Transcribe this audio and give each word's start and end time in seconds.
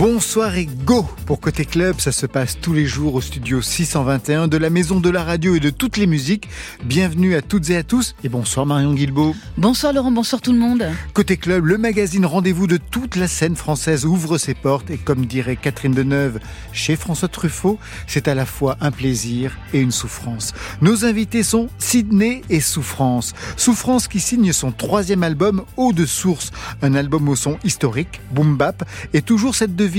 Bonsoir 0.00 0.56
et 0.56 0.64
go 0.64 1.04
pour 1.26 1.40
Côté 1.40 1.66
Club, 1.66 2.00
ça 2.00 2.10
se 2.10 2.24
passe 2.24 2.58
tous 2.58 2.72
les 2.72 2.86
jours 2.86 3.16
au 3.16 3.20
studio 3.20 3.60
621 3.60 4.48
de 4.48 4.56
la 4.56 4.70
Maison 4.70 4.98
de 4.98 5.10
la 5.10 5.22
Radio 5.22 5.56
et 5.56 5.60
de 5.60 5.68
toutes 5.68 5.98
les 5.98 6.06
musiques. 6.06 6.48
Bienvenue 6.82 7.34
à 7.34 7.42
toutes 7.42 7.68
et 7.68 7.76
à 7.76 7.82
tous 7.82 8.14
et 8.24 8.30
bonsoir 8.30 8.64
Marion 8.64 8.94
Guilbeault. 8.94 9.36
Bonsoir 9.58 9.92
Laurent, 9.92 10.10
bonsoir 10.10 10.40
tout 10.40 10.52
le 10.52 10.58
monde. 10.58 10.86
Côté 11.12 11.36
Club, 11.36 11.66
le 11.66 11.76
magazine 11.76 12.24
rendez-vous 12.24 12.66
de 12.66 12.78
toute 12.78 13.16
la 13.16 13.28
scène 13.28 13.56
française 13.56 14.06
ouvre 14.06 14.38
ses 14.38 14.54
portes 14.54 14.88
et 14.88 14.96
comme 14.96 15.26
dirait 15.26 15.56
Catherine 15.56 15.92
Deneuve 15.92 16.40
chez 16.72 16.96
François 16.96 17.28
Truffaut, 17.28 17.78
c'est 18.06 18.26
à 18.26 18.34
la 18.34 18.46
fois 18.46 18.78
un 18.80 18.92
plaisir 18.92 19.58
et 19.74 19.80
une 19.80 19.92
souffrance. 19.92 20.54
Nos 20.80 21.04
invités 21.04 21.42
sont 21.42 21.68
Sydney 21.76 22.40
et 22.48 22.60
Souffrance. 22.60 23.34
Souffrance 23.58 24.08
qui 24.08 24.20
signe 24.20 24.54
son 24.54 24.72
troisième 24.72 25.24
album 25.24 25.62
Eau 25.76 25.92
de 25.92 26.06
Source, 26.06 26.52
un 26.80 26.94
album 26.94 27.28
au 27.28 27.36
son 27.36 27.58
historique, 27.64 28.22
boom 28.30 28.56
bap, 28.56 28.88
et 29.12 29.20
toujours 29.20 29.54
cette 29.54 29.76
devise 29.76 29.89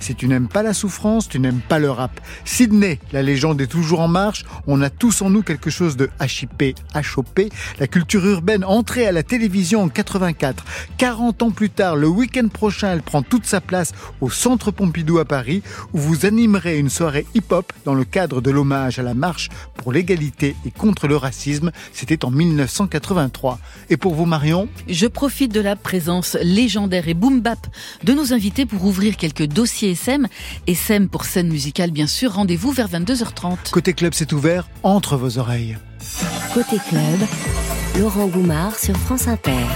si 0.00 0.14
tu 0.14 0.28
n'aimes 0.28 0.48
pas 0.48 0.62
la 0.62 0.74
souffrance, 0.74 1.28
tu 1.28 1.40
n'aimes 1.40 1.60
pas 1.66 1.78
le 1.78 1.90
rap. 1.90 2.20
Sydney, 2.44 2.98
la 3.12 3.22
légende 3.22 3.60
est 3.60 3.66
toujours 3.66 4.00
en 4.00 4.08
marche. 4.08 4.44
On 4.66 4.82
a 4.82 4.90
tous 4.90 5.22
en 5.22 5.30
nous 5.30 5.42
quelque 5.42 5.70
chose 5.70 5.96
de 5.96 6.10
HIP, 6.20 6.76
HOP. 6.94 7.40
La 7.78 7.86
culture 7.86 8.24
urbaine 8.26 8.64
entrée 8.64 9.06
à 9.06 9.12
la 9.12 9.22
télévision 9.22 9.82
en 9.82 9.88
84. 9.88 10.64
40 10.98 11.42
ans 11.42 11.50
plus 11.50 11.70
tard, 11.70 11.96
le 11.96 12.08
week-end 12.08 12.48
prochain, 12.48 12.92
elle 12.92 13.02
prend 13.02 13.22
toute 13.22 13.46
sa 13.46 13.60
place 13.60 13.92
au 14.20 14.30
Centre 14.30 14.70
Pompidou 14.70 15.18
à 15.18 15.24
Paris, 15.24 15.62
où 15.92 15.98
vous 15.98 16.26
animerez 16.26 16.78
une 16.78 16.90
soirée 16.90 17.26
hip-hop 17.34 17.72
dans 17.84 17.94
le 17.94 18.04
cadre 18.04 18.40
de 18.40 18.50
l'hommage 18.50 18.98
à 18.98 19.02
la 19.02 19.14
marche 19.14 19.48
pour 19.76 19.92
l'égalité 19.92 20.56
et 20.66 20.70
contre 20.70 21.08
le 21.08 21.16
racisme. 21.16 21.70
C'était 21.92 22.24
en 22.24 22.30
1983. 22.30 23.58
Et 23.90 23.96
pour 23.96 24.14
vous, 24.14 24.26
Marion? 24.26 24.68
Je 24.88 25.06
profite 25.06 25.52
de 25.52 25.60
la 25.60 25.76
présence 25.76 26.36
légendaire 26.42 27.08
et 27.08 27.14
boom 27.14 27.40
bap 27.40 27.66
de 28.04 28.12
nos 28.12 28.32
invités 28.32 28.66
pour 28.66 28.84
ouvrir 28.84 29.16
quelques 29.16 29.37
dossier 29.46 29.92
SM. 29.92 30.26
SM 30.66 31.08
pour 31.08 31.24
scène 31.24 31.48
musicale, 31.48 31.90
bien 31.90 32.06
sûr. 32.06 32.34
Rendez-vous 32.34 32.72
vers 32.72 32.88
22h30. 32.88 33.70
Côté 33.70 33.92
club, 33.92 34.12
c'est 34.14 34.32
ouvert 34.32 34.68
entre 34.82 35.16
vos 35.16 35.38
oreilles. 35.38 35.76
Côté 36.54 36.76
club, 36.88 37.20
Laurent 37.98 38.26
Goumard 38.26 38.78
sur 38.78 38.96
France 38.96 39.28
Inter. 39.28 39.66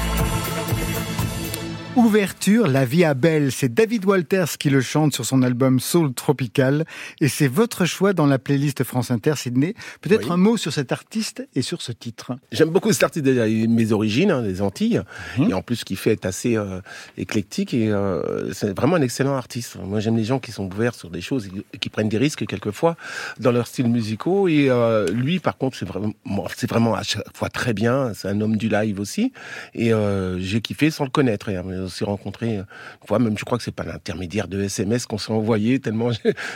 Ouverture, 1.95 2.69
La 2.69 2.87
vie 2.87 3.05
à 3.05 3.13
belle, 3.13 3.53
c'est 3.53 3.69
David 3.69 4.07
Walters 4.07 4.57
qui 4.59 4.71
le 4.71 4.81
chante 4.81 5.13
sur 5.13 5.27
son 5.27 5.43
album 5.43 5.79
Soul 5.79 6.15
Tropical 6.15 6.87
et 7.21 7.29
c'est 7.29 7.49
votre 7.49 7.85
choix 7.85 8.15
dans 8.15 8.25
la 8.25 8.39
playlist 8.39 8.83
France 8.83 9.11
Inter 9.11 9.35
Sydney. 9.37 9.75
Peut-être 10.01 10.33
un 10.33 10.39
mot 10.39 10.57
sur 10.57 10.73
cet 10.73 10.91
artiste 10.91 11.47
et 11.55 11.61
sur 11.61 11.83
ce 11.83 11.93
titre. 11.93 12.33
J'aime 12.51 12.71
beaucoup 12.71 12.91
cet 12.95 13.03
artiste, 13.03 13.27
mes 13.27 13.93
origines, 13.93 14.31
hein, 14.31 14.41
les 14.41 14.63
Antilles, 14.63 15.03
mhm. 15.37 15.51
et 15.51 15.53
en 15.53 15.61
plus 15.61 15.77
ce 15.77 15.85
qu'il 15.85 15.99
fait 15.99 16.13
est 16.13 16.25
assez 16.25 16.57
euh, 16.57 16.81
éclectique 17.19 17.75
et 17.75 17.91
euh, 17.91 18.55
c'est 18.55 18.75
vraiment 18.75 18.97
un 18.97 19.03
excellent 19.03 19.37
artiste. 19.37 19.77
Moi 19.85 20.01
j'aime 20.01 20.17
les 20.17 20.25
gens 20.25 20.39
qui 20.39 20.51
sont 20.51 20.73
ouverts 20.73 20.95
sur 20.95 21.11
des 21.11 21.21
choses 21.21 21.51
et 21.75 21.79
qui 21.79 21.91
prennent 21.91 22.09
des 22.09 22.19
risques 22.19 22.47
quelquefois 22.47 22.97
dans 23.39 23.53
leurs 23.53 23.67
styles 23.67 23.89
musicaux 23.89 24.49
et 24.49 24.71
euh, 24.71 25.09
lui 25.09 25.41
par 25.41 25.59
contre 25.59 25.77
c'est 25.77 25.87
vraiment, 25.87 26.15
c'est 26.57 26.71
vraiment 26.71 26.95
à 26.95 27.03
chaque 27.03 27.37
fois 27.37 27.51
très 27.51 27.75
bien, 27.75 28.15
c'est 28.15 28.29
un 28.29 28.41
homme 28.41 28.57
du 28.57 28.71
live 28.71 28.99
aussi 28.99 29.31
et 29.75 29.93
j'ai 30.39 30.63
kiffé 30.63 30.91
sans 30.91 31.05
le 31.05 31.11
connaître. 31.11 31.51
Et, 31.51 31.59
on 31.83 31.89
s'est 31.89 32.05
rencontré 32.05 32.57
une 32.57 32.67
fois, 33.07 33.19
même 33.19 33.37
je 33.39 33.45
crois 33.45 33.59
que 33.59 33.65
c'est 33.65 33.75
pas 33.75 33.85
l'intermédiaire 33.85 34.49
de 34.49 34.63
SMS 34.63 35.07
qu'on 35.07 35.19
s'est 35.19 35.33
envoyé, 35.33 35.81
tellement 35.81 36.11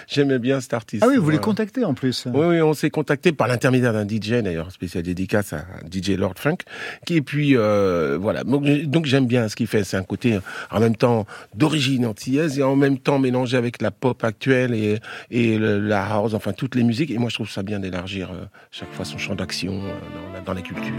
j'aimais 0.06 0.38
bien 0.38 0.60
cet 0.60 0.74
artiste. 0.74 1.04
Ah 1.04 1.08
oui, 1.10 1.16
vous 1.16 1.30
les 1.30 1.38
contactez 1.38 1.84
en 1.84 1.94
plus 1.94 2.26
Oui, 2.32 2.46
oui 2.46 2.62
on 2.62 2.74
s'est 2.74 2.90
contacté 2.90 3.32
par 3.32 3.48
l'intermédiaire 3.48 3.92
d'un 3.92 4.06
DJ 4.06 4.42
d'ailleurs, 4.42 4.70
spécial 4.72 5.02
dédicace 5.02 5.52
à 5.52 5.64
DJ 5.90 6.10
Lord 6.10 6.34
Funk, 6.36 6.58
qui 7.04 7.16
et 7.16 7.22
puis 7.22 7.56
euh, 7.56 8.18
voilà, 8.20 8.44
donc, 8.44 9.06
j'aime 9.06 9.26
bien 9.26 9.48
ce 9.48 9.56
qu'il 9.56 9.66
fait, 9.66 9.84
c'est 9.84 9.96
un 9.96 10.02
côté 10.02 10.38
en 10.70 10.80
même 10.80 10.96
temps 10.96 11.26
d'origine 11.54 12.06
antillaise 12.06 12.58
et 12.58 12.62
en 12.62 12.76
même 12.76 12.98
temps 12.98 13.18
mélangé 13.18 13.56
avec 13.56 13.80
la 13.80 13.90
pop 13.90 14.22
actuelle 14.24 14.74
et, 14.74 14.98
et 15.30 15.58
la 15.58 16.04
house, 16.04 16.34
enfin 16.34 16.52
toutes 16.52 16.74
les 16.74 16.82
musiques, 16.82 17.10
et 17.10 17.18
moi 17.18 17.30
je 17.30 17.36
trouve 17.36 17.50
ça 17.50 17.62
bien 17.62 17.80
d'élargir 17.80 18.30
euh, 18.30 18.44
chaque 18.70 18.92
fois 18.92 19.04
son 19.04 19.18
champ 19.18 19.34
d'action 19.34 19.72
euh, 19.84 19.92
dans, 20.38 20.44
dans 20.44 20.52
la 20.54 20.62
culture. 20.62 20.92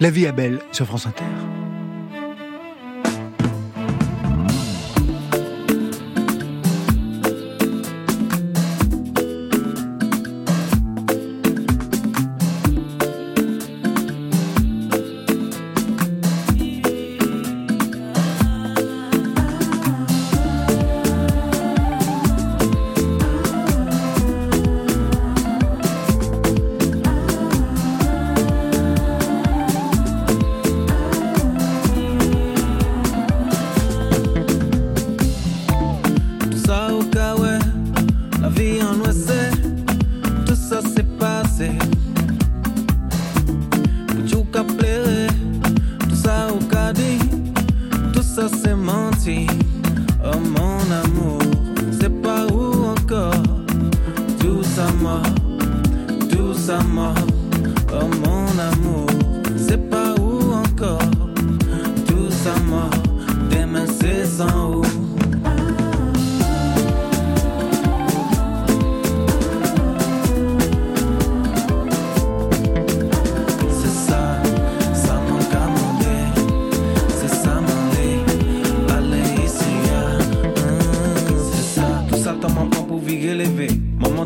La 0.00 0.10
vie 0.10 0.26
à 0.26 0.32
belle 0.32 0.58
sur 0.72 0.86
France 0.86 1.06
Inter. 1.06 1.24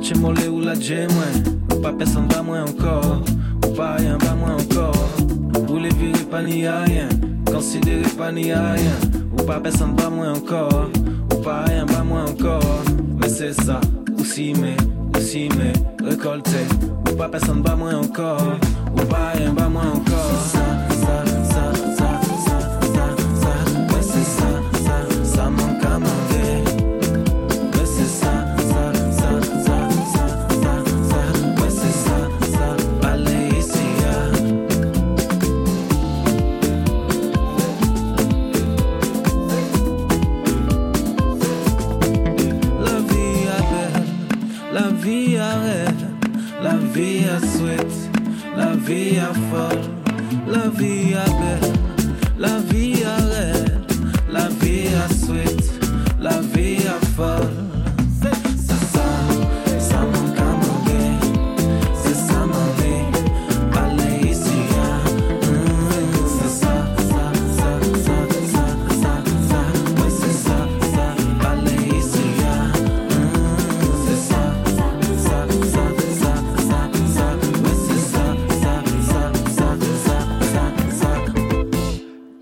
Chez 0.08 0.14
mollet 0.14 0.48
ou 0.48 0.60
la 0.60 0.72
moins 0.72 1.52
Ou 1.70 1.82
pas 1.82 1.92
personne 1.92 2.26
va 2.28 2.40
moins 2.40 2.62
encore 2.62 3.20
Ou 3.62 3.74
pas 3.74 3.96
rien 3.96 4.16
va 4.16 4.34
moins 4.36 4.54
encore. 4.54 4.94
Ou 5.68 5.76
les 5.76 5.90
virer 5.90 6.24
pas 6.30 6.42
ni 6.42 6.66
rien 6.66 7.10
Considérer 7.44 8.08
pas 8.16 8.32
ni 8.32 8.44
rien 8.44 8.96
Ou 9.32 9.42
pas 9.42 9.60
personne 9.60 9.94
va 9.98 10.08
moins 10.08 10.32
encore 10.32 10.88
Ou 11.30 11.36
pas 11.42 11.64
rien 11.64 11.84
va 11.84 12.02
moins 12.04 12.24
encore. 12.24 12.82
Mais 13.20 13.28
c'est 13.28 13.52
ça 13.52 13.82
Ou 14.18 14.24
si 14.24 14.54
mais 14.54 14.76
Ou 15.14 15.20
si 15.20 15.50
mais 15.58 15.74
Récolter 16.02 16.64
Ou 17.10 17.14
pas 17.14 17.28
personne 17.28 17.62
va 17.62 17.76
moins 17.76 17.98
encore 17.98 18.56
Ou 18.96 19.04
pas 19.04 19.32
rien 19.34 19.52
va 19.52 19.68
moins 19.68 19.92
encore. 19.92 20.87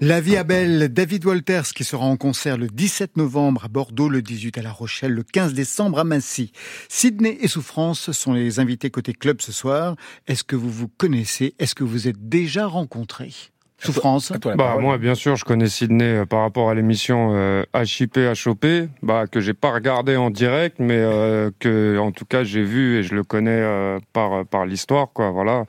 La 0.07 0.21
vie 0.21 0.37
à 0.37 0.45
belle, 0.45 0.89
David 0.93 1.25
Walters 1.27 1.73
qui 1.75 1.83
sera 1.83 2.07
en 2.07 2.17
concert 2.17 2.57
le 2.57 2.69
17 2.69 3.17
novembre 3.17 3.65
à 3.65 3.69
Bordeaux, 3.69 4.09
le 4.09 4.23
18 4.23 4.57
à 4.57 4.63
La 4.63 4.71
Rochelle, 4.71 5.11
le 5.11 5.25
15 5.25 5.53
décembre 5.53 5.99
à 5.99 6.05
Massy. 6.05 6.53
Sydney 6.89 7.39
et 7.41 7.49
Souffrance 7.49 8.13
sont 8.13 8.33
les 8.33 8.61
invités 8.61 8.89
côté 8.89 9.15
club 9.15 9.41
ce 9.41 9.51
soir. 9.51 9.97
Est-ce 10.29 10.45
que 10.45 10.55
vous 10.55 10.71
vous 10.71 10.87
connaissez? 10.87 11.57
Est-ce 11.59 11.75
que 11.75 11.83
vous 11.83 12.07
êtes 12.07 12.29
déjà 12.29 12.69
rencontrés? 12.69 13.33
Souffrance. 13.79 14.33
Bah 14.57 14.77
moi 14.81 14.97
bien 14.97 15.17
sûr 15.17 15.35
je 15.35 15.45
connais 15.45 15.69
Sydney 15.69 16.19
euh, 16.19 16.25
par 16.25 16.43
rapport 16.43 16.71
à 16.71 16.75
l'émission 16.75 17.33
euh, 17.35 17.65
HIP 17.75 18.17
HOP 18.47 18.65
bah 19.03 19.27
que 19.27 19.41
j'ai 19.41 19.55
pas 19.55 19.73
regardé 19.73 20.17
en 20.17 20.31
direct 20.31 20.77
mais 20.79 20.99
euh, 20.99 21.51
que 21.59 21.99
en 21.99 22.13
tout 22.13 22.25
cas 22.25 22.45
j'ai 22.45 22.63
vu 22.63 22.97
et 22.97 23.03
je 23.03 23.15
le 23.15 23.25
connais 23.25 23.51
euh, 23.51 23.99
par 24.13 24.47
par 24.47 24.67
l'histoire 24.67 25.09
quoi 25.13 25.31
voilà 25.31 25.65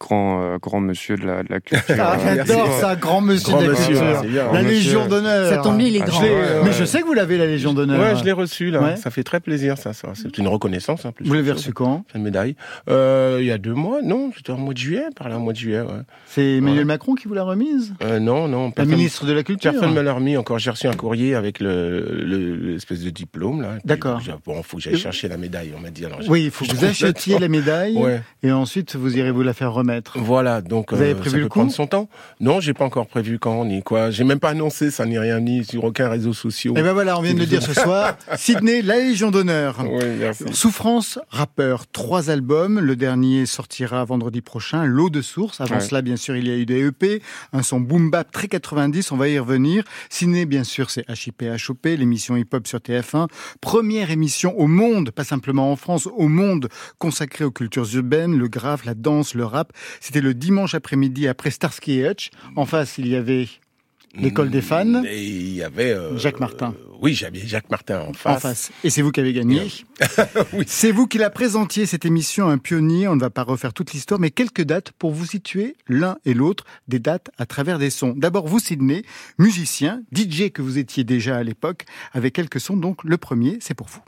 grand, 0.00 0.42
euh, 0.42 0.58
grand 0.60 0.80
monsieur 0.80 1.16
de 1.16 1.26
la, 1.26 1.42
de 1.42 1.48
la 1.50 1.60
culture. 1.60 1.96
Ah, 1.98 2.16
J'adore 2.34 2.72
ça, 2.80 2.96
grand 2.96 3.20
monsieur 3.20 3.52
Grand 3.52 3.60
de 3.60 3.66
la 3.66 3.70
monsieur, 3.72 3.86
culture. 3.94 4.18
c'est 4.22 4.28
bien. 4.28 4.52
La 4.52 4.62
Légion 4.62 5.06
d'honneur. 5.08 5.48
Ça 5.48 5.58
tombe 5.58 5.76
bien, 5.78 5.86
il 5.88 5.96
est 5.96 6.02
Ah, 6.02 6.06
grand. 6.06 6.20
Mais 6.22 6.28
ouais. 6.68 6.72
je 6.72 6.84
sais 6.84 7.00
que 7.00 7.06
vous 7.06 7.14
l'avez, 7.14 7.36
la 7.38 7.46
Légion 7.46 7.72
d'honneur. 7.74 8.00
Ouais, 8.00 8.16
je 8.16 8.24
l'ai 8.24 8.32
reçu 8.32 8.70
là. 8.70 8.80
Ouais. 8.82 8.96
Ça 8.96 9.10
fait 9.10 9.24
très 9.24 9.40
plaisir, 9.40 9.76
ça. 9.78 9.92
ça. 9.92 10.08
C'est 10.14 10.38
une 10.38 10.48
reconnaissance, 10.48 11.04
en 11.04 11.12
plus. 11.12 11.26
Vous 11.26 11.34
l'avez 11.34 11.52
reçu 11.52 11.72
quand? 11.72 12.04
Une 12.14 12.22
médaille. 12.22 12.54
Euh, 12.88 13.38
il 13.40 13.46
y 13.46 13.50
a 13.52 13.58
deux 13.58 13.74
mois, 13.74 14.02
non, 14.02 14.30
c'était 14.36 14.52
au 14.52 14.56
mois 14.56 14.72
de 14.74 14.78
juillet, 14.78 15.06
par 15.16 15.28
là, 15.28 15.36
au 15.36 15.40
mois 15.40 15.52
de 15.52 15.58
juillet, 15.58 15.80
ouais. 15.80 16.02
C'est 16.26 16.56
Emmanuel 16.56 16.78
Ouais. 16.80 16.84
Macron 16.84 17.14
qui 17.14 17.26
vous 17.28 17.34
l'a 17.34 17.42
remise? 17.42 17.94
Euh, 18.02 18.18
non, 18.20 18.48
non, 18.48 18.66
La 18.66 18.70
personne, 18.72 18.94
ministre 18.94 19.26
de 19.26 19.32
la 19.32 19.42
Culture 19.42 19.72
personne 19.72 19.92
me 19.94 20.00
l'a 20.02 20.12
remis 20.12 20.36
encore. 20.36 20.58
J'ai 20.58 20.70
reçu 20.70 20.86
un 20.86 20.94
courrier 20.94 21.34
avec 21.34 21.60
le, 21.60 22.00
le- 22.24 22.54
l'espèce 22.56 23.00
de 23.02 23.10
diplôme, 23.10 23.62
là. 23.62 23.70
D'accord. 23.84 24.20
Bon, 24.46 24.62
faut 24.62 24.76
que 24.76 24.82
j'aille 24.82 24.96
chercher 24.98 25.28
la 25.28 25.36
médaille, 25.36 25.72
on 25.76 25.80
m'a 25.80 25.90
dit. 25.90 26.04
Alors, 26.04 26.22
j'ai- 26.22 26.28
Oui, 26.28 26.44
il 26.44 26.50
faut 26.50 26.64
que 26.64 26.72
vous 26.72 26.84
achetiez 26.84 27.38
la 27.38 27.48
médaille 27.48 27.96
Ouais. 27.96 28.20
et 28.42 28.52
ensuite 28.52 28.94
vous 28.96 29.16
irez 29.18 29.30
vous 29.30 29.42
la 29.42 29.52
faire 29.54 29.72
remettre. 29.72 29.87
Voilà, 30.16 30.60
donc 30.60 30.92
Vous 30.92 31.00
avez 31.00 31.12
euh, 31.12 31.14
prévu 31.14 31.30
ça 31.30 31.36
le 31.36 31.42
peut 31.44 31.48
coup 31.48 31.58
prendre 31.60 31.72
son 31.72 31.86
temps. 31.86 32.08
Non, 32.40 32.60
j'ai 32.60 32.74
pas 32.74 32.84
encore 32.84 33.06
prévu 33.06 33.38
quand 33.38 33.64
ni 33.64 33.82
quoi. 33.82 34.10
J'ai 34.10 34.24
même 34.24 34.40
pas 34.40 34.50
annoncé 34.50 34.90
ça 34.90 35.06
ni 35.06 35.18
rien 35.18 35.40
ni 35.40 35.64
sur 35.64 35.84
aucun 35.84 36.08
réseau 36.08 36.32
social. 36.32 36.76
Et 36.78 36.82
ben 36.82 36.92
voilà, 36.92 37.18
on 37.18 37.22
vient 37.22 37.34
de 37.34 37.38
le 37.40 37.46
dire 37.46 37.62
ce 37.62 37.72
soir. 37.80 38.16
Sydney, 38.36 38.82
la 38.82 38.96
Légion 38.98 39.30
d'honneur. 39.30 39.76
Oui, 39.84 40.04
merci. 40.18 40.44
Souffrance, 40.52 41.18
rappeur, 41.28 41.86
trois 41.86 42.30
albums. 42.30 42.80
Le 42.80 42.96
dernier 42.96 43.46
sortira 43.46 44.04
vendredi 44.04 44.40
prochain, 44.40 44.84
L'eau 44.84 45.10
de 45.10 45.22
source. 45.22 45.60
Avant 45.60 45.76
Ouais. 45.76 45.80
cela, 45.80 46.02
bien 46.02 46.16
sûr, 46.16 46.36
il 46.36 46.46
y 46.48 46.50
a 46.50 46.56
eu 46.56 46.66
des 46.66 46.86
EP, 46.86 47.22
un 47.52 47.62
son 47.62 47.80
boom 47.80 48.10
bap 48.10 48.30
très 48.32 48.48
90, 48.48 49.12
on 49.12 49.16
va 49.16 49.28
y 49.28 49.38
revenir. 49.38 49.84
Ciné, 50.10 50.44
bien 50.46 50.64
sûr, 50.64 50.90
c'est 50.90 51.04
HIP 51.08 51.44
HOP, 51.68 51.84
l'émission 51.86 52.36
hip-hop 52.36 52.66
sur 52.66 52.78
TF1. 52.80 53.28
Première 53.60 54.10
émission 54.10 54.58
au 54.58 54.66
monde, 54.66 55.10
pas 55.10 55.24
simplement 55.24 55.70
en 55.70 55.76
France, 55.76 56.06
au 56.16 56.28
monde, 56.28 56.68
consacrée 56.98 57.44
aux 57.44 57.50
cultures 57.50 57.86
urbaines, 57.94 58.36
le 58.36 58.48
graphe, 58.48 58.84
la 58.84 58.94
danse, 58.94 59.34
le 59.34 59.44
rap. 59.44 59.72
C'était 60.00 60.20
le 60.20 60.34
dimanche 60.34 60.74
après-midi 60.74 61.28
après 61.28 61.50
Starsky 61.50 62.00
et 62.00 62.10
Hutch. 62.10 62.30
En 62.56 62.66
face, 62.66 62.98
il 62.98 63.08
y 63.08 63.16
avait 63.16 63.48
l'école 64.14 64.50
des 64.50 64.62
fans. 64.62 65.04
Et 65.04 65.22
il 65.24 65.54
y 65.54 65.62
avait 65.62 65.92
euh, 65.92 66.16
Jacques 66.18 66.40
Martin. 66.40 66.74
euh, 66.78 66.96
oui, 67.00 67.14
j'avais 67.14 67.40
Jacques 67.46 67.70
Martin 67.70 68.00
en 68.00 68.12
face. 68.12 68.36
En 68.36 68.40
face. 68.40 68.70
Et 68.82 68.90
c'est 68.90 69.02
vous 69.02 69.12
qui 69.12 69.20
avez 69.20 69.32
gagné. 69.32 69.62
Oui. 70.52 70.64
C'est 70.66 70.90
vous 70.92 71.06
qui 71.06 71.18
la 71.18 71.30
présentiez, 71.30 71.86
cette 71.86 72.04
émission, 72.04 72.48
un 72.48 72.58
pionnier. 72.58 73.06
On 73.08 73.14
ne 73.16 73.20
va 73.20 73.30
pas 73.30 73.42
refaire 73.42 73.72
toute 73.72 73.92
l'histoire, 73.92 74.18
mais 74.18 74.30
quelques 74.30 74.62
dates 74.62 74.92
pour 74.92 75.12
vous 75.12 75.26
situer 75.26 75.76
l'un 75.88 76.16
et 76.24 76.34
l'autre 76.34 76.64
des 76.88 76.98
dates 76.98 77.30
à 77.38 77.46
travers 77.46 77.78
des 77.78 77.90
sons. 77.90 78.14
D'abord, 78.16 78.46
vous, 78.48 78.58
Sydney, 78.58 79.02
musicien, 79.38 80.02
DJ 80.14 80.50
que 80.50 80.62
vous 80.62 80.78
étiez 80.78 81.04
déjà 81.04 81.36
à 81.36 81.42
l'époque, 81.42 81.84
avec 82.12 82.34
quelques 82.34 82.60
sons. 82.60 82.76
Donc, 82.76 83.04
le 83.04 83.16
premier, 83.16 83.58
c'est 83.60 83.74
pour 83.74 83.88
vous. 83.88 84.00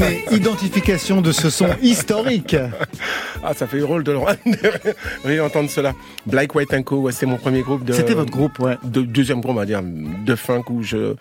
Sydney, 0.00 0.24
identification 0.30 1.20
de 1.20 1.32
ce 1.32 1.50
son 1.50 1.68
historique. 1.82 2.56
Ah, 3.42 3.54
ça 3.54 3.66
fait 3.66 3.80
drôle 3.80 4.04
de 4.04 4.12
le 4.12 4.18
réentendre 5.24 5.70
cela. 5.70 5.94
Black 6.26 6.54
White 6.54 6.74
and 6.74 6.82
Co. 6.82 6.96
ouais, 6.98 7.12
c'est 7.12 7.26
mon 7.26 7.38
premier 7.38 7.62
groupe 7.62 7.84
de. 7.84 7.92
C'était 7.92 8.14
votre 8.14 8.30
groupe, 8.30 8.58
ouais. 8.58 8.76
de, 8.84 9.00
deuxième 9.00 9.40
groupe, 9.40 9.52
on 9.52 9.58
va 9.58 9.64
dire, 9.64 9.82
de 9.82 10.34
funk 10.34 10.64
où 10.68 10.82
je, 10.82 11.14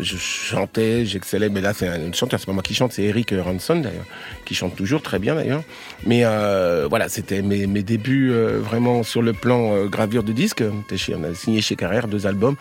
je 0.00 0.16
chantais, 0.16 1.04
j'excellais. 1.04 1.50
Mais 1.50 1.60
là, 1.60 1.74
c'est 1.74 1.86
un 1.86 2.12
chanteur, 2.12 2.40
c'est 2.40 2.46
pas 2.46 2.52
moi 2.52 2.62
qui 2.62 2.74
chante, 2.74 2.92
c'est 2.92 3.02
Eric 3.02 3.34
Ranson 3.38 3.76
d'ailleurs, 3.76 4.06
qui 4.46 4.54
chante 4.54 4.74
toujours 4.74 5.02
très 5.02 5.18
bien 5.18 5.34
d'ailleurs. 5.34 5.62
Mais 6.06 6.22
euh, 6.24 6.86
voilà, 6.88 7.10
c'était 7.10 7.42
mes, 7.42 7.66
mes 7.66 7.82
débuts 7.82 8.30
euh, 8.32 8.58
vraiment 8.58 9.02
sur 9.02 9.20
le 9.20 9.34
plan 9.34 9.74
euh, 9.74 9.86
gravure 9.86 10.22
de 10.22 10.32
disque. 10.32 10.62
On, 10.66 10.80
était 10.80 10.96
chez, 10.96 11.14
on 11.14 11.24
a 11.24 11.34
signé 11.34 11.60
chez 11.60 11.76
Carrère 11.76 12.08
deux 12.08 12.26
albums. 12.26 12.56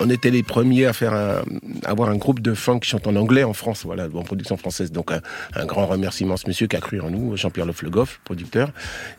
On 0.00 0.10
était 0.10 0.30
les 0.30 0.42
premiers 0.42 0.84
à 0.84 0.92
faire 0.92 1.14
un, 1.14 1.42
avoir 1.84 2.10
un 2.10 2.16
groupe 2.16 2.40
de 2.40 2.52
funk 2.52 2.80
qui 2.80 2.90
chante 2.90 3.06
en 3.06 3.16
anglais 3.16 3.44
en 3.44 3.54
France, 3.54 3.82
voilà, 3.86 4.08
en 4.14 4.22
production 4.22 4.58
française. 4.58 4.92
Donc 4.92 5.10
un, 5.10 5.20
un 5.54 5.64
grand 5.64 5.86
remerciement 5.86 6.34
à 6.34 6.36
ce 6.36 6.46
monsieur 6.46 6.66
qui 6.66 6.76
a 6.76 6.80
cru 6.80 7.00
en 7.00 7.10
nous, 7.10 7.34
Jean-Pierre 7.34 7.66
Leflegoff, 7.66 8.20
producteur. 8.24 8.57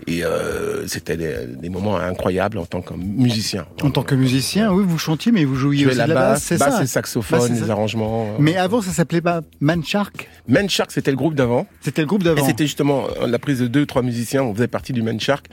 Et 0.08 0.24
euh, 0.24 0.88
c'était 0.88 1.18
des, 1.18 1.36
des 1.48 1.70
moments 1.70 1.98
incroyables 1.98 2.58
en 2.58 2.66
tant 2.66 2.82
que 2.82 2.94
musicien. 2.94 3.66
En 3.82 3.92
tant 3.92 4.04
que 4.04 4.16
musicien, 4.16 4.72
oui, 4.72 4.84
vous 4.88 4.98
chantiez, 4.98 5.32
mais 5.32 5.46
vous 5.46 5.56
jouiez 5.56 5.86
aussi 5.88 5.98
la 5.98 6.08
de 6.08 6.14
la 6.14 6.20
basse, 6.20 6.44
c'est 6.44 6.58
basse 6.58 6.76
ça 6.78 6.84
et 6.84 6.88
saxophone, 6.88 7.40
Basse 7.40 7.50
les 7.62 7.70
arrangements. 7.70 8.34
euh. 8.34 8.38
Mais 8.40 8.56
avant, 8.58 8.82
ça 8.82 8.92
s'appelait 8.92 9.22
pas 9.22 9.42
Manshark 9.62 10.28
Man 10.48 10.70
Shark, 10.70 10.92
c'était 10.92 11.12
le 11.12 11.18
groupe 11.18 11.36
d'avant. 11.36 11.68
C'était 11.82 12.02
le 12.02 12.08
groupe 12.08 12.22
Et 12.22 12.26
d'avant. 12.26 12.46
c'était 12.46 12.66
justement 12.66 13.08
euh, 13.22 13.28
la 13.28 13.40
prise 13.40 13.60
de 13.60 13.68
deux, 13.68 13.86
trois 13.86 14.02
musiciens. 14.02 14.44
On 14.44 14.54
faisait 14.54 14.68
partie 14.68 14.94
du 14.94 15.02
Man 15.02 15.20
Shark. 15.20 15.48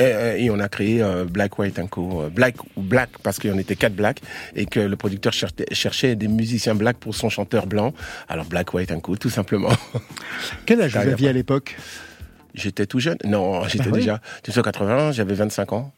Et, 0.00 0.44
et 0.44 0.50
on 0.50 0.60
a 0.60 0.68
créé 0.68 1.04
Black 1.28 1.58
White 1.58 1.80
and 1.80 1.88
Co. 1.88 2.22
Black 2.32 2.54
ou 2.76 2.82
Black 2.82 3.10
parce 3.24 3.40
qu'il 3.40 3.50
y 3.50 3.52
en 3.52 3.58
était 3.58 3.74
quatre 3.74 3.96
Black 3.96 4.20
et 4.54 4.64
que 4.64 4.78
le 4.78 4.94
producteur 4.94 5.32
cherchait, 5.72 6.14
des 6.14 6.28
musiciens 6.28 6.76
Black 6.76 6.98
pour 6.98 7.16
son 7.16 7.28
chanteur 7.28 7.66
blanc. 7.66 7.92
Alors 8.28 8.44
Black 8.44 8.72
White 8.72 8.92
and 8.92 9.00
Co. 9.00 9.16
Tout 9.16 9.28
simplement. 9.28 9.70
Quel 10.66 10.82
âge 10.82 10.92
vous 10.96 10.98
aviez 11.08 11.28
à 11.30 11.32
l'époque? 11.32 11.74
J'étais 12.58 12.86
tout 12.86 12.98
jeune. 13.00 13.18
Non, 13.24 13.62
j'étais 13.68 13.84
Ah 13.86 13.90
oui. 13.92 14.00
déjà. 14.00 14.12
1981, 14.46 15.12
j'avais 15.12 15.34
25 15.34 15.72
ans. 15.72 15.92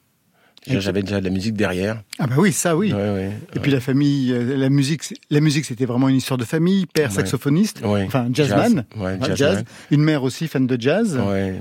J'avais 0.66 1.02
déjà 1.02 1.20
de 1.20 1.24
la 1.24 1.30
musique 1.30 1.54
derrière. 1.54 2.02
Ah 2.18 2.26
bah 2.26 2.34
oui, 2.36 2.52
ça 2.52 2.76
oui. 2.76 2.92
Ouais, 2.92 2.98
ouais. 2.98 3.30
Et 3.56 3.60
puis 3.60 3.70
la 3.72 3.80
famille, 3.80 4.30
euh, 4.30 4.58
la 4.58 4.68
musique, 4.68 5.02
la 5.30 5.40
musique, 5.40 5.64
c'était 5.64 5.86
vraiment 5.86 6.10
une 6.10 6.16
histoire 6.16 6.36
de 6.36 6.44
famille. 6.44 6.84
Père 6.84 7.10
saxophoniste, 7.10 7.80
enfin 7.82 8.28
jazzman, 8.30 8.84
Jazz. 8.94 9.02
Ouais, 9.02 9.16
jazzman. 9.20 9.36
jazz. 9.36 9.64
Une 9.90 10.02
mère 10.02 10.22
aussi 10.22 10.48
fan 10.48 10.66
de 10.66 10.78
jazz. 10.78 11.18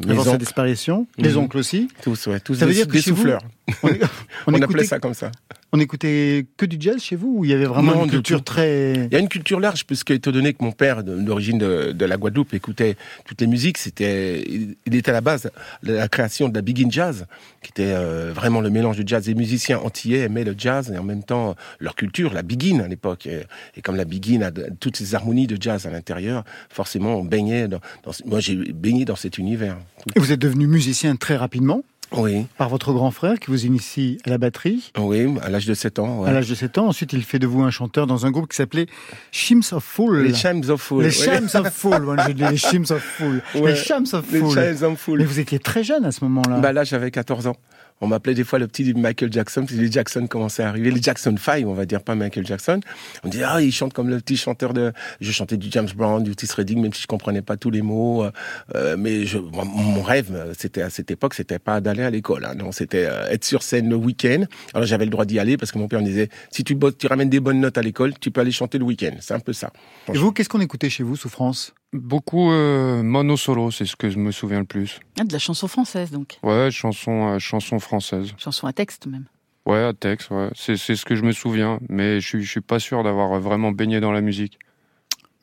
Avant 0.10 0.24
sa 0.26 0.38
disparition, 0.38 1.08
les 1.18 1.30
Mhm. 1.32 1.38
oncles 1.38 1.58
aussi. 1.60 1.88
tous, 2.04 2.28
ouais, 2.28 2.42
tous 2.42 2.56
Ça 2.56 2.66
veut 2.66 2.72
des, 2.74 2.80
dire 2.80 2.88
que 2.88 2.92
des 2.92 3.00
vous, 3.00 3.04
souffleurs. 3.16 3.42
On, 3.84 3.88
on 3.88 3.90
On, 4.48 4.52
écoutait, 4.52 4.64
appelait 4.66 4.84
ça 4.84 5.00
comme 5.00 5.14
ça. 5.14 5.32
On 5.72 5.80
écoutait 5.80 6.46
que 6.58 6.66
du 6.66 6.78
jazz 6.80 7.02
chez 7.02 7.16
vous 7.16 7.36
ou 7.38 7.46
il 7.46 7.52
y 7.52 7.54
avait 7.54 7.66
vraiment 7.66 7.94
Non, 7.94 8.06
une 8.06 8.10
culture 8.12 8.44
très 8.44 8.94
Il 9.06 9.14
y 9.14 9.16
a 9.16 9.20
une 9.20 9.30
culture 9.30 9.60
large, 9.60 9.86
puisque 9.86 10.12
étant 10.12 10.32
donné 10.32 10.54
que 10.54 10.64
mon 10.64 10.72
père, 10.72 11.04
d'origine 11.04 11.58
de, 11.58 11.92
de 11.92 12.06
la 12.06 12.18
Guadeloupe, 12.18 12.54
écoutait 12.54 12.96
toutes 13.26 13.42
les 13.42 13.48
musiques, 13.48 13.78
c'était, 13.78 14.42
il 14.42 14.96
était 14.96 15.12
à 15.12 15.14
la 15.14 15.22
base 15.22 15.52
de 15.84 15.94
la 15.94 16.08
création 16.08 16.50
de 16.50 16.56
la 16.56 16.62
Big 16.62 16.84
In 16.84 16.90
Jazz, 16.90 17.28
qui 17.62 17.70
était 17.70 17.94
euh, 17.94 18.32
vraiment 18.34 18.62
le 18.62 18.70
mélange 18.70 18.98
de 18.98 19.08
jazz. 19.08 19.28
Les 19.28 19.36
musiciens 19.36 19.80
antillais 19.80 20.20
aimaient 20.20 20.44
le 20.44 20.56
jazz 20.58 20.92
et 20.92 20.98
en 20.98 21.04
même 21.04 21.24
temps 21.24 21.56
leur 21.80 21.96
culture, 21.96 22.34
la 22.34 22.42
Big 22.42 22.74
In 22.74 22.80
à 22.80 22.88
l'époque. 22.88 23.28
Et, 23.28 23.44
et 23.76 23.82
comme 23.82 23.96
la 23.96 24.06
Big 24.06 24.34
In 24.34 24.42
a 24.42 24.52
toutes 24.80 24.98
ces 24.98 25.14
harmonies 25.14 25.48
de 25.48 25.62
jazz 25.62 25.86
à 25.86 25.92
l'intérieur, 25.92 26.44
forcément 26.70 27.16
on 27.18 27.24
baignait 27.24 27.68
dans, 27.68 27.80
dans 28.04 28.12
moi 28.26 28.40
j'ai 28.40 28.56
baigné 28.56 29.06
dans 29.06 29.16
cet 29.16 29.38
univers. 29.38 29.78
Et 30.16 30.20
vous 30.20 30.32
êtes 30.32 30.40
devenu 30.40 30.68
musicien 30.68 31.16
très 31.16 31.36
rapidement 31.36 31.84
Oui, 32.12 32.48
par 32.58 32.70
votre 32.70 32.92
grand 32.92 33.12
frère 33.12 33.40
qui 33.40 33.52
vous 33.52 33.66
initie 33.66 34.18
à 34.26 34.32
la 34.32 34.38
batterie 34.40 34.92
oui, 34.98 35.28
à 35.44 35.50
l'âge 35.50 35.68
de 35.68 35.74
7 35.76 36.00
ans. 36.00 36.22
ouais. 36.22 36.30
à 36.30 36.34
l'âge 36.34 36.50
de 36.50 36.56
7 36.56 36.80
ans. 36.80 36.88
Ensuite, 36.88 37.14
il 37.14 37.24
fait 37.24 37.38
de 37.38 37.46
vous 37.46 37.62
un 37.62 37.70
chanteur 37.70 38.08
dans 38.08 38.26
un 38.26 38.32
groupe 38.32 38.50
qui 38.50 38.56
s'appelait 38.58 38.88
Shims 39.32 39.62
of 39.74 39.84
Fool. 39.84 40.24
Les 40.24 40.34
Chimes 40.34 40.64
of 40.70 40.82
Fool. 40.82 41.04
Les 41.04 41.10
oui. 41.10 41.26
Shams 41.26 41.50
of 41.54 41.70
Fool. 41.72 42.02
Moi, 42.02 42.16
je 42.28 42.32
dis 42.32 42.44
les 42.44 42.58
Shims 42.58 42.86
of 42.92 43.04
Fool. 43.04 43.42
Ouais. 43.56 43.72
Les 43.72 43.76
Shams 43.76 44.08
of 44.14 44.32
Les 44.32 44.40
Fool. 44.40 44.54
Chimes 44.54 44.84
of 44.86 44.98
Fool. 45.00 45.20
Mais 45.20 45.26
vous 45.26 45.40
étiez 45.40 45.60
très 45.60 45.84
jeune 45.84 46.04
à 46.06 46.12
ce 46.12 46.24
moment-là. 46.26 46.60
Bah 46.60 46.74
là, 46.74 46.84
j'avais 46.84 47.12
14 47.12 47.46
ans. 47.48 47.56
On 48.02 48.08
m'appelait 48.08 48.34
des 48.34 48.44
fois 48.44 48.60
le 48.60 48.68
petit 48.68 48.94
Michael 48.94 49.32
Jackson, 49.32 49.66
puis 49.66 49.76
les 49.76 49.92
Jackson 49.92 50.28
commençaient 50.28 50.64
à 50.64 50.70
arriver, 50.70 50.92
les 50.92 51.02
Jackson 51.02 51.36
5, 51.38 51.66
on 51.68 51.74
va 51.74 51.86
dire, 51.86 52.02
pas 52.02 52.16
Michael 52.16 52.46
Jackson. 52.46 52.80
On 53.24 53.30
dit, 53.30 53.44
ah, 53.44 53.62
il 53.62 53.72
chante 53.72 53.94
comme 53.94 54.10
le 54.10 54.20
petit 54.20 54.38
chanteur 54.38 54.74
de... 54.74 54.94
Je 55.20 55.32
chantais 55.32 55.58
du 55.58 55.70
James 55.72 55.90
Brown, 55.96 56.24
du 56.24 56.32
Otis 56.32 56.48
Redding, 56.56 56.82
même 56.82 56.94
si 56.94 57.02
je 57.02 57.08
comprenais 57.08 57.42
pas 57.42 57.58
tous 57.58 57.72
les 57.72 57.82
mots. 57.82 58.24
euh, 58.24 58.32
euh, 58.76 58.96
mais 58.98 59.26
je, 59.26 59.38
mon, 59.38 60.02
rêve, 60.02 60.54
c'était 60.58 60.82
à 60.82 60.90
cette 60.90 61.12
époque, 61.12 61.34
c'était 61.34 61.60
pas 61.60 61.82
d'aller 61.82 62.04
à 62.04 62.10
l'école. 62.10 62.46
hein, 62.46 62.56
non, 62.56 62.72
c'était 62.72 63.06
euh, 63.06 63.28
être 63.30 63.44
sur 63.44 63.64
scène 63.64 63.90
le 63.90 63.96
week-end. 63.96 64.46
Alors 64.74 64.86
j'avais 64.88 65.06
le 65.06 65.12
droit 65.12 65.26
d'y 65.26 65.40
aller 65.40 65.58
parce 65.58 65.72
que 65.72 65.78
mon 65.78 65.88
père 65.88 66.00
me 66.00 66.06
disait, 66.06 66.30
si 66.52 66.64
tu, 66.64 66.78
tu 66.98 67.08
ramènes 67.08 67.30
des 67.30 67.40
bonnes 67.40 67.60
notes 67.60 67.78
à 67.78 67.82
l'école, 67.82 68.14
tu 68.20 68.32
peux 68.32 68.42
aller 68.42 68.52
chanter 68.52 68.78
le 68.78 68.86
week-end. 68.86 69.16
C'est 69.20 69.34
un 69.34 69.40
peu 69.40 69.54
ça. 69.54 69.72
Et 70.14 70.18
vous, 70.18 70.32
qu'est-ce 70.32 70.50
qu'on 70.50 70.62
écoutait 70.62 70.90
chez 70.90 71.04
vous, 71.04 71.16
Souffrance? 71.16 71.74
Beaucoup 71.92 72.52
euh, 72.52 73.02
mono 73.02 73.36
solo, 73.36 73.72
c'est 73.72 73.86
ce 73.86 73.96
que 73.96 74.10
je 74.12 74.20
me 74.20 74.32
souviens 74.32 74.60
le 74.60 74.66
plus. 74.66 75.00
Ah, 75.20 75.24
de 75.24 75.34
la 75.34 75.40
chanson 75.40 75.68
française, 75.68 76.12
donc. 76.12 76.38
Ouais, 76.44 76.70
chanson, 76.70 77.30
euh, 77.34 77.40
chanson 77.40 77.80
française. 77.80 78.32
Chanson 78.38 78.68
à 78.68 78.74
texte, 78.74 79.08
même. 79.08 79.26
Ouais, 79.66 79.84
à 79.84 79.94
Tex, 79.94 80.30
ouais. 80.30 80.50
C'est 80.56 80.78
c'est 80.78 80.96
ce 80.96 81.04
que 81.06 81.16
je 81.16 81.24
me 81.24 81.32
souviens, 81.32 81.80
mais 81.90 82.20
je 82.22 82.28
suis, 82.28 82.44
je 82.44 82.50
suis 82.50 82.62
pas 82.62 82.80
sûr 82.80 83.04
d'avoir 83.04 83.40
vraiment 83.40 83.72
baigné 83.72 84.00
dans 84.00 84.12
la 84.12 84.22
musique. 84.22 84.60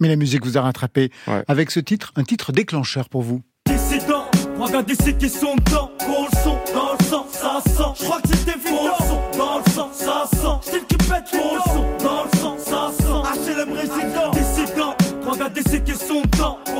Mais 0.00 0.08
la 0.08 0.16
musique 0.16 0.44
vous 0.44 0.56
a 0.56 0.62
rattrapé 0.62 1.10
Ouais. 1.26 1.42
avec 1.48 1.70
ce 1.70 1.80
titre, 1.80 2.12
un 2.16 2.22
titre 2.24 2.52
déclencheur 2.52 3.08
pour 3.08 3.22
vous. 3.22 3.42
Dissident, 3.66 4.24
regarde 4.58 4.88
ici 4.90 5.16
qui 5.16 5.28
sont 5.28 5.56
dedans. 5.56 5.90
Gros 5.98 6.26
le 6.32 6.36
son 6.44 6.58
dans 6.74 6.92
le 6.98 7.04
sang, 7.04 7.26
ça 7.30 7.60
sent. 7.66 8.00
Je 8.00 8.04
crois 8.04 8.20
que 8.20 8.28
c'est 8.28 8.56
évident. 8.56 8.76
Gros 8.76 8.88
le 8.88 9.04
son 9.04 9.38
dans 9.38 9.58
le 9.58 9.70
sang, 9.70 9.90
ça 9.92 10.24
sent. 10.32 10.68
Style 10.70 10.86
qui 10.88 10.96
pète, 10.96 11.24
gros 11.32 11.56
le 11.56 11.62
son 11.72 12.04
dans 12.04 12.24
le 12.24 12.38
sang, 12.38 12.56
ça 12.58 12.90
sent. 12.96 13.52
HLM 13.52 13.72
résident, 13.72 14.30
dissident, 14.32 14.94
regarde 15.26 15.56
ici 15.58 15.82
qui 15.84 15.92
sont 15.92 16.22
dedans. 16.22 16.35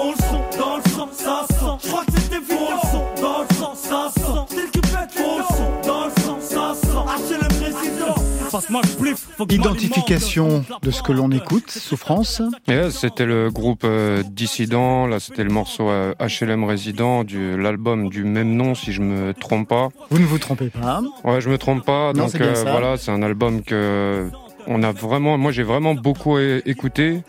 Gros 0.06 0.14
le 0.14 0.22
son 0.22 0.58
dans 0.58 0.76
le 0.76 0.82
sang, 0.90 1.08
ça 1.12 1.46
sent. 1.48 1.56
Je 1.82 1.88
crois 1.88 2.04
que 2.04 2.12
le 2.12 2.90
son 2.90 3.22
dans 3.22 3.40
le 3.40 3.54
sang, 3.56 3.74
ça 3.74 4.12
sent. 4.14 4.54
Style 4.54 4.70
qui 4.70 4.80
pète, 4.80 5.16
gros 5.16 5.38
le 5.38 5.44
son 5.56 5.88
dans 5.88 6.04
le 6.04 6.12
sang, 6.22 6.38
ça 6.40 6.74
sent. 6.80 7.34
HLM 7.34 7.64
résident. 7.64 8.14
Passe-moi 8.52 8.82
le 8.84 8.88
spliff, 8.88 9.28
faut 9.36 9.46
que 9.46 9.54
je 9.54 9.58
Identification 9.58 10.64
de 10.80 10.90
ce 10.92 11.02
que 11.02 11.10
l'on 11.10 11.32
écoute, 11.32 11.70
Souffrance. 11.70 12.40
Et 12.68 12.76
là, 12.76 12.90
c'était 12.92 13.26
le 13.26 13.50
groupe 13.50 13.82
euh, 13.82 14.22
Dissident, 14.30 15.08
là 15.08 15.18
c'était 15.18 15.42
le 15.42 15.50
morceau 15.50 15.90
euh, 15.90 16.14
HLM 16.20 16.62
Résident, 16.62 17.24
du 17.24 17.60
l'album 17.60 18.08
du 18.08 18.22
même 18.22 18.54
nom 18.54 18.76
si 18.76 18.92
je 18.92 19.02
me 19.02 19.34
trompe 19.34 19.68
pas. 19.68 19.88
Vous 20.10 20.20
ne 20.20 20.24
vous 20.24 20.38
trompez 20.38 20.70
pas. 20.70 21.02
Ouais, 21.24 21.40
je 21.40 21.48
me 21.48 21.58
trompe 21.58 21.84
pas. 21.84 22.12
Non, 22.12 22.26
donc 22.26 22.40
euh, 22.40 22.54
voilà, 22.64 22.96
c'est 22.96 23.10
un 23.10 23.22
album 23.22 23.62
que 23.62 24.30
on 24.66 24.82
a 24.82 24.92
vraiment, 24.92 25.38
moi 25.38 25.52
j'ai 25.52 25.62
vraiment 25.62 25.94
beaucoup 25.94 26.38
écouté. 26.38 27.22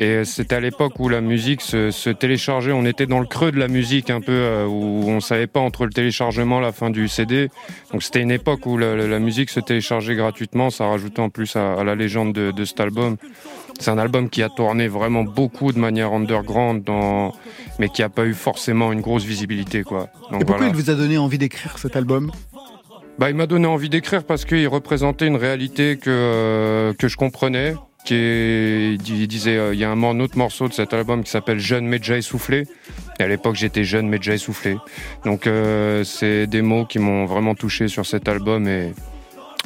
Et 0.00 0.24
c'était 0.24 0.54
à 0.54 0.60
l'époque 0.60 1.00
où 1.00 1.08
la 1.08 1.20
musique 1.20 1.60
se, 1.60 1.90
se 1.90 2.08
téléchargeait. 2.10 2.70
On 2.70 2.84
était 2.84 3.06
dans 3.06 3.18
le 3.18 3.26
creux 3.26 3.50
de 3.50 3.58
la 3.58 3.66
musique 3.66 4.10
un 4.10 4.20
peu, 4.20 4.32
euh, 4.32 4.64
où 4.64 5.08
on 5.08 5.18
savait 5.18 5.48
pas 5.48 5.58
entre 5.58 5.86
le 5.86 5.92
téléchargement, 5.92 6.60
la 6.60 6.70
fin 6.70 6.90
du 6.90 7.08
CD. 7.08 7.48
Donc 7.90 8.04
c'était 8.04 8.20
une 8.20 8.30
époque 8.30 8.64
où 8.66 8.78
la, 8.78 9.18
musique 9.18 9.50
se 9.50 9.58
téléchargeait 9.58 10.14
gratuitement. 10.14 10.70
Ça 10.70 10.86
rajoutait 10.86 11.20
en 11.20 11.30
plus 11.30 11.56
à, 11.56 11.72
à 11.74 11.84
la 11.84 11.96
légende 11.96 12.32
de, 12.32 12.52
de 12.52 12.64
cet 12.64 12.78
album. 12.78 13.16
C'est 13.80 13.90
un 13.90 13.98
album 13.98 14.28
qui 14.28 14.42
a 14.42 14.48
tourné 14.48 14.88
vraiment 14.88 15.22
beaucoup 15.22 15.72
de 15.72 15.78
manière 15.78 16.12
underground, 16.12 16.82
dans... 16.82 17.32
mais 17.78 17.88
qui 17.88 18.02
a 18.02 18.08
pas 18.08 18.24
eu 18.24 18.34
forcément 18.34 18.92
une 18.92 19.00
grosse 19.00 19.24
visibilité, 19.24 19.84
quoi. 19.84 20.08
Donc 20.32 20.42
Et 20.42 20.44
pourquoi 20.44 20.56
voilà. 20.66 20.72
il 20.72 20.74
vous 20.74 20.90
a 20.90 20.94
donné 20.94 21.16
envie 21.16 21.38
d'écrire 21.38 21.78
cet 21.78 21.94
album? 21.94 22.32
Bah, 23.18 23.30
il 23.30 23.34
m'a 23.34 23.46
donné 23.46 23.66
envie 23.66 23.88
d'écrire 23.88 24.22
parce 24.22 24.44
qu'il 24.44 24.68
représentait 24.68 25.26
une 25.26 25.36
réalité 25.36 25.96
que, 25.96 26.08
euh, 26.08 26.92
que 26.94 27.08
je 27.08 27.16
comprenais. 27.16 27.74
Qui 28.04 28.14
est, 28.14 29.08
il 29.08 29.26
disait, 29.26 29.56
euh, 29.56 29.74
il 29.74 29.80
y 29.80 29.84
a 29.84 29.90
un, 29.90 30.02
un 30.02 30.20
autre 30.20 30.38
morceau 30.38 30.68
de 30.68 30.72
cet 30.72 30.94
album 30.94 31.24
qui 31.24 31.30
s'appelle 31.30 31.58
Jeune 31.58 31.84
mais 31.86 31.98
déjà 31.98 32.16
essoufflé. 32.16 32.64
Et 33.18 33.24
à 33.24 33.28
l'époque, 33.28 33.56
j'étais 33.56 33.82
jeune 33.82 34.08
mais 34.08 34.18
déjà 34.18 34.34
essoufflé. 34.34 34.76
Donc, 35.24 35.48
euh, 35.48 36.04
c'est 36.04 36.46
des 36.46 36.62
mots 36.62 36.84
qui 36.84 37.00
m'ont 37.00 37.26
vraiment 37.26 37.56
touché 37.56 37.88
sur 37.88 38.06
cet 38.06 38.28
album 38.28 38.68
et 38.68 38.94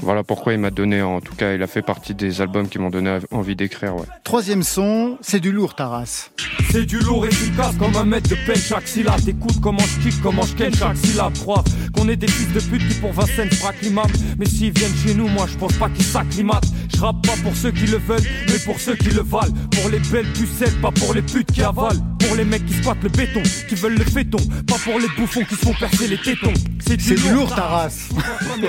voilà 0.00 0.24
pourquoi 0.24 0.52
il 0.52 0.58
m'a 0.58 0.70
donné, 0.70 1.02
en 1.02 1.20
tout 1.20 1.34
cas, 1.34 1.54
il 1.54 1.62
a 1.62 1.66
fait 1.66 1.82
partie 1.82 2.14
des 2.14 2.40
albums 2.40 2.68
qui 2.68 2.78
m'ont 2.78 2.90
donné 2.90 3.18
envie 3.30 3.54
d'écrire, 3.54 3.94
ouais. 3.94 4.06
Troisième 4.24 4.62
son, 4.62 5.18
c'est 5.20 5.40
du 5.40 5.52
lourd, 5.52 5.74
Taras. 5.74 6.30
C'est 6.70 6.86
du 6.86 6.98
lourd 7.00 7.26
efficace 7.26 7.76
comme 7.76 7.94
un 7.96 8.04
mètre 8.04 8.30
de 8.30 8.36
peine 8.46 8.56
chaque 8.56 8.88
syllabe 8.88 9.22
T'écoutes 9.22 9.60
comment 9.60 9.78
je 9.78 10.08
kick, 10.08 10.22
comment 10.22 10.42
je 10.42 10.54
ken 10.54 10.74
chaque 10.74 10.96
syllabe 10.96 11.34
Preuve 11.34 11.64
qu'on 11.94 12.08
est 12.08 12.16
des 12.16 12.28
fils 12.28 12.50
de 12.52 12.60
pute 12.60 12.88
qui 12.88 12.94
pour 12.98 13.12
Vincennes 13.12 13.50
braquent 13.60 13.82
l'imam 13.82 14.06
Mais 14.38 14.46
s'ils 14.46 14.72
viennent 14.72 14.94
chez 15.04 15.14
nous, 15.14 15.28
moi 15.28 15.46
je 15.46 15.58
pense 15.58 15.74
pas 15.74 15.90
qu'ils 15.90 16.04
s'acclimatent 16.04 16.66
Je 16.94 17.00
rappe 17.00 17.26
pas 17.26 17.32
pour 17.42 17.56
ceux 17.56 17.70
qui 17.72 17.86
le 17.86 17.98
veulent, 17.98 18.20
mais 18.48 18.58
pour 18.64 18.78
ceux 18.80 18.94
qui 18.94 19.08
le 19.10 19.22
valent 19.22 19.52
Pour 19.80 19.90
les 19.90 19.98
belles 19.98 20.26
pucelles, 20.32 20.74
pas 20.80 20.90
pour 20.92 21.14
les 21.14 21.22
putes 21.22 21.50
qui 21.52 21.62
avalent 21.62 22.00
Pour 22.26 22.36
les 22.36 22.44
mecs 22.44 22.64
qui 22.66 22.74
squattent 22.74 23.02
le 23.02 23.08
béton, 23.08 23.42
qui 23.68 23.74
veulent 23.74 23.98
le 23.98 24.04
féton 24.04 24.38
Pas 24.68 24.76
pour 24.84 24.98
les 25.00 25.08
bouffons 25.18 25.42
qui 25.44 25.54
se 25.54 25.60
font 25.64 25.74
percer 25.74 26.06
les 26.08 26.18
tétons 26.18 26.52
C'est 26.86 26.96
du 26.96 27.32
lourd, 27.32 27.52
Taras. 27.54 28.08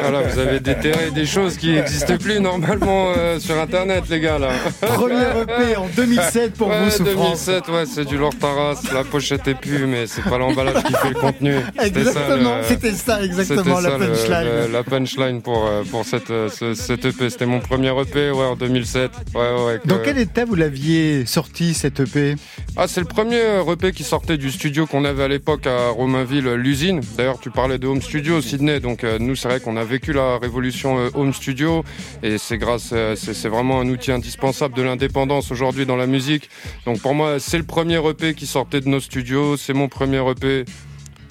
Voilà, 0.02 0.22
vous 0.22 0.40
avez 0.40 0.60
déterré 0.60 1.12
des 1.12 1.26
choses 1.26 1.58
qui 1.58 1.72
n'existent 1.74 2.18
plus 2.18 2.40
normalement 2.40 3.14
euh, 3.16 3.40
sur 3.40 3.58
Internet, 3.60 4.06
les 4.10 4.20
gars, 4.20 4.40
là. 4.40 4.50
Premier 4.82 5.42
EP 5.44 5.76
en 5.78 5.88
2007 5.96 6.54
pour 6.54 6.70
ouais, 6.70 6.86
vous, 6.86 6.92
Souffrance. 6.92 7.46
2007, 7.46 7.68
ouais, 7.70 7.84
c'est 7.86 8.06
du 8.06 8.18
Lord 8.18 8.36
Taras. 8.40 8.82
La 8.94 9.04
pochette 9.04 9.48
est 9.48 9.56
plus, 9.56 9.86
mais 9.86 10.08
c'est 10.08 10.24
pas 10.24 10.38
l'emballage 10.38 10.84
qui 10.84 10.94
fait 10.94 11.10
le 11.10 11.16
contenu. 11.20 11.56
C'était 11.82 12.04
ça, 12.06 12.10
Exactement, 12.10 12.58
le- 12.58 12.64
c'était 12.68 12.92
ça, 12.94 13.24
exactement, 13.24 13.80
la 13.80 13.98
le- 13.98 14.08
punchline. 14.08 14.48
le- 14.68 14.72
la 14.72 14.84
punchline 14.84 15.42
pour, 15.42 15.68
euh, 15.68 15.84
pour 15.90 16.06
cette, 16.06 16.32
euh, 16.32 16.50
ce- 16.50 16.74
cet 16.74 17.06
EP. 17.06 17.30
C'était 17.30 17.46
mon 17.46 17.60
premier 17.60 17.90
EP, 17.90 18.13
ouais, 18.16 18.46
en 18.46 18.56
2007. 18.56 19.12
Ouais, 19.36 19.42
ouais, 19.66 19.80
que- 19.84 19.88
Dans 19.88 20.00
quel 20.00 20.18
état 20.18 20.46
vous 20.46 20.56
l'aviez 20.56 21.26
sorti, 21.26 21.74
cet 21.74 22.00
EP 22.00 22.36
Ah, 22.76 22.88
c'est 22.88 23.02
le 23.02 23.08
premier 23.08 23.40
euh, 23.42 23.74
EP 23.74 23.92
qui 23.92 24.04
sortait 24.04 24.38
du 24.38 24.52
studio 24.52 24.86
qu'on 24.88 25.06
avait 25.06 25.24
à 25.24 25.28
l'époque 25.28 25.68
à 25.68 25.90
Romainville, 25.90 26.48
euh, 26.48 26.56
l'usine. 26.56 27.02
D'ailleurs, 27.18 27.40
tu 27.40 27.50
parlais 27.52 27.78
de 27.78 27.88
Home 27.88 28.02
Studio, 28.02 28.42
Sydney. 28.42 28.80
Donc, 28.80 29.04
euh, 29.04 29.18
nous, 29.20 29.36
c'est 29.36 29.48
vrai 29.48 29.60
qu'on 29.60 29.78
a 29.78 29.84
vécu 29.84 30.14
la 30.14 30.38
révolution 30.38 30.98
euh, 31.00 31.10
Home 31.14 31.34
Studio. 31.34 31.84
Et 32.24 32.38
c'est 32.38 32.58
grâce, 32.58 32.90
euh, 32.94 33.16
c'est 33.16 33.50
vraiment 33.50 33.80
un 33.82 33.88
outil 33.90 34.12
indispensable 34.12 34.76
de 34.76 34.82
l'indépendance 34.82 35.52
aujourd'hui 35.52 35.86
dans 35.86 35.96
la 35.98 36.08
musique. 36.08 36.50
Donc, 36.86 37.00
pour 37.02 37.14
moi, 37.14 37.40
c'est 37.40 37.58
le 37.58 37.64
premier 37.66 38.00
EP 38.10 38.34
qui 38.34 38.46
sortait 38.48 38.82
de 38.82 38.90
nos 38.90 39.00
studios. 39.00 39.58
C'est 39.58 39.74
mon 39.74 39.88
premier 39.88 40.22
EP. 40.30 40.66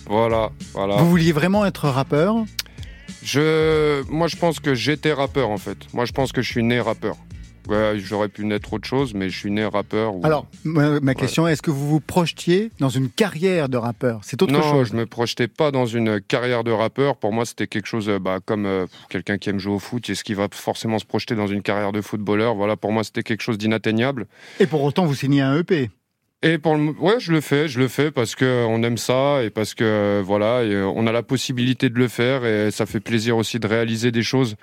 Voilà, 0.06 0.50
voilà. 0.74 0.96
Vous 0.96 1.08
vouliez 1.08 1.32
vraiment 1.32 1.64
être 1.64 1.88
rappeur? 1.88 2.34
Je, 3.22 4.02
moi, 4.10 4.26
je 4.26 4.36
pense 4.36 4.60
que 4.60 4.74
j'étais 4.74 5.12
rappeur, 5.12 5.50
en 5.50 5.58
fait. 5.58 5.78
Moi, 5.92 6.04
je 6.04 6.12
pense 6.12 6.32
que 6.32 6.42
je 6.42 6.50
suis 6.50 6.62
né 6.62 6.80
rappeur. 6.80 7.16
Ouais, 7.68 7.92
j'aurais 7.96 8.28
pu 8.28 8.44
naître 8.44 8.72
autre 8.72 8.88
chose, 8.88 9.14
mais 9.14 9.30
je 9.30 9.38
suis 9.38 9.50
né 9.52 9.64
rappeur. 9.64 10.16
ou- 10.16 10.20
Alors, 10.24 10.48
ma, 10.64 10.98
ma 10.98 11.14
question 11.14 11.46
est, 11.46 11.52
est-ce 11.52 11.62
que 11.62 11.70
vous 11.70 11.88
vous 11.88 12.00
projetiez 12.00 12.72
dans 12.80 12.88
une 12.88 13.08
carrière 13.08 13.68
de 13.68 13.76
rappeur? 13.76 14.18
C'est 14.24 14.42
autre 14.42 14.52
non, 14.52 14.62
chose. 14.62 14.88
je 14.90 14.96
me 14.96 15.06
projetais 15.06 15.46
pas 15.46 15.70
dans 15.70 15.86
une 15.86 16.20
carrière 16.20 16.64
de 16.64 16.72
rappeur. 16.72 17.16
Pour 17.18 17.32
moi, 17.32 17.44
c'était 17.44 17.68
quelque 17.68 17.86
chose 17.86 18.08
euh, 18.08 18.18
bah, 18.18 18.40
comme 18.44 18.66
euh, 18.66 18.86
quelqu'un 19.10 19.38
qui 19.38 19.48
aime 19.50 19.60
jouer 19.60 19.74
au 19.74 19.78
foot. 19.78 20.10
Est-ce 20.10 20.24
qu'il 20.24 20.34
va 20.34 20.48
forcément 20.50 20.98
se 20.98 21.04
projeter 21.04 21.36
dans 21.36 21.46
une 21.46 21.62
carrière 21.62 21.92
de 21.92 22.00
footballeur? 22.00 22.56
Voilà, 22.56 22.76
pour 22.76 22.90
moi, 22.90 23.04
c'était 23.04 23.22
quelque 23.22 23.42
chose 23.42 23.58
d'inatteignable. 23.58 24.26
Et 24.58 24.66
pour 24.66 24.82
autant, 24.82 25.06
vous 25.06 25.14
signez 25.14 25.42
un 25.42 25.56
EP. 25.56 25.88
Et 26.44 26.58
pour 26.58 26.74
le, 26.74 26.90
ouais, 26.98 27.20
je 27.20 27.30
le 27.30 27.40
fais, 27.40 27.68
je 27.68 27.78
le 27.78 27.86
fais 27.86 28.10
parce 28.10 28.34
que 28.34 28.44
euh, 28.44 28.66
on 28.66 28.82
aime 28.82 28.98
ça 28.98 29.44
et 29.44 29.50
parce 29.50 29.74
que 29.74 29.84
euh, 29.84 30.22
voilà, 30.24 30.58
euh, 30.58 30.90
on 30.96 31.06
a 31.06 31.12
la 31.12 31.22
possibilité 31.22 31.88
de 31.88 31.96
le 31.98 32.08
faire 32.08 32.44
et 32.44 32.72
ça 32.72 32.84
fait 32.84 32.98
plaisir 32.98 33.36
aussi 33.36 33.60
de 33.60 33.66
réaliser 33.68 34.10
des 34.10 34.24
choses. 34.24 34.56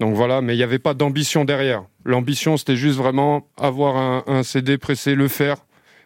Donc 0.00 0.14
voilà, 0.14 0.40
mais 0.40 0.54
il 0.54 0.56
n'y 0.56 0.62
avait 0.62 0.78
pas 0.78 0.94
d'ambition 0.94 1.44
derrière. 1.44 1.84
L'ambition, 2.06 2.56
c'était 2.56 2.76
juste 2.76 2.96
vraiment 2.96 3.46
avoir 3.58 3.96
un, 3.96 4.24
un 4.26 4.42
CD 4.42 4.78
pressé, 4.78 5.14
le 5.14 5.28
faire 5.28 5.58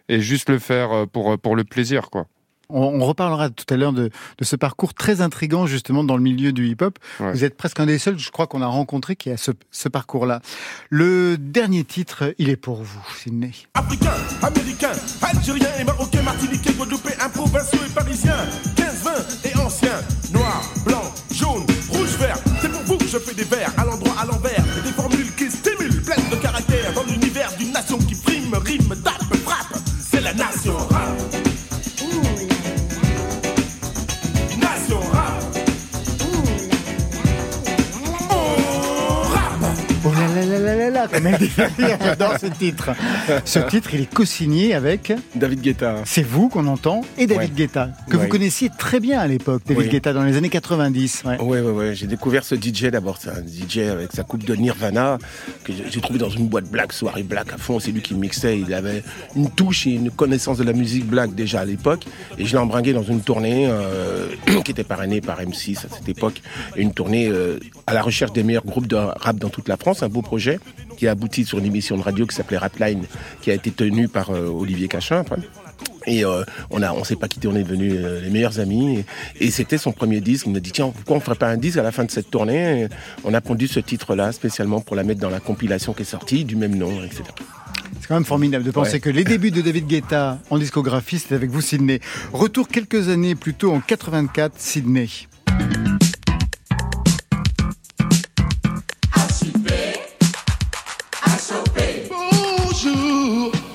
et 0.08 0.20
juste 0.20 0.49
le 0.49 0.58
faire 0.58 0.92
euh, 0.92 1.06
pour 1.06 1.38
pour 1.38 1.54
le 1.54 1.62
plaisir, 1.62 2.10
quoi. 2.10 2.26
On, 2.72 3.00
on 3.00 3.04
reparlera 3.04 3.50
tout 3.50 3.64
à 3.72 3.76
l'heure 3.76 3.92
de, 3.92 4.10
de 4.38 4.44
ce 4.44 4.56
parcours 4.56 4.94
très 4.94 5.20
intrigant 5.20 5.66
justement 5.66 6.04
dans 6.04 6.16
le 6.16 6.22
milieu 6.22 6.52
du 6.52 6.68
hip-hop. 6.68 6.98
Ouais. 7.20 7.32
Vous 7.32 7.44
êtes 7.44 7.56
presque 7.56 7.80
un 7.80 7.86
des 7.86 7.98
seuls, 7.98 8.18
je 8.18 8.30
crois, 8.30 8.46
qu'on 8.46 8.62
a 8.62 8.66
rencontré 8.66 9.16
qui 9.16 9.30
a 9.30 9.36
ce, 9.36 9.50
ce 9.70 9.88
parcours-là. 9.88 10.40
Le 10.88 11.36
dernier 11.38 11.84
titre, 11.84 12.34
il 12.38 12.48
est 12.48 12.56
pour 12.56 12.82
vous, 12.82 13.02
Sydney. 13.16 13.52
Africains, 13.74 14.10
américains, 14.42 14.92
algériens 15.22 15.68
et 15.78 15.84
marocains, 15.84 16.22
martiniquais, 16.22 16.72
guadeloupéens, 16.72 17.28
provinciaux 17.32 17.80
et 17.86 17.92
parisiens, 17.94 18.36
15, 18.76 19.02
20 19.44 19.50
et 19.50 19.56
anciens, 19.58 20.00
noirs, 20.32 20.62
blancs, 20.84 21.12
jaunes, 21.32 21.66
rouges, 21.90 22.16
verts. 22.18 22.38
C'est 22.60 22.70
pour 22.70 22.82
vous 22.82 22.96
que 22.98 23.06
je 23.08 23.18
fais 23.18 23.34
des 23.34 23.44
vers 23.44 23.72
à 23.78 23.84
l'endroit, 23.84 24.10
comme 41.12 41.26
elle 41.26 41.38
dit 41.38 41.50
j'adore 42.00 42.34
ce 42.40 42.46
titre. 42.46 42.90
Ce 43.44 43.58
titre, 43.58 43.90
il 43.94 44.02
est 44.02 44.12
co-signé 44.12 44.74
avec, 44.74 45.12
David 45.34 45.60
Guetta. 45.60 45.96
c'est 46.04 46.22
vous 46.22 46.48
qu'on 46.48 46.66
entend, 46.66 47.02
et 47.18 47.26
David 47.26 47.40
Ouais. 47.50 47.56
Guetta, 47.56 47.90
que 48.10 48.16
vous 48.16 48.28
connaissiez 48.28 48.70
très 48.76 49.00
bien 49.00 49.18
à 49.18 49.26
l'époque, 49.26 49.62
David 49.66 49.82
Oui. 49.84 49.88
Guetta, 49.88 50.12
dans 50.12 50.24
les 50.24 50.36
années 50.36 50.48
90. 50.48 51.22
ouais. 51.26 51.40
Ouais, 51.40 51.60
ouais, 51.60 51.70
ouais. 51.70 51.94
J'ai 51.94 52.06
découvert 52.06 52.44
ce 52.44 52.54
DJ 52.54 52.86
d'abord. 52.90 53.16
C'est 53.18 53.30
un 53.30 53.42
DJ 53.42 53.78
avec 53.90 54.12
sa 54.12 54.22
coupe 54.22 54.44
de 54.44 54.54
Nirvana 54.54 55.18
que 55.64 55.72
j'ai- 55.72 56.00
trouvé 56.00 56.18
dans 56.18 56.30
une 56.30 56.48
boîte 56.48 56.64
black, 56.70 56.92
soirée 56.92 57.22
black 57.22 57.52
à 57.52 57.58
fond. 57.58 57.78
C'est 57.80 57.90
lui 57.90 58.00
qui 58.02 58.14
mixait. 58.14 58.58
Il 58.58 58.72
avait 58.74 59.02
une 59.36 59.50
touche 59.50 59.86
et 59.86 59.90
une 59.90 60.10
connaissance 60.10 60.56
de 60.58 60.64
la 60.64 60.72
musique 60.72 61.06
black 61.06 61.34
déjà 61.34 61.60
à 61.60 61.64
l'époque. 61.64 62.04
Et 62.38 62.44
je 62.46 62.52
l'ai 62.52 62.58
embringué 62.58 62.92
dans 62.92 63.02
une 63.02 63.20
tournée 63.22 63.66
euh, 63.68 64.28
qui 64.64 64.70
était 64.70 64.84
parrainée 64.84 65.20
par 65.20 65.40
M6 65.42 65.78
à 65.78 65.94
cette 65.94 66.08
époque. 66.08 66.40
Une 66.76 66.92
tournée 66.92 67.28
euh, 67.28 67.58
à 67.86 67.94
la 67.94 68.02
recherche 68.02 68.32
des 68.32 68.42
meilleurs 68.42 68.64
groupes 68.64 68.86
de 68.86 68.96
rap 68.96 69.36
dans 69.36 69.48
toute 69.50 69.68
la 69.68 69.76
France. 69.76 70.02
Un 70.02 70.08
beau 70.08 70.22
projet 70.22 70.60
qui 70.97 71.07
a 71.09 71.12
abouti 71.12 71.45
sur 71.45 71.59
une 71.59 71.64
émission 71.67 71.97
de 71.97 72.02
radio 72.02 72.26
qui 72.26 72.35
s'appelait 72.35 72.59
Rapline, 72.59 73.05
qui 73.40 73.50
a 73.50 73.55
été 73.55 73.71
tenue 73.71 74.09
par 74.09 74.31
euh, 74.31 74.49
Olivier 74.49 74.88
Cachin. 74.88 75.21
après. 75.21 75.37
Et 76.07 76.25
euh, 76.25 76.45
on 76.71 76.83
a, 76.83 76.93
on 76.93 77.05
s'est 77.05 77.17
pas 77.17 77.29
quitté, 77.29 77.47
on 77.49 77.55
est 77.57 77.62
devenus 77.62 77.95
euh, 77.97 78.21
les 78.23 78.31
meilleurs 78.31 78.59
amis. 78.59 79.05
Et, 79.38 79.47
et 79.47 79.50
c'était 79.50 79.79
son 79.79 79.93
premier 79.93 80.21
disque. 80.21 80.47
Il 80.47 80.52
m'a 80.52 80.61
dit 80.61 80.73
tiens, 80.73 80.90
pourquoi 80.90 81.17
on 81.17 81.21
ferait 81.21 81.37
pas 81.37 81.49
un 81.49 81.57
disque 81.59 81.79
à 81.79 81.83
la 81.83 81.93
fin 81.93 82.05
de 82.05 82.11
cette 82.11 82.31
tournée? 82.31 82.83
Et 82.83 82.88
On 83.25 83.35
a 83.35 83.40
pondu 83.40 83.67
ce 83.69 83.81
titre-là 83.81 84.33
spécialement 84.33 84.81
pour 84.81 84.97
la 84.97 85.05
mettre 85.05 85.21
dans 85.21 85.31
la 85.31 85.40
compilation 85.40 85.93
qui 85.93 86.02
est 86.02 86.07
sortie 86.07 86.45
du 86.45 86.57
même 86.57 86.75
nom, 86.76 87.02
etc. 87.02 87.23
C'est 88.00 88.07
quand 88.09 88.14
même 88.14 88.25
formidable 88.25 88.64
de 88.64 88.71
penser 88.71 88.93
Ouais. 88.95 89.00
que 89.00 89.11
les 89.11 89.25
débuts 89.25 89.50
de 89.50 89.61
David 89.61 89.87
Guetta 89.87 90.38
en 90.49 90.59
discographie, 90.59 91.19
c'était 91.19 91.35
avec 91.35 91.50
vous, 91.50 91.61
Sydney. 91.61 92.00
Retour 92.33 92.69
quelques 92.69 93.09
années 93.09 93.35
plus 93.35 93.55
tôt, 93.55 93.73
en 93.73 93.81
84, 93.81 94.55
Sydney. 94.57 95.09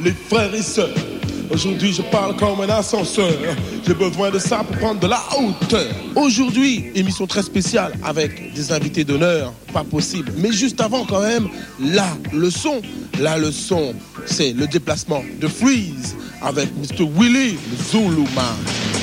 Les 0.05 0.11
frères 0.11 0.53
et 0.53 0.61
sœurs. 0.61 0.93
Aujourd'hui, 1.51 1.91
je 1.91 2.03
parle 2.03 2.35
comme 2.35 2.61
un 2.61 2.69
ascenseur. 2.69 3.31
J'ai 3.85 3.93
besoin 3.93 4.29
de 4.29 4.39
ça 4.39 4.63
pour 4.63 4.77
prendre 4.77 4.99
de 4.99 5.07
la 5.07 5.21
hauteur. 5.37 5.87
Aujourd'hui, 6.15 6.91
émission 6.95 7.25
très 7.27 7.41
spéciale 7.41 7.93
avec 8.03 8.53
des 8.53 8.71
invités 8.71 9.03
d'honneur, 9.03 9.51
pas 9.73 9.83
possible. 9.83 10.31
Mais 10.37 10.51
juste 10.51 10.79
avant, 10.79 11.05
quand 11.05 11.21
même, 11.21 11.49
la 11.79 12.07
leçon. 12.31 12.81
La 13.19 13.37
leçon, 13.37 13.95
c'est 14.25 14.53
le 14.53 14.67
déplacement 14.67 15.23
de 15.39 15.47
Freeze 15.47 16.15
avec 16.41 16.69
Mr. 16.77 17.07
Willy, 17.17 17.51
le 17.53 17.83
Zulu 17.91 18.27
Man. 18.35 18.94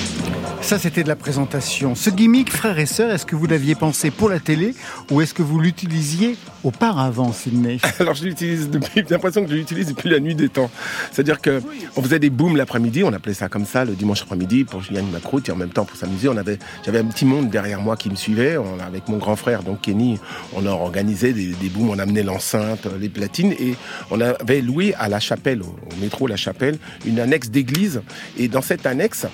Ça, 0.63 0.79
c'était 0.79 1.03
de 1.03 1.09
la 1.09 1.17
présentation. 1.17 1.95
Ce 1.95 2.09
gimmick, 2.09 2.51
frères 2.51 2.79
et 2.79 2.87
sœurs, 2.87 3.11
est-ce 3.11 3.27
que 3.27 3.35
vous 3.35 3.47
l'aviez 3.47 3.75
pensé 3.75 4.11
pour 4.11 4.31
la 4.31 4.39
télé 4.39 4.75
ou 5.11 5.21
est-ce 5.21 5.35
que 5.35 5.43
vous 5.43 5.59
l'utilisiez 5.59 6.37
auparavant, 6.63 7.33
Sydney 7.33 7.79
Alors 7.99 8.15
je 8.15 8.25
l'utilise 8.25 8.71
depuis, 8.71 9.03
j'ai 9.07 9.15
l'impression 9.15 9.45
que 9.45 9.51
je 9.51 9.57
l'utilise 9.57 9.89
depuis 9.89 10.09
la 10.09 10.21
nuit 10.21 10.37
des 10.37 10.49
temps. 10.49 10.71
C'est-à-dire 11.11 11.41
que 11.41 11.61
on 11.97 12.03
faisait 12.03 12.21
des 12.21 12.31
booms 12.31 12.57
l'après-midi, 12.57 13.03
on 13.03 13.13
appelait 13.13 13.35
ça 13.35 13.49
comme 13.49 13.67
ça, 13.67 13.85
le 13.85 13.93
dimanche 13.93 14.23
après-midi 14.23 14.65
pour 14.65 14.81
Julien 14.81 15.03
Macroute 15.03 15.49
et 15.49 15.53
en 15.53 15.57
même 15.57 15.71
temps 15.71 15.85
pour 15.85 15.97
s'amuser. 15.97 16.29
On 16.29 16.37
avait, 16.37 16.59
j'avais 16.87 17.01
un 17.01 17.07
petit 17.07 17.25
monde 17.25 17.51
derrière 17.51 17.81
moi 17.81 17.97
qui 17.97 18.09
me 18.09 18.17
suivait. 18.17 18.57
Avec 18.87 19.09
mon 19.09 19.19
grand 19.19 19.37
frère, 19.37 19.65
donc 19.65 19.83
Kenny, 19.83 20.21
on 20.55 20.65
a 20.65 20.71
organisé 20.71 21.33
des, 21.33 21.49
des 21.49 21.69
booms, 21.69 21.91
on 21.91 21.99
amenait 21.99 22.23
l'enceinte, 22.23 22.87
les 23.01 23.09
platines 23.09 23.53
et 23.53 23.75
on 24.11 24.21
avait 24.21 24.61
loué 24.61 24.95
à 24.95 25.09
la 25.09 25.21
chapelle, 25.21 25.61
au 25.63 26.01
métro 26.01 26.29
La 26.29 26.37
Chapelle, 26.37 26.79
une 27.05 27.19
annexe 27.19 27.51
d'église. 27.51 28.01
Et 28.39 28.49
dans 28.49 28.63
cette 28.63 28.87
annexe, 28.87 29.27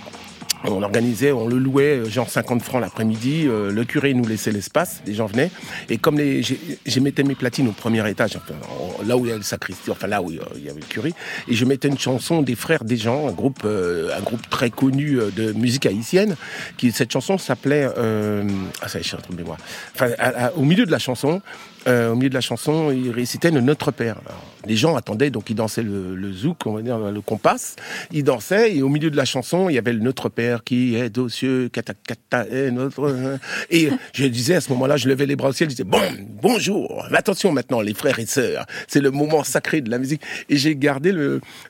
on 0.65 0.83
organisait, 0.83 1.33
on 1.33 1.47
le 1.47 1.59
louait 1.59 1.99
euh, 2.01 2.05
genre 2.09 2.29
50 2.29 2.63
francs 2.63 2.81
l'après-midi. 2.81 3.45
euh, 3.47 3.71
le 3.71 3.85
curé 3.85 4.13
nous 4.15 4.27
laissait 4.27 4.51
l'espace, 4.53 5.03
les 5.07 5.15
gens 5.15 5.27
venaient. 5.27 5.51
Et 5.89 5.99
comme 5.99 6.19
les, 6.19 6.43
j'ai- 6.43 6.59
mettais 7.01 7.23
mes 7.23 7.35
platines 7.35 7.69
au 7.69 7.73
premier 7.73 8.09
étage, 8.11 8.37
enfin, 8.37 8.55
en- 8.69 9.07
là 9.07 9.17
où 9.17 9.25
il 9.25 9.31
y 9.31 9.33
a 9.33 9.37
le 9.37 9.43
sacristie, 9.43 9.91
enfin 9.91 10.07
là 10.09 10.21
où 10.23 10.31
euh, 10.31 10.39
il 10.57 10.65
y 10.65 10.69
avait 10.71 10.81
le 10.81 10.87
curé, 10.87 11.13
et 11.47 11.55
je 11.55 11.65
mettais 11.65 11.89
une 11.89 11.99
chanson 11.99 12.43
des 12.43 12.55
frères 12.57 12.85
des 12.85 12.97
gens, 12.97 13.29
un 13.29 13.33
groupe, 13.33 13.61
euh, 13.65 14.11
un 14.17 14.21
groupe 14.23 14.49
très 14.51 14.71
connu 14.71 15.21
euh, 15.21 15.31
de 15.31 15.53
musique 15.53 15.87
haïtienne. 15.87 16.37
Qui 16.77 16.93
cette 16.93 17.13
chanson 17.13 17.39
s'appelait, 17.39 17.89
euh, 17.97 18.43
ah 18.83 18.89
ça, 18.89 18.99
y 18.99 19.01
est, 19.01 19.05
suis 19.05 19.17
en 19.17 19.21
train 19.21 19.35
de. 19.35 19.43
Enfin, 19.95 20.09
au 20.57 20.63
milieu 20.63 20.85
de 20.87 20.91
la 20.91 20.99
chanson, 20.99 21.41
au 21.87 22.15
milieu 22.17 22.29
de 22.29 22.35
la 22.35 22.41
chanson, 22.41 22.91
il 22.91 23.11
récitait 23.11 23.51
Notre 23.61 23.91
Père. 23.93 24.17
Les 24.67 24.77
gens 24.77 24.97
attendaient, 24.97 25.31
donc 25.31 25.51
ils 25.51 25.55
dansaient 25.55 25.83
le, 25.83 26.33
zouk, 26.33 26.67
on 26.67 26.73
va 26.73 26.83
dire 26.83 26.99
le 26.99 27.21
compas. 27.21 27.77
Ils 28.13 28.25
dansaient 28.25 28.77
et 28.77 28.83
au 28.83 28.89
milieu 28.89 29.11
de 29.11 29.17
la 29.17 29.25
chanson, 29.25 29.69
il 29.69 29.75
y 29.75 29.79
avait 29.79 29.93
le 29.93 30.01
Notre 30.01 30.29
Père 30.29 30.65
qui 30.65 30.95
est 30.95 31.17
aux 31.19 31.29
cieux, 31.29 31.69
kata 31.69 31.95
kata 32.07 32.47
est 32.49 32.71
notre. 32.71 33.39
Et 33.71 33.91
je 34.13 34.27
disais 34.27 34.57
à 34.57 34.61
ce 34.61 34.71
moment-là, 34.73 34.97
je 34.97 35.09
levais 35.09 35.27
les 35.27 35.37
bras 35.37 35.49
au 35.49 35.53
ciel, 35.53 35.71
je 35.71 35.75
disais 35.77 35.89
bon, 35.89 36.01
bonjour, 36.43 37.07
attention 37.13 37.53
maintenant 37.53 37.81
les 37.81 37.95
frères 37.95 38.19
et 38.19 38.27
sœurs, 38.27 38.67
c'est 38.87 39.01
le 39.01 39.11
moment 39.11 39.45
sacré 39.45 39.81
de 39.81 39.91
la 39.91 39.99
musique. 39.99 40.23
Et 40.49 40.57
j'ai 40.57 40.77
gardé 40.77 41.13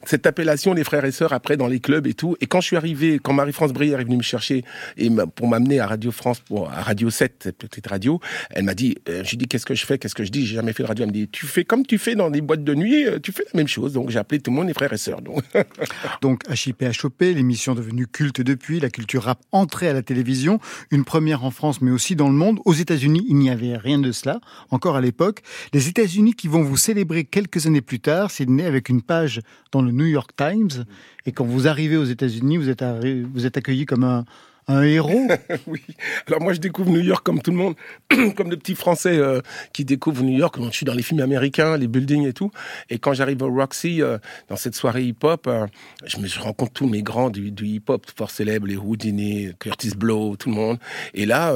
cette 0.05 0.27
appellation 0.27 0.75
les 0.75 0.85
frères 0.85 1.05
et 1.05 1.13
sœurs 1.13 1.33
après 1.33 1.57
dans 1.57 1.67
les 1.67 1.81
clubs 1.81 2.07
et 2.07 2.15
tout. 2.15 2.37
Et 2.41 2.47
quand 2.47 2.61
je 2.61 2.67
suis 2.67 2.77
arrivé, 2.77 3.19
quand 3.23 3.33
Marie-France 3.33 3.73
Brière 3.73 4.01
est 4.01 4.05
venue 4.05 4.17
me 4.17 4.23
chercher 4.23 4.65
et 4.97 5.11
pour 5.35 5.49
m'amener 5.49 5.81
à 5.81 5.87
Radio 5.87 6.11
France, 6.11 6.43
à 6.71 6.83
Radio 6.83 7.11
7, 7.11 7.35
cette 7.43 7.57
petite 7.57 7.87
radio, 7.87 8.21
elle 8.51 8.65
m'a 8.65 8.75
dit, 8.75 8.97
euh, 9.09 9.23
je 9.25 9.37
dis 9.37 9.47
qu'est-ce 9.47 9.67
que 9.67 9.75
je 9.75 9.87
fais, 9.87 9.99
qu'est-ce 9.99 10.15
que 10.15 10.25
je 10.25 10.31
dis, 10.31 10.47
j'ai 10.47 10.57
jamais 10.57 10.73
fait 10.73 10.83
de 10.83 10.89
radio. 10.89 11.05
Elle 11.05 11.11
me 11.11 11.15
dit, 11.15 11.29
tu 11.29 11.47
fais 11.47 11.65
comme 11.65 11.85
tu 11.87 11.99
fais 11.99 12.15
dans 12.15 12.31
des 12.31 12.41
boîtes 12.41 12.65
de 12.65 12.75
euh, 12.85 13.19
tu 13.21 13.33
fais 13.33 13.45
la 13.53 13.59
même 13.59 13.69
chose. 13.69 13.93
Donc 13.93 14.11
j'ai 14.11 14.19
appelé 14.19 14.41
tout 14.41 14.51
le 14.51 14.57
monde 14.57 14.69
les 14.69 14.75
frères 14.75 14.93
et 14.93 14.99
sœurs. 14.99 15.23
Donc 15.23 15.43
Donc 16.21 16.43
HIP 16.49 16.85
HOP, 17.03 17.21
l'émission 17.21 17.75
devenue 17.75 18.07
culte 18.07 18.41
depuis, 18.41 18.81
la 18.81 18.91
culture 18.91 19.25
rap 19.25 19.41
entrée 19.53 19.89
à 19.89 19.93
la 19.93 20.03
télévision, 20.03 20.61
une 20.91 21.05
première 21.05 21.45
en 21.45 21.51
France 21.51 21.81
mais 21.81 21.91
aussi 21.91 22.17
dans 22.17 22.29
le 22.29 22.35
monde. 22.35 22.61
Aux 22.65 22.75
États-Unis, 22.75 23.25
il 23.29 23.37
n'y 23.37 23.51
avait 23.51 23.77
rien 23.77 23.99
de 23.99 24.13
cela, 24.13 24.41
encore 24.71 24.97
à 24.97 25.01
l'époque. 25.01 25.43
Les 25.73 25.89
États-Unis 25.89 26.35
qui 26.35 26.49
vont 26.49 26.63
vous 26.63 26.77
célébrer 26.77 27.25
quelques 27.25 27.67
années 27.67 27.81
plus 27.81 28.01
tard, 28.01 28.31
Sydney, 28.31 28.65
avec 28.65 28.89
une 28.89 29.03
page 29.03 29.41
dans 29.73 29.83
le 29.83 29.93
New 29.93 30.07
York 30.07 30.31
Times. 30.37 30.85
Et 31.27 31.33
quand 31.33 31.45
vous 31.45 31.69
arrivez 31.69 31.97
aux 31.97 32.05
États-Unis, 32.05 32.57
vous 32.57 32.69
êtes, 32.69 32.83
vous 32.83 33.47
êtes 33.47 33.57
accueilli 33.57 33.87
comme 33.87 34.05
un, 34.05 34.25
un 34.69 34.83
héros. 34.83 35.27
oui. 35.67 35.83
Alors 36.27 36.41
moi 36.41 36.53
je 36.53 36.61
découvre 36.61 36.91
New 36.91 37.01
York 37.01 37.25
comme 37.25 37.41
tout 37.41 37.51
le 37.51 37.57
monde, 37.57 37.75
comme 38.37 38.51
le 38.51 38.57
petit 38.57 38.75
Français 38.75 39.17
euh, 39.17 39.41
qui 39.73 39.85
découvre 39.85 40.23
New 40.23 40.37
York. 40.37 40.57
Je 40.63 40.71
suis 40.71 40.87
dans 40.87 40.95
les 40.95 41.03
films 41.03 41.21
américains, 41.21 41.77
les 41.77 41.89
buildings 41.89 42.27
et 42.27 42.33
tout. 42.33 42.51
Et 42.91 42.99
quand 42.99 43.15
j'arrive 43.15 43.43
au 43.43 43.51
Roxy, 43.51 44.03
euh, 44.03 44.19
dans 44.49 44.57
cette 44.57 44.75
soirée 44.75 45.05
hip-hop, 45.05 45.47
euh, 45.47 45.67
je 46.05 46.19
me 46.19 46.29
rencontre 46.43 46.73
tous 46.73 46.87
mes 46.87 47.03
grands 47.03 47.31
du, 47.31 47.51
hip-hop 47.51 48.07
fort 48.15 48.31
célèbres, 48.31 48.67
les 48.67 48.77
Houdini, 48.77 49.53
Curtis 49.59 49.93
Blow, 49.97 50.37
tout 50.37 50.51
le 50.51 50.55
monde. 50.55 50.79
Et 51.15 51.27
là, 51.27 51.55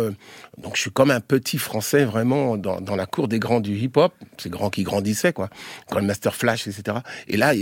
donc 0.58 0.76
je 0.76 0.80
suis 0.80 0.90
comme 0.90 1.10
un 1.10 1.20
petit 1.20 1.58
Français 1.58 2.04
vraiment 2.04 2.56
dans, 2.56 2.96
la 2.96 3.06
cour 3.06 3.28
des 3.28 3.38
grands 3.38 3.60
du 3.60 3.76
hip-hop, 3.76 4.12
ces 4.38 4.50
grands 4.50 4.70
qui 4.70 4.82
grandissaient 4.82 5.32
quoi, 5.32 5.50
Grandmaster 5.90 6.34
Flash, 6.34 6.66
etc. 6.66 6.98
Et 7.28 7.36
là, 7.36 7.52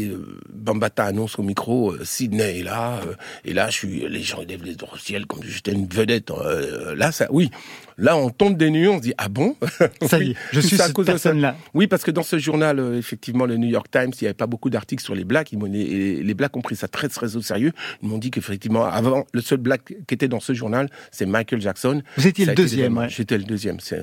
Bambata 0.52 1.04
annonce 1.04 1.38
au 1.38 1.42
micro, 1.42 1.94
Sydney 2.04 2.60
est 2.60 2.62
là, 2.62 3.00
et 3.44 3.52
là, 3.52 3.68
je 3.70 3.76
suis, 3.76 4.08
les 4.08 4.22
gens 4.22 4.40
ils 4.42 4.48
lèvent 4.48 4.64
les 4.64 4.76
ciel 4.98 5.26
comme 5.26 5.39
j'étais 5.44 5.72
une 5.72 5.86
vedette. 5.86 6.30
euh, 6.30 6.94
là, 6.94 7.12
ça, 7.12 7.26
oui, 7.30 7.50
là, 7.98 8.16
on 8.16 8.30
tombe 8.30 8.56
des 8.56 8.70
nues, 8.70 8.88
on 8.88 8.96
se 8.98 9.02
dit 9.02 9.14
ah 9.18 9.28
bon? 9.28 9.56
Ça 10.08 10.18
Oui, 10.18 10.28
y 10.28 10.30
est, 10.30 10.36
je 10.52 10.60
suis 10.60 10.76
cette 10.76 10.92
cause 10.92 11.06
de 11.06 11.10
ça. 11.10 11.14
personne-là. 11.14 11.56
Oui, 11.74 11.86
parce 11.86 12.02
que 12.02 12.10
dans 12.10 12.22
ce 12.22 12.38
journal, 12.38 12.78
euh, 12.78 12.98
effectivement, 12.98 13.46
le 13.46 13.56
New 13.56 13.68
York 13.68 13.86
Times, 13.90 14.10
il 14.20 14.24
n'y 14.24 14.26
avait 14.28 14.34
pas 14.34 14.46
beaucoup 14.46 14.70
d'articles 14.70 15.02
sur 15.02 15.14
les 15.14 15.24
blacks. 15.24 15.52
Ils 15.52 15.58
les, 15.64 16.22
les 16.22 16.34
blacks 16.34 16.56
ont 16.56 16.62
pris 16.62 16.76
ça 16.76 16.88
très 16.88 17.08
très 17.08 17.36
au 17.36 17.42
sérieux. 17.42 17.72
Ils 18.02 18.08
m'ont 18.08 18.18
dit 18.18 18.30
qu'effectivement, 18.30 18.84
avant, 18.84 19.26
le 19.32 19.40
seul 19.40 19.58
black 19.58 19.94
qui 20.06 20.14
était 20.14 20.28
dans 20.28 20.40
ce 20.40 20.52
journal, 20.54 20.88
c'est 21.10 21.26
Michael 21.26 21.60
Jackson. 21.60 22.02
Vous 22.16 22.26
étiez 22.26 22.46
le 22.46 22.54
deuxième, 22.54 22.96
ouais. 22.96 23.08
J'étais 23.08 23.38
le 23.38 23.44
deuxième. 23.44 23.78
C'est 23.80 24.00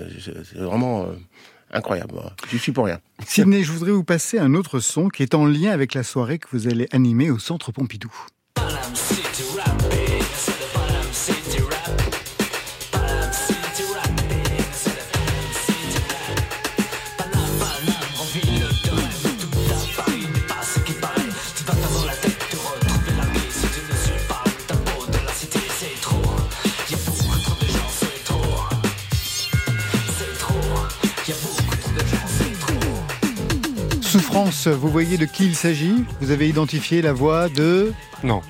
vraiment 0.55 1.03
euh, 1.03 1.13
incroyable. 1.71 2.13
Je 2.51 2.57
suis 2.57 2.71
pour 2.71 2.85
rien. 2.85 2.99
Sydney, 3.25 3.63
je 3.63 3.71
voudrais 3.71 3.91
vous 3.91 4.03
passer 4.03 4.39
un 4.39 4.53
autre 4.53 4.79
son 4.79 5.09
qui 5.09 5.23
est 5.23 5.33
en 5.35 5.45
lien 5.45 5.71
avec 5.71 5.93
la 5.93 6.03
soirée 6.03 6.37
que 6.39 6.47
vous 6.51 6.67
allez 6.67 6.87
animer 6.91 7.29
au 7.31 7.39
Centre 7.39 7.71
Pompidou. 7.71 8.11
Vous 34.45 34.89
voyez 34.89 35.17
de 35.17 35.25
qui 35.25 35.45
il 35.45 35.55
s'agit? 35.55 36.05
Vous 36.21 36.29
avez 36.29 36.47
identifié 36.47 37.01
la 37.01 37.11
voix 37.11 37.49
de... 37.49 37.91
Non. 38.23 38.41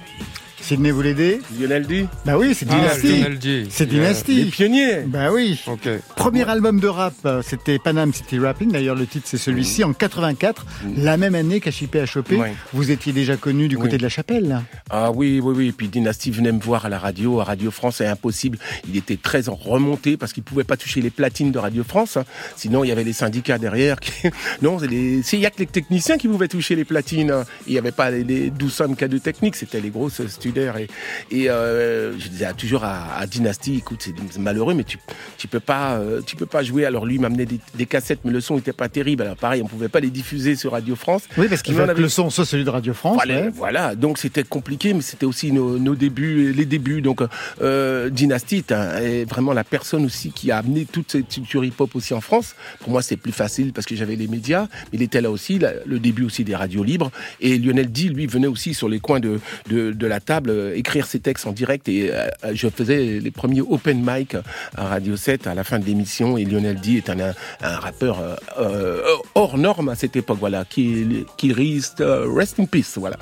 Sydney, 0.68 0.92
vous 0.92 1.02
l'aidez 1.02 1.40
Lionel 1.58 1.88
D. 1.88 2.08
Bah 2.26 2.38
oui, 2.38 2.54
c'est 2.54 2.66
Ah, 2.70 2.76
Dynasty. 2.76 3.24
C'est 3.70 3.86
Yeah. 3.86 3.94
Les 3.94 4.00
Dynasty. 4.00 4.46
pionniers. 4.52 4.98
Bah 5.08 5.32
oui. 5.32 5.62
Ok. 5.68 5.88
Premier 6.18 6.44
album 6.50 6.82
de 6.82 6.88
rap, 6.88 7.14
euh, 7.26 7.42
c'était 7.42 7.80
Panam 7.80 8.14
City 8.14 8.38
Rapping. 8.38 8.72
D'ailleurs, 8.74 8.96
le 8.96 9.06
titre, 9.08 9.28
c'est 9.30 9.38
celui-ci, 9.38 9.86
en 9.86 9.94
84, 9.94 10.66
la 10.98 11.16
même 11.16 11.36
année 11.36 11.62
qu'HIP 11.62 11.96
HOP. 12.14 12.32
Ouais. 12.32 12.54
Vous 12.74 12.92
étiez 12.92 13.14
déjà 13.14 13.38
connu 13.38 13.70
du 13.70 13.78
côté 13.78 13.92
Oui. 13.94 13.98
de 14.00 14.04
la 14.04 14.10
chapelle. 14.10 14.62
Ah 14.90 15.12
oui, 15.12 15.40
oui, 15.42 15.54
oui. 15.56 15.68
Et 15.70 15.72
puis 15.72 15.88
Dynasty 15.88 16.32
venait 16.32 16.52
me 16.52 16.60
voir 16.60 16.86
à 16.86 16.90
la 16.90 17.00
radio, 17.00 17.40
à 17.40 17.46
Radio 17.46 17.72
France, 17.72 17.96
c'est 18.00 18.08
impossible. 18.08 18.58
Il 18.90 18.98
était 18.98 19.16
très 19.18 19.48
en 19.48 19.56
remontée 19.56 20.18
parce 20.18 20.34
qu'il 20.34 20.44
pouvait 20.44 20.66
pas 20.66 20.76
toucher 20.76 21.00
les 21.02 21.10
platines 21.12 21.52
de 21.54 21.60
Radio 21.60 21.86
France. 21.86 22.18
hein. 22.18 22.26
Sinon, 22.58 22.84
il 22.84 22.90
y 22.90 22.92
avait 22.92 23.06
les 23.06 23.14
syndicats 23.14 23.58
derrière. 23.58 24.02
Qui... 24.02 24.12
Non, 24.62 24.80
c'est 24.80 24.88
les- 24.88 25.22
il 25.32 25.40
y 25.40 25.46
a 25.46 25.50
que 25.50 25.60
les 25.60 25.66
techniciens 25.66 26.18
qui 26.18 26.28
pouvaient 26.28 26.50
toucher 26.50 26.76
les 26.76 26.84
platines. 26.84 27.32
hein. 27.32 27.46
Il 27.68 27.72
n'y 27.74 27.80
avait 27.80 27.92
pas 27.94 28.12
les, 28.12 28.26
les 28.26 28.50
12 28.50 28.84
cas 28.98 29.08
de 29.08 29.18
technique, 29.18 29.56
c'était 29.56 29.80
les 29.80 29.90
grosses 29.92 30.22
Et, 30.58 30.88
et 31.32 31.50
euh, 31.50 32.18
je 32.20 32.28
disais 32.28 32.52
toujours 32.54 32.84
à, 32.84 33.16
à 33.18 33.28
Dynasty, 33.28 33.78
écoute, 33.78 34.02
c'est 34.30 34.40
malheureux, 34.40 34.74
mais 34.74 34.84
tu, 34.84 34.98
tu 35.38 35.48
peux 35.48 35.60
pas, 35.60 35.96
euh, 35.98 36.22
tu 36.26 36.36
peux 36.36 36.46
pas 36.46 36.64
jouer. 36.64 36.86
Alors 36.86 37.06
lui, 37.06 37.16
il 37.16 37.22
m'amenait 37.22 37.46
des, 37.46 37.60
des 37.76 37.86
cassettes, 37.86 38.20
mais 38.26 38.32
le 38.32 38.42
son 38.42 38.58
était 38.58 38.74
pas 38.74 38.90
terrible. 38.90 39.24
Alors 39.24 39.36
pareil, 39.38 39.62
on 39.64 39.68
pouvait 39.68 39.90
pas 39.90 40.00
les 40.00 40.10
diffuser 40.10 40.56
sur 40.56 40.72
Radio 40.72 40.96
France. 40.96 41.24
Oui, 41.38 41.48
parce 41.48 41.62
qu'il 41.62 41.76
que 41.76 41.82
avait- 41.82 41.94
le 42.02 42.10
son 42.10 42.30
soit 42.30 42.46
celui 42.46 42.64
de 42.64 42.70
Radio 42.70 42.94
France. 42.94 43.16
voilà, 43.16 43.42
ouais. 43.42 43.50
voilà. 43.54 43.96
donc 43.96 44.18
c'était 44.18 44.44
compliqué, 44.44 44.94
mais 44.94 45.02
c'était 45.02 45.26
aussi 45.26 45.52
nos, 45.52 45.78
nos 45.78 45.96
débuts, 45.96 46.52
les 46.54 46.66
débuts. 46.66 47.02
Donc 47.02 47.22
euh, 47.62 48.10
Dynasty 48.10 48.64
est, 48.70 49.26
vraiment 49.30 49.54
la 49.54 49.64
personne 49.64 50.06
aussi 50.06 50.32
qui 50.32 50.52
a 50.52 50.58
amené 50.58 50.86
toute 50.86 51.12
cette 51.12 51.28
culture 51.30 51.64
hip-hop 51.64 51.96
aussi 51.96 52.14
en 52.14 52.22
France. 52.22 52.56
Pour 52.80 52.92
moi, 52.92 53.02
c'est 53.02 53.18
plus 53.18 53.32
facile 53.32 53.74
parce 53.74 53.86
que 53.88 53.96
j'avais 53.96 54.16
les 54.16 54.28
médias. 54.28 54.68
Il 54.94 55.02
était 55.02 55.22
là 55.22 55.32
aussi, 55.32 55.60
le 55.86 56.00
début 56.00 56.24
aussi 56.24 56.44
des 56.44 56.56
radios 56.56 56.84
libres. 56.84 57.12
Et 57.42 57.58
Lionel 57.58 57.92
D, 57.92 58.04
lui, 58.10 58.28
venait 58.28 58.48
aussi 58.48 58.74
sur 58.74 58.90
les 58.90 59.00
coins 59.00 59.20
de, 59.20 59.40
de, 59.70 59.92
de 59.92 60.08
la 60.08 60.20
table 60.20 60.47
euh, 60.50 60.76
écrire 60.76 61.06
ses 61.06 61.20
textes 61.20 61.46
en 61.48 61.52
direct. 61.52 61.88
Et 61.90 62.12
euh, 62.14 62.28
je 62.54 62.68
faisais 62.70 63.20
les 63.20 63.32
premiers 63.32 63.62
open 63.62 64.02
mic 64.06 64.36
à 64.76 64.88
Radio 64.88 65.16
7 65.16 65.48
à 65.48 65.56
la 65.56 65.64
fin 65.64 65.80
de 65.80 65.86
l'émission. 65.86 66.38
Et 66.38 66.46
Lionel 66.46 66.80
D 66.80 66.94
est 66.98 67.10
un, 67.10 67.20
un, 67.20 67.34
un 67.62 67.76
rappeur 67.78 68.20
euh, 68.60 69.02
hors 69.36 69.58
norme 69.58 69.90
à 69.90 69.96
cette 69.96 70.16
époque, 70.16 70.38
voilà, 70.40 70.66
qui, 70.66 71.26
qui 71.38 71.54
reste, 71.54 72.04
rest 72.06 72.60
in 72.60 72.66
peace, 72.66 72.94
voilà. 72.98 73.18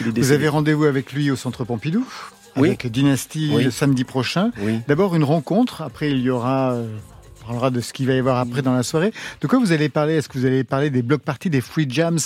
Vous 0.00 0.32
avez 0.32 0.48
rendez-vous 0.48 0.84
avec 0.84 1.12
lui 1.12 1.30
au 1.30 1.36
Centre 1.36 1.64
Pompidou 1.64 2.06
Oui. 2.56 2.68
avec 2.68 2.86
Dynasty 2.90 3.50
Oui. 3.54 3.64
le 3.64 3.70
samedi 3.70 4.04
prochain. 4.04 4.50
Oui. 4.60 4.80
D'abord 4.88 5.14
une 5.16 5.24
rencontre, 5.24 5.82
après 5.82 6.10
il 6.10 6.20
y 6.20 6.30
aura 6.30 6.76
On 7.42 7.46
parlera 7.46 7.70
de 7.70 7.80
ce 7.80 7.92
qu'il 7.92 8.06
va 8.06 8.14
y 8.14 8.18
avoir 8.18 8.38
après 8.38 8.62
dans 8.62 8.74
la 8.74 8.82
soirée. 8.84 9.12
De 9.40 9.46
quoi 9.48 9.58
vous 9.58 9.72
allez 9.72 9.88
parler? 9.88 10.14
Est-ce 10.14 10.28
que 10.28 10.38
vous 10.38 10.46
allez 10.46 10.62
parler 10.64 10.90
des 10.90 11.02
blocs 11.02 11.22
parties, 11.22 11.50
des 11.50 11.60
free 11.60 11.86
jams 11.88 12.18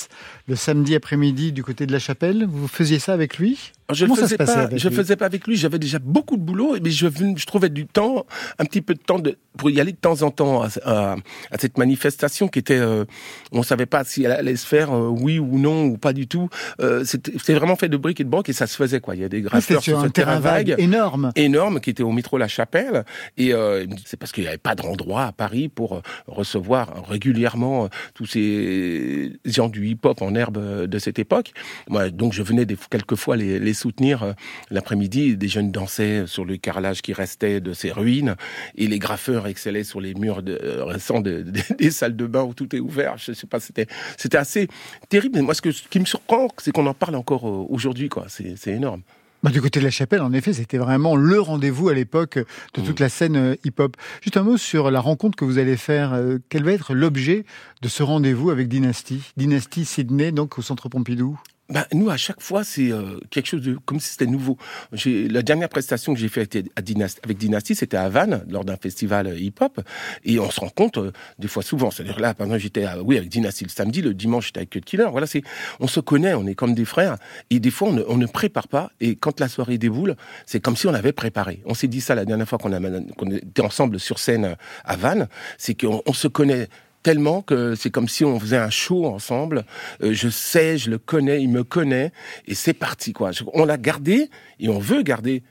le 0.46 0.56
samedi 0.56 0.94
après-midi 0.94 1.52
du 1.52 1.62
côté 1.64 1.87
de 1.87 1.92
la 1.92 1.98
chapelle? 1.98 2.46
Vous 2.48 2.68
faisiez 2.68 2.98
ça 2.98 3.12
avec 3.14 3.38
lui? 3.38 3.72
Je 3.92 4.05
ne 4.05 4.14
faisais 4.14 4.37
pas, 4.37 4.51
avec 4.53 4.79
je 4.79 4.88
lui 4.88 4.96
faisais 4.96 5.16
pas 5.16 5.27
avec 5.27 5.46
lui. 5.46 5.57
J'avais 5.57 5.79
déjà 5.79 5.99
beaucoup 5.99 6.37
de 6.37 6.42
boulot, 6.42 6.77
mais 6.83 6.90
je, 6.90 7.07
je 7.37 7.46
trouvais 7.46 7.68
du 7.68 7.87
temps, 7.87 8.27
un 8.59 8.64
petit 8.64 8.83
peu 8.83 8.94
de 8.94 8.99
temps 9.01 9.18
de, 9.18 9.37
pour 9.57 9.70
y 9.70 9.81
aller 9.81 9.92
de 9.92 9.96
temps 9.96 10.22
en 10.22 10.31
temps 10.31 10.62
à, 10.62 10.68
à- 10.85 11.16
à 11.53 11.59
cette 11.59 11.79
manifestation 11.79 12.49
qui 12.49 12.59
était, 12.59 12.79
euh, 12.79 13.05
on 13.53 13.62
savait 13.62 13.87
pas 13.87 14.03
si 14.05 14.25
elle 14.25 14.33
allait 14.33 14.57
se 14.57 14.66
faire, 14.66 14.92
euh, 14.92 15.09
oui 15.09 15.38
ou 15.38 15.59
non 15.59 15.85
ou 15.85 15.99
pas 15.99 16.12
du 16.12 16.27
tout. 16.27 16.49
Euh, 16.81 17.05
C'était 17.05 17.55
vraiment 17.55 17.77
fait 17.77 17.88
de 17.88 17.96
briques 17.96 18.20
et 18.20 18.25
de 18.25 18.29
broc 18.29 18.49
et 18.49 18.53
ça 18.53 18.66
se 18.66 18.77
faisait 18.77 19.01
quoi. 19.01 19.14
Il 19.14 19.22
y 19.22 19.25
a 19.25 19.29
des 19.29 19.44
Ah, 19.53 19.61
C'était 19.61 19.75
graffeurs 19.75 19.83
sur 19.83 19.92
sur 19.96 19.99
un 20.01 20.07
ce 20.09 20.09
terrain 20.12 20.40
vague 20.40 20.75
énorme. 20.79 21.31
énorme 21.37 21.81
qui 21.81 21.90
était 21.90 22.03
au 22.03 22.12
métro 22.12 22.38
La 22.38 22.49
Chapelle 22.49 23.05
et 23.38 23.53
euh, 23.55 23.87
c'est 24.05 24.16
parce 24.18 24.33
qu'il 24.33 24.42
n'y 24.42 24.49
avait 24.49 24.59
pas 24.59 24.75
d'endroit 24.75 25.25
à 25.27 25.33
Paris 25.33 25.68
pour 25.68 25.94
euh, 25.96 26.01
recevoir 26.27 27.09
régulièrement 27.09 27.85
euh, 27.85 27.88
tous 28.14 28.27
ces 28.27 29.33
gens 29.44 29.68
du 29.68 29.87
hip-hop 29.87 30.20
en 30.22 30.35
herbe 30.35 30.87
de 30.87 30.99
cette 30.99 31.18
époque. 31.18 31.53
Moi, 31.88 32.11
donc 32.11 32.33
je 32.33 32.42
venais 32.42 32.66
des, 32.66 32.77
quelquefois 32.90 33.37
les, 33.37 33.59
les 33.59 33.76
soutenir 33.77 34.23
euh, 34.25 34.33
l'après-midi. 34.71 35.37
Des 35.37 35.49
jeunes 35.49 35.71
dansaient 35.71 36.27
sur 36.27 36.45
le 36.45 36.57
carrelage 36.57 37.03
qui 37.03 37.12
restait 37.12 37.61
de 37.61 37.73
ces 37.73 37.93
ruines 37.93 38.35
et 38.77 38.89
les 38.89 38.99
graffeurs 38.99 39.47
excellaient 39.47 39.85
sur 39.85 40.01
les 40.01 40.15
murs 40.15 40.43
de, 40.43 40.59
euh, 40.62 40.85
récents 40.85 41.21
de- 41.21 41.43
de- 41.43 41.61
des 41.79 41.91
salles 41.93 42.17
de 42.17 42.27
bain 42.27 42.43
où 42.43 42.55
tout 42.55 42.75
est 42.75 42.81
ouvert. 42.81 43.17
Je 43.19 43.33
sais 43.33 43.47
pas, 43.47 43.61
c'était 43.61 43.87
c'était 44.17 44.39
assez 44.39 44.67
terrible. 45.09 45.37
Mais 45.37 45.43
moi, 45.43 45.55
ce, 45.55 45.62
que, 45.62 45.71
ce 45.71 45.87
qui 45.89 46.01
me 46.01 46.05
surprend, 46.05 46.49
c'est 46.59 46.73
qu'on 46.73 46.87
en 46.87 46.95
parle 46.95 47.15
encore 47.15 47.47
euh, 47.49 47.67
aujourd'hui. 47.69 48.09
quoi. 48.09 48.25
C'est 48.29 48.55
c'est 48.57 48.73
énorme. 48.73 49.03
Bah, 49.43 49.51
du 49.53 49.61
côté 49.61 49.79
de 49.81 49.85
la 49.85 49.91
chapelle, 49.91 50.23
en 50.23 50.33
effet, 50.33 50.55
c'était 50.55 50.79
vraiment 50.79 51.15
le 51.15 51.39
rendez-vous 51.39 51.89
à 51.91 51.95
l'époque 51.95 52.39
de 52.75 52.81
toute 52.81 52.99
la 52.99 53.09
scène 53.11 53.55
hip-hop. 53.65 53.97
Juste 54.23 54.39
un 54.39 54.43
mot 54.43 54.57
sur 54.57 54.91
la 54.91 54.99
rencontre 54.99 55.37
que 55.37 55.45
vous 55.45 55.59
allez 55.59 55.77
faire. 55.77 56.19
Quel 56.49 56.65
va 56.65 56.73
être 56.73 56.95
l'objet 56.95 57.45
de 57.83 57.89
ce 57.89 58.03
rendez-vous 58.03 58.51
avec 58.51 58.67
Dynasty? 58.67 59.21
Dynasty 59.37 59.85
Sydney, 59.85 60.33
donc 60.33 60.59
au 60.59 60.62
Centre 60.62 60.89
Pompidou? 60.89 61.39
Ben, 61.68 61.85
nous, 61.92 62.11
à 62.11 62.16
chaque 62.16 62.40
fois, 62.40 62.62
c'est 62.62 62.92
euh, 62.92 63.18
quelque 63.31 63.46
chose 63.46 63.62
de 63.62 63.76
comme 63.85 63.98
si 63.98 64.11
c'était 64.11 64.26
nouveau. 64.26 64.57
La 65.05 65.42
dernière 65.42 65.68
prestation 65.68 66.14
que 66.14 66.20
j'ai 66.20 66.29
faite 66.29 66.57
avec 66.76 67.38
Dynasty, 67.38 67.74
c'était 67.74 67.96
à 67.96 68.09
Vannes 68.09 68.44
lors 68.48 68.64
d'un 68.64 68.76
festival 68.76 69.26
euh, 69.26 69.37
hip-hop, 69.37 69.81
et 70.24 70.38
on 70.38 70.48
se 70.50 70.61
rend 70.61 70.68
compte 70.68 70.98
euh, 70.98 71.11
des 71.40 71.48
fois 71.48 71.64
souvent. 71.64 71.90
C'est-à-dire 71.90 72.20
là, 72.20 72.31
exemple, 72.38 72.59
j'étais 72.59 72.87
oui 73.05 73.16
avec 73.18 73.31
Dynasty 73.31 73.64
le 73.64 73.70
samedi, 73.70 74.00
le 74.00 74.14
dimanche 74.14 74.46
j'étais 74.46 74.61
avec 74.61 74.70
Cut 74.70 74.83
Killer. 74.83 75.09
Voilà, 75.11 75.26
c'est 75.26 75.42
on 75.81 75.88
se 75.88 75.98
connaît, 75.98 76.35
on 76.35 76.46
est 76.46 76.55
comme 76.55 76.72
des 76.72 76.85
frères, 76.85 77.16
et 77.50 77.59
des 77.59 77.72
fois 77.72 77.88
on 77.88 77.94
ne, 77.94 78.05
on 78.07 78.16
ne 78.16 78.26
prépare 78.26 78.68
pas. 78.68 78.92
Et 79.00 79.16
quand 79.16 79.40
la 79.40 79.48
soirée 79.48 79.76
déboule, 79.76 80.14
c'est 80.46 80.61
comme 80.61 80.76
si 80.76 80.87
on 80.87 80.94
avait 80.94 81.12
préparé. 81.12 81.62
On 81.64 81.74
s'est 81.74 81.88
dit 81.88 82.00
ça 82.00 82.14
la 82.14 82.24
dernière 82.24 82.48
fois 82.48 82.59
qu'on 82.59 82.70
qu'on 83.16 83.31
était 83.33 83.62
ensemble 83.62 83.98
sur 83.98 84.20
scène 84.20 84.44
euh, 84.44 84.55
à 84.85 84.94
Vannes, 84.94 85.26
c'est 85.59 85.74
qu'on 85.74 86.00
on 86.07 86.12
se 86.12 86.29
connaît 86.29 86.68
tellement 87.07 87.40
que 87.40 87.77
c'est 87.77 87.90
comme 87.90 88.09
si 88.09 88.25
on 88.25 88.40
faisait 88.40 88.57
un 88.57 88.69
show 88.69 89.07
ensemble. 89.07 89.64
Euh, 90.03 90.12
je 90.12 90.29
sais, 90.29 90.77
je 90.77 90.90
le 90.90 90.99
connais, 90.99 91.40
il 91.40 91.49
me 91.49 91.62
connaît, 91.62 92.11
et 92.49 92.57
c'est 92.57 92.73
parti 92.73 93.12
quoi. 93.12 93.31
On 93.55 93.64
l'a 93.64 93.77
gardé 93.77 94.29
et 94.59 94.69
on 94.69 94.81
veut 94.81 95.05
garder 95.05 95.45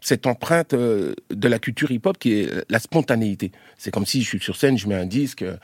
cette 0.00 0.28
empreinte 0.28 0.74
euh, 0.74 1.12
de 1.30 1.48
la 1.48 1.58
culture 1.58 1.90
hip-hop 1.90 2.18
qui 2.18 2.34
est 2.34 2.64
la 2.70 2.78
spontanéité. 2.78 3.50
C'est 3.78 3.90
comme 3.90 4.06
si 4.06 4.22
je 4.22 4.28
suis 4.28 4.38
sur 4.38 4.54
scène, 4.54 4.78
je 4.78 4.86
mets 4.86 4.94
un 4.94 5.06
disque, 5.06 5.42
euh, 5.42 5.56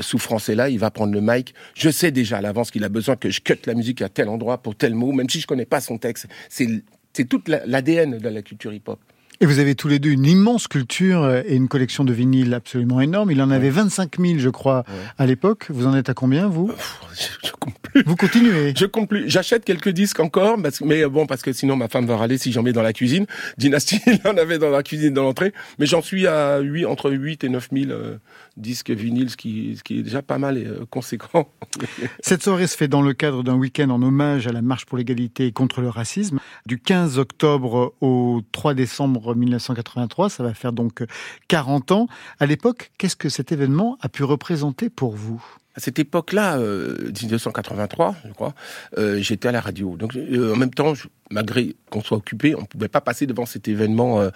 Souffrance 0.00 0.48
est 0.48 0.54
là, 0.54 0.70
il 0.70 0.78
va 0.78 0.90
prendre 0.90 1.12
le 1.12 1.20
mic. 1.20 1.52
Je 1.74 1.90
sais 1.90 2.10
déjà 2.10 2.38
à 2.38 2.40
l'avance 2.40 2.70
qu'il 2.70 2.82
a 2.82 2.88
besoin 2.88 3.16
que 3.16 3.28
je 3.28 3.42
cut 3.42 3.58
la 3.66 3.74
musique 3.74 4.00
à 4.00 4.08
tel 4.08 4.30
endroit 4.30 4.62
pour 4.62 4.76
tel 4.76 4.94
mot, 4.94 5.12
même 5.12 5.28
si 5.28 5.40
je 5.40 5.46
connais 5.46 5.66
pas 5.66 5.82
son 5.82 5.98
texte. 5.98 6.26
C'est 6.48 7.24
toute 7.28 7.48
la- 7.48 7.66
l'ADN 7.66 8.16
de 8.16 8.28
la 8.30 8.40
culture 8.40 8.72
hip-hop. 8.72 8.98
Et 9.40 9.46
vous 9.46 9.58
avez 9.58 9.74
tous 9.74 9.88
les 9.88 9.98
deux 9.98 10.10
une 10.10 10.24
immense 10.24 10.66
culture 10.66 11.22
euh, 11.22 11.42
et 11.46 11.56
une 11.56 11.68
collection 11.68 12.04
de 12.04 12.12
vinyles 12.12 12.54
absolument 12.54 13.02
énorme. 13.02 13.30
Il 13.30 13.42
en 13.42 13.50
avait 13.50 13.68
25 13.68 14.18
000, 14.18 14.38
je 14.38 14.48
crois, 14.48 14.84
à 15.18 15.26
l'époque. 15.26 15.66
Vous 15.68 15.86
en 15.86 15.94
êtes 15.94 16.08
à 16.08 16.14
combien, 16.14 16.48
vous 16.48 16.72
Je, 17.12 17.48
je 17.48 17.52
compte 17.52 17.78
plus. 17.80 18.02
Vous 18.04 18.16
continuez 18.16 18.72
Je 18.76 18.86
compte 18.86 19.08
plus. 19.08 19.28
J'achète 19.28 19.64
quelques 19.64 19.90
disques 19.90 20.20
encore, 20.20 20.56
parce, 20.62 20.80
mais 20.80 21.04
euh, 21.04 21.08
bon, 21.08 21.26
parce 21.26 21.42
que 21.42 21.52
sinon 21.52 21.76
ma 21.76 21.88
femme 21.88 22.06
va 22.06 22.16
râler 22.16 22.38
si 22.38 22.50
j'en 22.50 22.62
mets 22.62 22.72
dans 22.72 22.82
la 22.82 22.94
cuisine. 22.94 23.26
Dynasty, 23.58 24.00
il 24.06 24.20
en 24.26 24.36
avait 24.38 24.58
dans 24.58 24.70
la 24.70 24.82
cuisine, 24.82 25.12
dans 25.12 25.24
l'entrée. 25.24 25.52
Mais 25.78 25.84
j'en 25.84 26.00
suis 26.00 26.26
à 26.26 26.58
8, 26.60 26.86
entre 26.86 27.10
8 27.10 27.44
et 27.44 27.48
9 27.50 27.68
000 27.72 27.90
euh, 27.90 28.16
disques 28.56 28.90
vinyles, 28.90 29.30
ce 29.30 29.36
qui, 29.36 29.76
ce 29.76 29.82
qui 29.82 29.98
est 29.98 30.02
déjà 30.02 30.22
pas 30.22 30.38
mal 30.38 30.56
et 30.58 30.66
euh, 30.66 30.84
conséquent. 30.90 31.48
Cette 32.20 32.42
soirée 32.42 32.66
se 32.66 32.76
fait 32.76 32.88
dans 32.88 33.02
le 33.02 33.12
cadre 33.12 33.42
d'un 33.42 33.54
week-end 33.54 33.90
en 33.90 34.02
hommage 34.02 34.46
à 34.46 34.52
la 34.52 34.62
marche 34.62 34.86
pour 34.86 34.96
l'égalité 34.98 35.46
et 35.46 35.52
contre 35.52 35.80
le 35.80 35.88
racisme. 35.88 36.38
Du 36.66 36.78
15 36.78 37.18
octobre 37.18 37.94
au 38.00 38.40
3 38.52 38.74
décembre 38.74 39.34
1983, 39.34 40.30
ça 40.30 40.42
va 40.42 40.54
faire 40.54 40.72
donc 40.72 41.04
40 41.48 41.92
ans. 41.92 42.08
À 42.40 42.46
l'époque, 42.46 42.90
qu'est-ce 42.98 43.16
que 43.16 43.28
cet 43.28 43.52
événement 43.52 43.98
a 44.00 44.08
pu 44.08 44.24
représenter 44.24 44.88
pour 44.90 45.14
vous? 45.14 45.44
À 45.74 45.80
cette 45.80 45.98
époque-là, 45.98 46.56
euh, 46.58 47.10
1983, 47.20 48.14
je 48.26 48.32
crois, 48.32 48.54
euh, 48.96 49.18
j'étais 49.20 49.48
à 49.48 49.52
la 49.52 49.60
radio. 49.60 49.96
Donc, 49.98 50.16
euh, 50.16 50.54
en 50.54 50.56
même 50.56 50.70
temps, 50.72 50.94
je- 50.94 51.08
malgré 51.30 51.76
qu'on 51.90 52.00
soit 52.02 52.16
occupé, 52.16 52.54
on 52.54 52.62
ne 52.62 52.66
pouvait 52.66 52.88
pas 52.88 53.02
passer 53.02 53.26
devant 53.26 53.44
cet 53.44 53.68
événement 53.68 54.20
euh, 54.20 54.30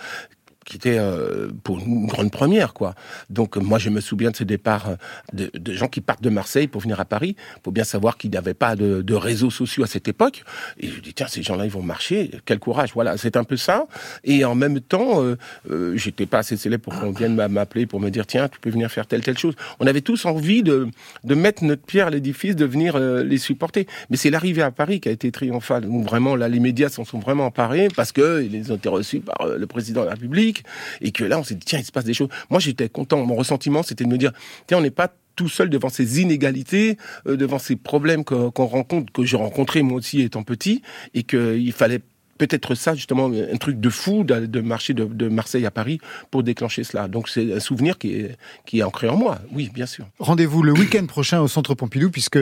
qui 0.70 0.76
était 0.76 0.98
euh, 0.98 1.48
pour 1.64 1.80
une 1.80 2.06
grande 2.06 2.30
première, 2.30 2.74
quoi. 2.74 2.94
Donc, 3.28 3.56
moi, 3.56 3.80
je 3.80 3.90
me 3.90 4.00
souviens 4.00 4.30
de 4.30 4.36
ce 4.36 4.44
départ 4.44 4.90
euh, 4.90 4.94
de, 5.32 5.50
de 5.52 5.72
gens 5.72 5.88
qui 5.88 6.00
partent 6.00 6.22
de 6.22 6.30
Marseille 6.30 6.68
pour 6.68 6.80
venir 6.80 7.00
à 7.00 7.04
Paris. 7.04 7.34
Il 7.56 7.60
faut 7.64 7.72
bien 7.72 7.82
savoir 7.82 8.16
qu'il 8.16 8.30
n'y 8.30 8.36
avait 8.36 8.54
pas 8.54 8.76
de, 8.76 9.02
de 9.02 9.14
réseaux 9.14 9.50
sociaux 9.50 9.82
à 9.82 9.88
cette 9.88 10.06
époque. 10.06 10.44
Et 10.78 10.86
je 10.86 11.00
dis, 11.00 11.12
tiens, 11.12 11.26
ces 11.26 11.42
gens-là, 11.42 11.64
ils 11.64 11.72
vont 11.72 11.82
marcher. 11.82 12.30
Quel 12.44 12.60
courage. 12.60 12.90
Voilà, 12.94 13.16
c'est 13.16 13.36
un 13.36 13.42
peu 13.42 13.56
ça. 13.56 13.88
Et 14.22 14.44
en 14.44 14.54
même 14.54 14.80
temps, 14.80 15.24
euh, 15.24 15.36
euh, 15.70 15.96
j'étais 15.96 16.26
pas 16.26 16.38
assez 16.38 16.56
célèbre 16.56 16.84
pour 16.84 17.00
qu'on 17.00 17.10
vienne 17.10 17.34
m'a- 17.34 17.48
m'appeler 17.48 17.86
pour 17.86 17.98
me 17.98 18.08
dire, 18.08 18.24
tiens, 18.24 18.48
tu 18.48 18.60
peux 18.60 18.70
venir 18.70 18.92
faire 18.92 19.08
telle, 19.08 19.22
telle 19.22 19.38
chose. 19.38 19.54
On 19.80 19.88
avait 19.88 20.02
tous 20.02 20.24
envie 20.24 20.62
de, 20.62 20.86
de 21.24 21.34
mettre 21.34 21.64
notre 21.64 21.82
pierre 21.82 22.06
à 22.06 22.10
l'édifice, 22.10 22.54
de 22.54 22.64
venir 22.64 22.94
euh, 22.94 23.24
les 23.24 23.38
supporter. 23.38 23.88
Mais 24.08 24.16
c'est 24.16 24.30
l'arrivée 24.30 24.62
à 24.62 24.70
Paris 24.70 25.00
qui 25.00 25.08
a 25.08 25.12
été 25.12 25.32
triomphale. 25.32 25.84
Où 25.86 26.04
vraiment, 26.04 26.36
là, 26.36 26.46
les 26.48 26.60
médias 26.60 26.90
s'en 26.90 27.04
sont 27.04 27.18
vraiment 27.18 27.46
emparés 27.46 27.88
parce 27.96 28.12
que 28.12 28.40
ils 28.42 28.72
ont 28.72 28.76
été 28.76 28.88
reçus 28.88 29.18
par 29.18 29.48
le 29.48 29.66
président 29.66 30.02
de 30.02 30.06
la 30.06 30.12
République 30.12 30.59
et 31.00 31.12
que 31.12 31.24
là, 31.24 31.38
on 31.38 31.44
s'est 31.44 31.54
dit, 31.54 31.64
tiens, 31.64 31.78
il 31.78 31.84
se 31.84 31.92
passe 31.92 32.04
des 32.04 32.14
choses. 32.14 32.28
Moi, 32.50 32.60
j'étais 32.60 32.88
content. 32.88 33.24
Mon 33.24 33.34
ressentiment, 33.36 33.82
c'était 33.82 34.04
de 34.04 34.08
me 34.08 34.18
dire, 34.18 34.32
tiens, 34.66 34.78
on 34.78 34.82
n'est 34.82 34.90
pas 34.90 35.12
tout 35.36 35.48
seul 35.48 35.70
devant 35.70 35.88
ces 35.88 36.20
inégalités, 36.20 36.98
euh, 37.26 37.36
devant 37.36 37.58
ces 37.58 37.76
problèmes 37.76 38.24
qu'on 38.24 38.50
rencontre, 38.66 39.12
que 39.12 39.24
j'ai 39.24 39.36
rencontrés 39.36 39.82
moi 39.82 39.98
aussi 39.98 40.20
étant 40.20 40.42
petit, 40.42 40.82
et 41.14 41.22
qu'il 41.22 41.72
fallait 41.72 42.00
peut-être 42.46 42.74
ça, 42.74 42.94
justement, 42.94 43.30
un 43.30 43.56
truc 43.58 43.78
de 43.78 43.90
fou 43.90 44.24
de, 44.24 44.46
de 44.46 44.60
marcher 44.60 44.94
de, 44.94 45.04
de 45.04 45.28
Marseille 45.28 45.66
à 45.66 45.70
Paris 45.70 46.00
pour 46.30 46.42
déclencher 46.42 46.82
cela. 46.84 47.06
Donc 47.06 47.28
c'est 47.28 47.52
un 47.54 47.60
souvenir 47.60 47.98
qui 47.98 48.14
est, 48.14 48.36
qui 48.66 48.78
est 48.78 48.82
ancré 48.82 49.08
en 49.08 49.16
moi, 49.16 49.38
oui, 49.52 49.70
bien 49.72 49.86
sûr. 49.86 50.06
Rendez-vous 50.18 50.62
le 50.62 50.72
week-end 50.72 51.04
prochain 51.16 51.40
au 51.40 51.48
Centre 51.48 51.74
Pompidou, 51.74 52.10
puisque 52.10 52.38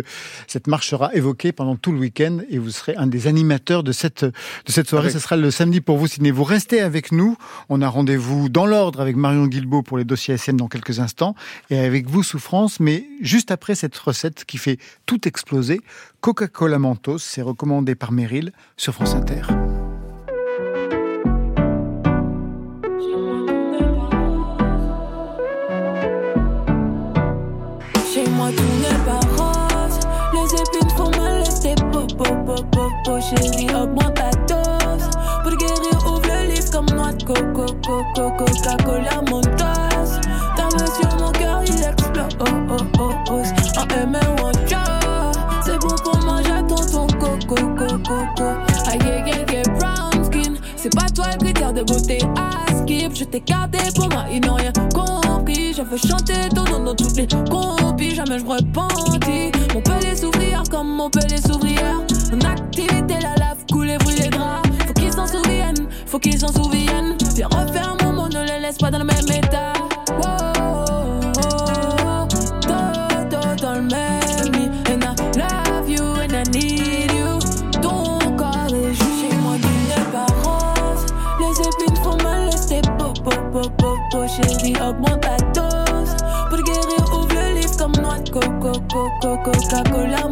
cette 0.46 0.66
marche 0.68 0.88
sera 0.88 1.12
évoquée 1.14 1.52
pendant 1.52 1.76
tout 1.76 1.92
le 1.92 1.98
week-end 1.98 2.38
et 2.48 2.58
vous 2.58 2.70
serez 2.70 2.94
un 2.96 3.06
des 3.08 3.26
animateurs 3.26 3.82
de 3.82 3.92
cette, 3.92 4.24
de 4.24 4.32
cette 4.72 4.88
soirée. 4.88 5.06
Avec- 5.08 5.14
Ce 5.14 5.18
sera 5.18 5.36
le 5.36 5.50
samedi 5.50 5.80
pour 5.80 5.98
vous, 5.98 6.06
Sidney. 6.06 6.30
Vous 6.30 6.44
restez 6.44 6.80
avec 6.80 7.10
nous. 7.12 7.36
On 7.68 7.82
a 7.82 7.88
rendez-vous 7.88 8.48
dans 8.48 8.66
l'ordre 8.66 9.00
avec 9.00 9.16
Marion 9.16 9.46
Guilbault 9.46 9.82
pour 9.82 9.98
les 9.98 10.04
dossiers 10.04 10.34
SM 10.34 10.56
dans 10.56 10.68
quelques 10.68 11.00
instants 11.00 11.34
et 11.70 11.78
avec 11.78 12.08
vous, 12.08 12.22
Souffrance. 12.22 12.78
Mais 12.80 13.06
juste 13.20 13.50
après 13.50 13.74
cette 13.74 13.96
recette 13.98 14.44
qui 14.44 14.58
fait 14.58 14.78
tout 15.06 15.26
exploser, 15.26 15.80
Coca-Cola 16.20 16.78
Mentos, 16.78 17.18
c'est 17.18 17.42
recommandé 17.42 17.94
par 17.94 18.12
Meryl 18.12 18.52
sur 18.76 18.94
France 18.94 19.14
Inter. 19.14 19.42
Chérie 33.20 33.68
augmente 33.74 34.14
ta 34.14 34.30
dose. 34.46 35.10
Pour 35.42 35.56
guérir 35.56 36.06
ouvre 36.06 36.22
le 36.28 36.54
livre 36.54 36.70
comme 36.70 36.86
noix 36.96 37.12
de 37.12 37.24
coco 37.24 37.66
coco 37.84 38.30
Coca-Cola 38.38 39.22
Mentos 39.28 40.20
Ta 40.56 40.64
main 40.64 40.86
sur 40.86 41.16
mon 41.18 41.32
cœur 41.32 41.62
il 41.66 41.82
explose. 41.82 42.36
Oh, 42.40 42.44
oh, 42.70 42.76
oh, 43.00 43.10
oh. 43.30 43.42
En 43.78 43.88
M 43.88 44.14
ou 44.14 44.52
C'est 45.64 45.78
bon 45.80 45.94
pour 46.04 46.16
manger 46.24 46.62
tonton 46.68 47.06
coco 47.18 47.54
coco 47.54 47.98
coco. 48.06 48.44
Aïe 48.86 49.00
aïe 49.02 49.32
aïe 49.32 49.62
brown 49.78 50.24
skin. 50.24 50.54
C'est 50.76 50.94
pas 50.94 51.08
toi 51.12 51.26
le 51.32 51.38
critère 51.38 51.72
de 51.72 51.82
beauté. 51.82 52.18
À 52.36 52.72
skip 52.72 53.16
Je 53.16 53.24
t'ai 53.24 53.40
gardé 53.40 53.78
pour 53.96 54.08
moi. 54.10 54.26
Ils 54.32 54.40
n'ont 54.40 54.54
rien 54.54 54.72
compris. 54.94 55.74
Je 55.74 55.82
veux 55.82 55.96
chanter 55.98 56.48
ton 56.54 56.64
nom 56.64 56.84
dans 56.84 56.94
toutes 56.94 57.16
les 57.16 57.26
compis. 57.50 58.14
Jamais 58.14 58.38
je 58.38 58.44
repentis. 58.44 59.50
On 59.74 59.80
peut 59.80 59.98
les 60.04 60.16
s'ouvrir 60.16 60.62
comme 60.70 61.00
on 61.00 61.10
peut 61.10 61.26
les 61.28 61.38
s'ouvrir 61.38 61.82
En 62.32 62.67
la 63.14 63.34
lave 63.36 63.64
couler 63.70 63.98
brûler 63.98 64.22
les 64.22 64.28
draps. 64.28 64.68
Faut 64.86 64.92
qu'ils 64.94 65.12
s'en 65.12 65.26
souviennent, 65.26 65.88
faut 66.06 66.18
qu'ils 66.18 66.38
s'en 66.38 66.52
souviennent. 66.52 67.16
Viens 67.34 67.48
refaire 67.48 67.96
mon 68.02 68.12
mot, 68.12 68.28
ne 68.28 68.42
les 68.44 68.60
laisse 68.60 68.78
pas 68.78 68.90
dans 68.90 68.98
le 68.98 69.04
même 69.04 69.30
état. 69.30 69.72
Chérie 84.28 84.74
augmente 84.86 85.22
ta 85.22 85.36
dose. 85.52 86.14
Pour 86.50 86.62
guérir, 86.62 87.02
ouvre 87.12 87.34
le 87.34 87.60
livre 87.60 87.76
comme 87.78 87.92
noix 88.02 88.18
de 88.18 88.30
coco, 88.30 88.72
coco, 88.92 89.36
Coca-Cola. 89.42 90.28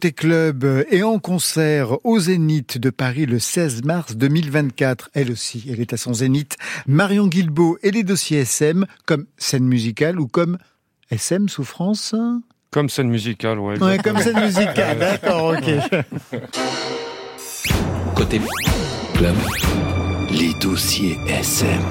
Côté 0.00 0.12
Club 0.12 0.64
euh, 0.64 0.84
et 0.90 1.02
en 1.02 1.18
concert 1.18 2.02
au 2.06 2.18
Zénith 2.18 2.78
de 2.78 2.88
Paris 2.88 3.26
le 3.26 3.38
16 3.38 3.84
mars 3.84 4.16
2024. 4.16 5.10
Elle 5.12 5.30
aussi, 5.30 5.66
elle 5.70 5.78
est 5.78 5.92
à 5.92 5.98
son 5.98 6.14
Zénith. 6.14 6.56
Marion 6.86 7.26
Guilbeault 7.26 7.76
et 7.82 7.90
les 7.90 8.02
dossiers 8.02 8.38
SM 8.38 8.86
comme 9.04 9.26
scène 9.36 9.64
musicale 9.64 10.18
ou 10.18 10.26
comme 10.26 10.56
SM 11.10 11.50
souffrance 11.50 12.14
Comme 12.70 12.88
scène 12.88 13.10
musicale, 13.10 13.58
ouais. 13.58 13.78
Ouais, 13.78 13.98
comme 13.98 14.16
scène 14.20 14.40
musicale, 14.40 14.98
d'accord, 15.00 15.52
ok. 15.52 16.40
Côté 18.14 18.40
club, 19.16 19.36
les 20.30 20.54
dossiers 20.62 21.18
SM. 21.28 21.82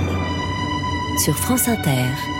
Sur 1.23 1.37
France 1.37 1.67
Inter. 1.67 2.38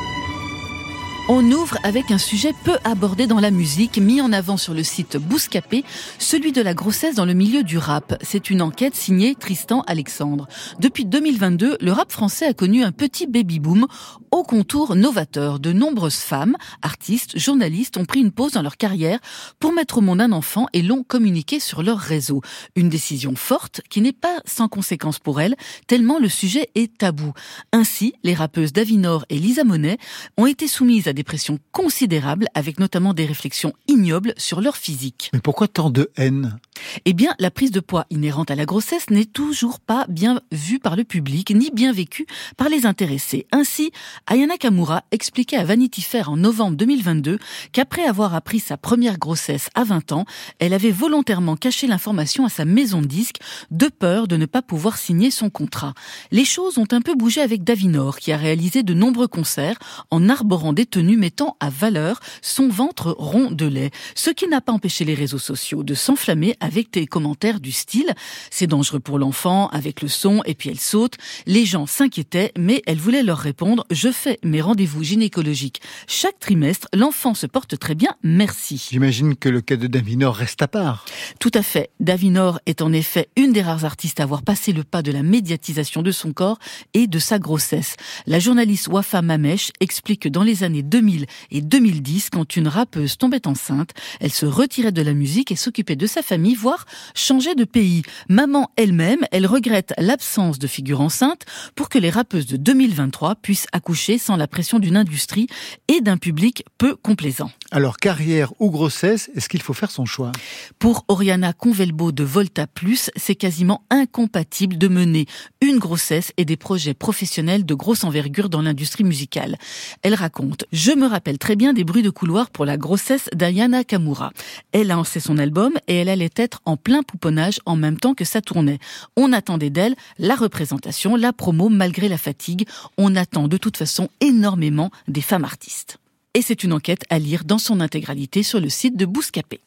On 1.32 1.46
ouvre 1.52 1.78
avec 1.84 2.10
un 2.10 2.18
sujet 2.18 2.56
peu 2.64 2.76
abordé 2.84 3.28
dans 3.28 3.40
la 3.40 3.52
musique, 3.52 4.00
mis 4.00 4.20
en 4.20 4.34
avant 4.34 4.58
sur 4.58 4.74
le 4.74 4.82
site 4.82 5.16
Bouscapé, 5.16 5.84
celui 6.18 6.52
de 6.52 6.60
la 6.60 6.74
grossesse 6.74 7.14
dans 7.14 7.26
le 7.26 7.36
milieu 7.36 7.62
du 7.62 7.78
rap. 7.78 8.18
C'est 8.24 8.50
une 8.50 8.64
enquête 8.64 8.96
signée 8.96 9.36
Tristan 9.36 9.84
Alexandre. 9.86 10.48
Depuis 10.80 11.06
2022, 11.06 11.78
le 11.80 11.92
rap 11.92 12.12
français 12.12 12.48
a 12.48 12.56
connu 12.56 12.82
un 12.84 12.92
petit 12.92 13.28
baby-boom 13.28 13.86
au 14.32 14.42
contour 14.42 14.96
novateur. 14.96 15.60
De 15.60 15.72
nombreuses 15.72 16.16
femmes, 16.16 16.56
artistes, 16.82 17.38
journalistes 17.38 17.98
ont 17.98 18.06
pris 18.06 18.22
une 18.22 18.32
pause 18.32 18.54
dans 18.54 18.64
leur 18.64 18.78
carrière 18.78 19.20
pour 19.60 19.72
mettre 19.72 20.00
au 20.00 20.02
monde 20.02 20.22
un 20.22 20.32
enfant 20.32 20.66
et 20.74 20.82
l'ont 20.82 21.04
communiqué 21.04 21.60
sur 21.60 21.84
leur 21.84 22.00
réseau. 22.00 22.42
Une 22.76 22.90
décision 22.90 23.36
forte 23.36 23.82
qui 23.92 24.02
n'est 24.02 24.14
pas 24.14 24.42
sans 24.46 24.68
conséquence 24.68 25.20
pour 25.20 25.42
elles, 25.42 25.56
tellement 25.86 26.18
le 26.18 26.28
sujet 26.28 26.70
est 26.74 26.98
tabou. 26.98 27.34
Ainsi, 27.72 28.14
les 28.24 28.34
rappeuses 28.34 28.74
Davinor 28.74 29.26
et 29.30 29.38
Lisa 29.38 29.64
Monet 29.64 30.00
ont 30.36 30.48
été 30.48 30.68
soumises 30.68 31.08
à 31.08 31.14
des 31.14 31.19
pressions 31.24 31.60
considérables, 31.72 32.48
avec 32.54 32.80
notamment 32.80 33.14
des 33.14 33.26
réflexions 33.26 33.74
ignobles 33.88 34.34
sur 34.38 34.62
leur 34.62 34.78
physique. 34.78 35.30
Mais 35.34 35.40
pourquoi 35.40 35.68
tant 35.68 35.90
de 35.90 36.12
haine? 36.18 36.60
Eh 37.06 37.14
bien, 37.14 37.36
la 37.40 37.52
prise 37.52 37.72
de 37.72 37.80
poids 37.80 38.06
inhérente 38.10 38.52
à 38.52 38.56
la 38.56 38.66
grossesse 38.66 39.10
n'est 39.10 39.26
toujours 39.26 39.80
pas 39.80 40.06
bien 40.08 40.42
vue 40.52 40.80
par 40.80 40.96
le 40.96 41.04
public, 41.04 41.52
ni 41.52 41.72
bien 41.72 41.92
vécue 41.92 42.26
par 42.58 42.70
les 42.70 42.86
intéressés. 42.86 43.46
Ainsi, 43.52 43.92
Ayana 44.28 44.58
Kamura 44.58 45.04
expliquait 45.12 45.58
à 45.58 45.66
Vanity 45.66 46.02
Fair 46.02 46.30
en 46.30 46.38
novembre 46.38 46.78
2022 46.78 47.40
qu'après 47.72 48.06
avoir 48.06 48.36
appris 48.36 48.60
sa 48.60 48.78
première 48.78 49.18
grossesse 49.18 49.70
à 49.76 49.84
20 49.84 50.12
ans, 50.12 50.26
elle 50.60 50.74
avait 50.74 50.92
volontairement 50.92 51.56
caché 51.56 51.88
l'information 51.88 52.46
à 52.46 52.50
sa 52.50 52.66
maison 52.66 53.02
de 53.02 53.08
disques 53.08 53.40
de 53.72 53.88
peur 53.88 54.28
de 54.28 54.38
ne 54.38 54.46
pas 54.46 54.62
pouvoir 54.62 54.98
signer 54.98 55.32
son 55.32 55.50
contrat. 55.50 55.94
Les 56.32 56.46
choses 56.46 56.78
ont 56.78 56.88
un 56.92 57.02
peu 57.02 57.16
bougé 57.16 57.42
avec 57.42 57.64
Davinor, 57.64 58.20
qui 58.20 58.32
a 58.32 58.38
réalisé 58.38 58.84
de 58.84 58.94
nombreux 58.94 59.28
concerts 59.28 59.78
en 60.12 60.30
arborant 60.30 60.74
des 60.74 60.86
tenues 60.86 61.09
mettant 61.18 61.58
à 61.60 61.70
valeur 61.70 62.20
son 62.42 62.70
ventre 62.70 63.16
rond 63.18 63.52
de 63.52 63.66
lait, 63.66 63.92
ce 64.16 64.30
qui 64.30 64.48
n'a 64.48 64.62
pas 64.62 64.72
empêché 64.72 65.06
les 65.06 65.14
réseaux 65.14 65.38
sociaux 65.38 65.84
de 65.84 65.94
s'enflammer 65.94 66.56
avec 66.60 66.92
des 66.92 67.08
commentaires 67.08 67.60
du 67.60 67.72
style 67.72 68.14
«c'est 68.52 68.68
dangereux 68.68 69.00
pour 69.00 69.20
l'enfant, 69.20 69.68
avec 69.70 70.02
le 70.02 70.08
son, 70.08 70.42
et 70.46 70.56
puis 70.56 70.70
elle 70.70 70.80
saute». 70.80 71.16
Les 71.46 71.66
gens 71.66 71.86
s'inquiétaient, 71.86 72.52
mais 72.58 72.82
elle 72.86 72.98
voulait 72.98 73.24
leur 73.24 73.38
répondre 73.38 73.86
«je 73.92 74.12
fais 74.12 74.40
mes 74.44 74.62
rendez-vous 74.62 75.04
gynécologiques 75.04 75.82
chaque 76.08 76.40
trimestre, 76.40 76.88
l'enfant 76.94 77.34
se 77.34 77.48
porte 77.48 77.78
très 77.78 77.96
bien, 77.96 78.16
merci». 78.24 78.88
J'imagine 78.92 79.36
que 79.36 79.50
le 79.50 79.62
cas 79.62 79.76
de 79.76 79.88
Davinor 79.88 80.36
reste 80.36 80.62
à 80.62 80.68
part. 80.68 81.06
Tout 81.40 81.52
à 81.54 81.64
fait. 81.64 81.90
Davinor 82.00 82.60
est 82.66 82.82
en 82.82 82.94
effet 82.94 83.30
une 83.36 83.54
des 83.54 83.62
rares 83.62 83.86
artistes 83.86 84.20
à 84.20 84.24
avoir 84.24 84.44
passé 84.44 84.74
le 84.74 84.84
pas 84.84 85.02
de 85.02 85.12
la 85.12 85.24
médiatisation 85.24 86.02
de 86.02 86.12
son 86.12 86.34
corps 86.34 86.60
et 86.94 87.08
de 87.08 87.20
sa 87.20 87.40
grossesse. 87.40 87.96
La 88.26 88.40
journaliste 88.40 88.88
Wafa 88.88 89.22
Mamesh 89.22 89.72
explique 89.80 90.24
que 90.24 90.30
dans 90.30 90.44
les 90.44 90.64
années 90.64 90.84
2000 90.90 91.26
et 91.52 91.62
2010, 91.62 92.30
quand 92.32 92.56
une 92.56 92.68
rappeuse 92.68 93.18
tombait 93.18 93.48
enceinte, 93.48 93.92
elle 94.20 94.32
se 94.32 94.46
retirait 94.46 94.92
de 94.92 95.02
la 95.02 95.14
musique 95.14 95.52
et 95.52 95.56
s'occupait 95.56 95.96
de 95.96 96.08
sa 96.08 96.22
famille, 96.22 96.56
voire 96.56 96.86
changeait 97.16 97.56
de 97.56 97.64
pays. 97.64 98.02
Maman 98.28 98.72
elle-même, 98.76 99.26
elle 99.32 99.46
regrette 99.46 99.94
l'absence 99.98 100.60
de 100.60 100.68
figure 100.68 101.02
enceinte 101.02 101.46
pour 101.76 101.90
que 101.90 102.00
les 102.00 102.10
rappeuses 102.10 102.48
de 102.48 102.58
2023 102.58 103.36
puissent 103.36 103.68
accoucher 103.72 104.18
sans 104.18 104.36
la 104.36 104.48
pression 104.48 104.80
d'une 104.80 104.98
industrie 104.98 105.48
et 105.88 106.02
d'un 106.02 106.18
public 106.18 106.64
peu 106.78 106.96
complaisant. 106.96 107.52
Alors, 107.72 107.98
carrière 107.98 108.52
ou 108.60 108.72
grossesse, 108.72 109.30
est-ce 109.36 109.48
qu'il 109.48 109.62
faut 109.62 109.74
faire 109.74 109.92
son 109.92 110.06
choix? 110.06 110.32
Pour 110.80 111.06
Oriana 111.08 111.54
Convelbo 111.54 112.12
de 112.12 112.24
Volta 112.24 112.66
Plus, 112.66 113.12
c'est 113.16 113.36
quasiment 113.36 113.84
incompatible 113.92 114.78
de 114.78 114.88
mener 114.88 115.28
une 115.62 115.78
grossesse 115.78 116.32
et 116.38 116.46
des 116.46 116.58
projets 116.58 116.94
professionnels 116.94 117.66
de 117.66 117.74
grosse 117.76 118.04
envergure 118.04 118.50
dans 118.50 118.62
l'industrie 118.62 119.04
musicale. 119.04 119.58
Elle 120.02 120.16
raconte 120.16 120.66
Je 120.82 120.94
me 120.94 121.08
rappelle 121.08 121.38
très 121.38 121.58
bien 121.58 121.74
des 121.74 121.84
bruits 121.84 122.04
de 122.04 122.10
couloir 122.10 122.50
pour 122.50 122.64
la 122.64 122.78
grossesse 122.78 123.28
d'Ayana 123.36 123.84
Kamura. 123.84 124.32
Elle 124.72 124.92
a 124.92 124.96
lancé 124.96 125.20
son 125.20 125.38
album 125.38 125.74
et 125.90 125.96
elle 125.96 126.08
allait 126.08 126.30
être 126.38 126.62
en 126.64 126.78
plein 126.78 127.04
pouponnage 127.04 127.60
en 127.66 127.76
même 127.76 127.98
temps 127.98 128.14
que 128.14 128.24
ça 128.24 128.40
tournait. 128.40 128.80
On 129.18 129.34
attendait 129.34 129.72
d'elle 129.72 129.98
la 130.20 130.36
représentation, 130.36 131.18
la 131.18 131.34
promo 131.34 131.68
malgré 131.68 132.08
la 132.08 132.18
fatigue. 132.18 132.66
On 132.98 133.18
attend 133.18 133.50
de 133.50 133.58
toute 133.58 133.76
façon 133.76 134.08
énormément 134.22 134.90
des 135.10 135.20
femmes 135.20 135.44
artistes. 135.44 135.98
Et 136.34 136.42
c'est 136.42 136.64
une 136.64 136.72
enquête 136.72 137.04
à 137.10 137.20
lire 137.20 137.44
dans 137.44 137.58
son 137.58 137.82
intégralité 137.82 138.42
sur 138.42 138.62
le 138.62 138.70
site 138.70 138.96
de 138.96 139.06
Bouscapé. 139.06 139.60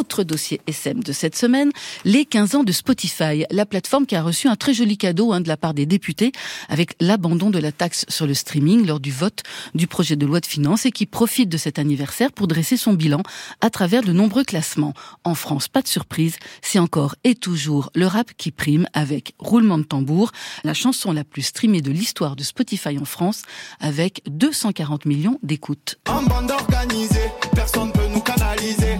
Autre 0.00 0.24
dossier 0.24 0.62
SM 0.66 1.02
de 1.02 1.12
cette 1.12 1.36
semaine, 1.36 1.72
les 2.06 2.24
15 2.24 2.54
ans 2.54 2.64
de 2.64 2.72
Spotify, 2.72 3.44
la 3.50 3.66
plateforme 3.66 4.06
qui 4.06 4.16
a 4.16 4.22
reçu 4.22 4.48
un 4.48 4.56
très 4.56 4.72
joli 4.72 4.96
cadeau 4.96 5.34
hein, 5.34 5.42
de 5.42 5.48
la 5.48 5.58
part 5.58 5.74
des 5.74 5.84
députés 5.84 6.32
avec 6.70 6.94
l'abandon 7.00 7.50
de 7.50 7.58
la 7.58 7.70
taxe 7.70 8.06
sur 8.08 8.26
le 8.26 8.32
streaming 8.32 8.86
lors 8.86 8.98
du 8.98 9.12
vote 9.12 9.42
du 9.74 9.86
projet 9.86 10.16
de 10.16 10.24
loi 10.24 10.40
de 10.40 10.46
finances 10.46 10.86
et 10.86 10.90
qui 10.90 11.04
profite 11.04 11.50
de 11.50 11.58
cet 11.58 11.78
anniversaire 11.78 12.32
pour 12.32 12.48
dresser 12.48 12.78
son 12.78 12.94
bilan 12.94 13.22
à 13.60 13.68
travers 13.68 14.02
de 14.02 14.14
nombreux 14.14 14.42
classements. 14.42 14.94
En 15.22 15.34
France, 15.34 15.68
pas 15.68 15.82
de 15.82 15.88
surprise, 15.88 16.38
c'est 16.62 16.78
encore 16.78 17.14
et 17.22 17.34
toujours 17.34 17.90
le 17.94 18.06
rap 18.06 18.30
qui 18.38 18.52
prime 18.52 18.86
avec 18.94 19.34
Roulement 19.38 19.76
de 19.76 19.82
tambour, 19.82 20.32
la 20.64 20.72
chanson 20.72 21.12
la 21.12 21.24
plus 21.24 21.42
streamée 21.42 21.82
de 21.82 21.90
l'histoire 21.90 22.36
de 22.36 22.42
Spotify 22.42 22.98
en 22.98 23.04
France 23.04 23.42
avec 23.80 24.22
240 24.30 25.04
millions 25.04 25.38
d'écoutes. 25.42 25.98
En 26.08 26.22
bande 26.22 26.50
organisée, 26.50 27.30
personne 27.54 27.92
peut 27.92 28.08
nous 28.10 28.22
canaliser. 28.22 28.96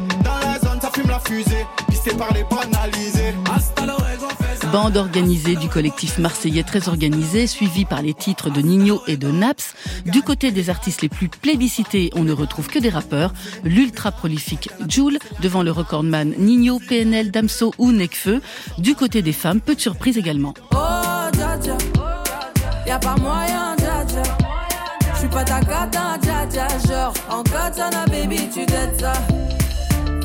La 1.20 1.30
fusée. 1.30 1.66
Par 2.16 2.32
les 2.32 2.44
banalisés. 2.44 3.34
Hasta 3.54 3.84
luego. 3.84 4.26
Bande 4.72 4.96
organisée 4.96 5.54
du 5.56 5.68
collectif 5.68 6.18
marseillais 6.18 6.62
très 6.62 6.88
organisé, 6.88 7.46
suivi 7.46 7.84
par 7.84 8.00
les 8.00 8.14
titres 8.14 8.50
de 8.50 8.60
Nino 8.60 9.02
et 9.06 9.16
de 9.16 9.30
Naps. 9.30 9.74
Du 10.06 10.22
côté 10.22 10.50
des 10.50 10.70
artistes 10.70 11.02
les 11.02 11.08
plus 11.08 11.28
plébiscités, 11.28 12.10
on 12.14 12.22
ne 12.24 12.32
retrouve 12.32 12.68
que 12.68 12.78
des 12.78 12.88
rappeurs. 12.88 13.34
L'ultra 13.64 14.12
prolifique 14.12 14.70
Joule, 14.88 15.18
devant 15.40 15.62
le 15.62 15.72
recordman 15.72 16.32
Nino, 16.38 16.80
PNL, 16.88 17.30
Damso 17.30 17.74
ou 17.78 17.92
Nekfeu. 17.92 18.40
Du 18.78 18.94
côté 18.94 19.20
des 19.20 19.32
femmes, 19.32 19.60
peu 19.60 19.74
de 19.74 19.80
surprises 19.80 20.16
également. 20.16 20.54
Oh, 20.72 20.76
dja 21.34 21.58
dja, 21.60 21.76
y 22.86 22.90
a 22.90 22.98
pas 22.98 23.16
moyen, 23.16 23.76
dja 23.76 24.04
dja. 24.06 24.22
J'suis 25.16 25.28
pas 25.28 25.44
ta 25.44 25.60
cata, 25.60 26.16
dja 26.22 26.46
dja. 26.48 26.68
Genre, 26.88 27.12
en 27.28 27.42
katana, 27.42 28.06
baby, 28.06 28.48
tu 28.54 28.64
t'aides 28.64 28.98
ça. 29.00 29.12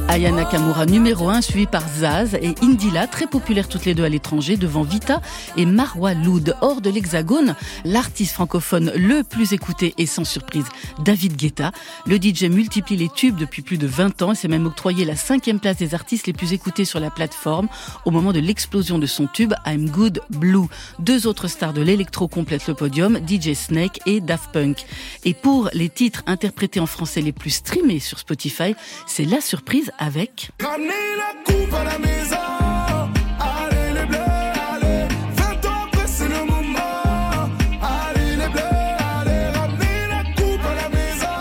Aya 0.07 0.31
Nakamura 0.31 0.85
numéro 0.85 1.29
1, 1.29 1.41
suivi 1.41 1.65
par 1.65 1.83
Zaz 1.89 2.35
et 2.35 2.53
Indila, 2.61 3.07
très 3.07 3.25
populaires 3.25 3.67
toutes 3.67 3.85
les 3.85 3.95
deux 3.95 4.03
à 4.03 4.09
l'étranger, 4.09 4.55
devant 4.55 4.83
Vita 4.83 5.19
et 5.57 5.65
Marwa 5.65 6.13
Loud. 6.13 6.55
Hors 6.61 6.79
de 6.79 6.91
l'Hexagone, 6.91 7.55
l'artiste 7.85 8.33
francophone 8.33 8.91
le 8.95 9.23
plus 9.23 9.53
écouté 9.53 9.95
et 9.97 10.05
sans 10.05 10.23
surprise, 10.23 10.65
David 11.03 11.35
Guetta. 11.35 11.71
Le 12.05 12.17
DJ 12.17 12.43
multiplie 12.43 12.97
les 12.97 13.09
tubes 13.09 13.35
depuis 13.35 13.63
plus 13.63 13.79
de 13.79 13.87
20 13.87 14.21
ans 14.21 14.31
et 14.33 14.35
s'est 14.35 14.47
même 14.47 14.67
octroyé 14.67 15.05
la 15.05 15.15
cinquième 15.15 15.59
place 15.59 15.77
des 15.77 15.95
artistes 15.95 16.27
les 16.27 16.33
plus 16.33 16.53
écoutés 16.53 16.85
sur 16.85 16.99
la 16.99 17.09
plateforme 17.09 17.67
au 18.05 18.11
moment 18.11 18.31
de 18.31 18.39
l'explosion 18.39 18.99
de 18.99 19.07
son 19.07 19.25
tube 19.25 19.53
I'm 19.65 19.89
Good 19.89 20.21
Blue. 20.29 20.67
Deux 20.99 21.25
autres 21.25 21.47
stars 21.47 21.73
de 21.73 21.81
l'électro 21.81 22.27
complètent 22.27 22.67
le 22.67 22.75
podium, 22.75 23.17
DJ 23.27 23.53
Snake 23.53 23.99
et 24.05 24.21
Daft 24.21 24.51
Punk. 24.53 24.85
Et 25.23 25.33
pour 25.33 25.69
les 25.73 25.89
titres 25.89 26.21
interprétés 26.27 26.79
en 26.79 26.85
français 26.85 27.21
les 27.21 27.33
plus 27.33 27.49
streamés 27.49 27.99
sur 27.99 28.19
Spotify, 28.19 28.75
c'est 29.07 29.25
la 29.25 29.41
surprise 29.41 29.91
avec 29.99 30.49
Ramenez 30.61 31.15
la 31.17 31.33
coupe 31.45 31.73
à 31.73 31.83
la 31.83 31.97
maison. 31.99 32.35
Allez 33.39 33.93
les 33.99 34.05
bleus, 34.05 34.19
allez. 34.19 35.07
20 35.35 35.65
ans 35.65 35.85
après, 35.85 36.07
c'est 36.07 36.27
le 36.27 36.45
moment. 36.45 37.49
Allez 37.81 38.35
les 38.35 38.49
bleus, 38.49 38.61
allez. 38.61 39.49
Ramenez 39.53 40.07
la 40.09 40.23
coupe 40.35 40.65
à 40.65 40.75
la 40.75 40.89
maison. 40.89 41.37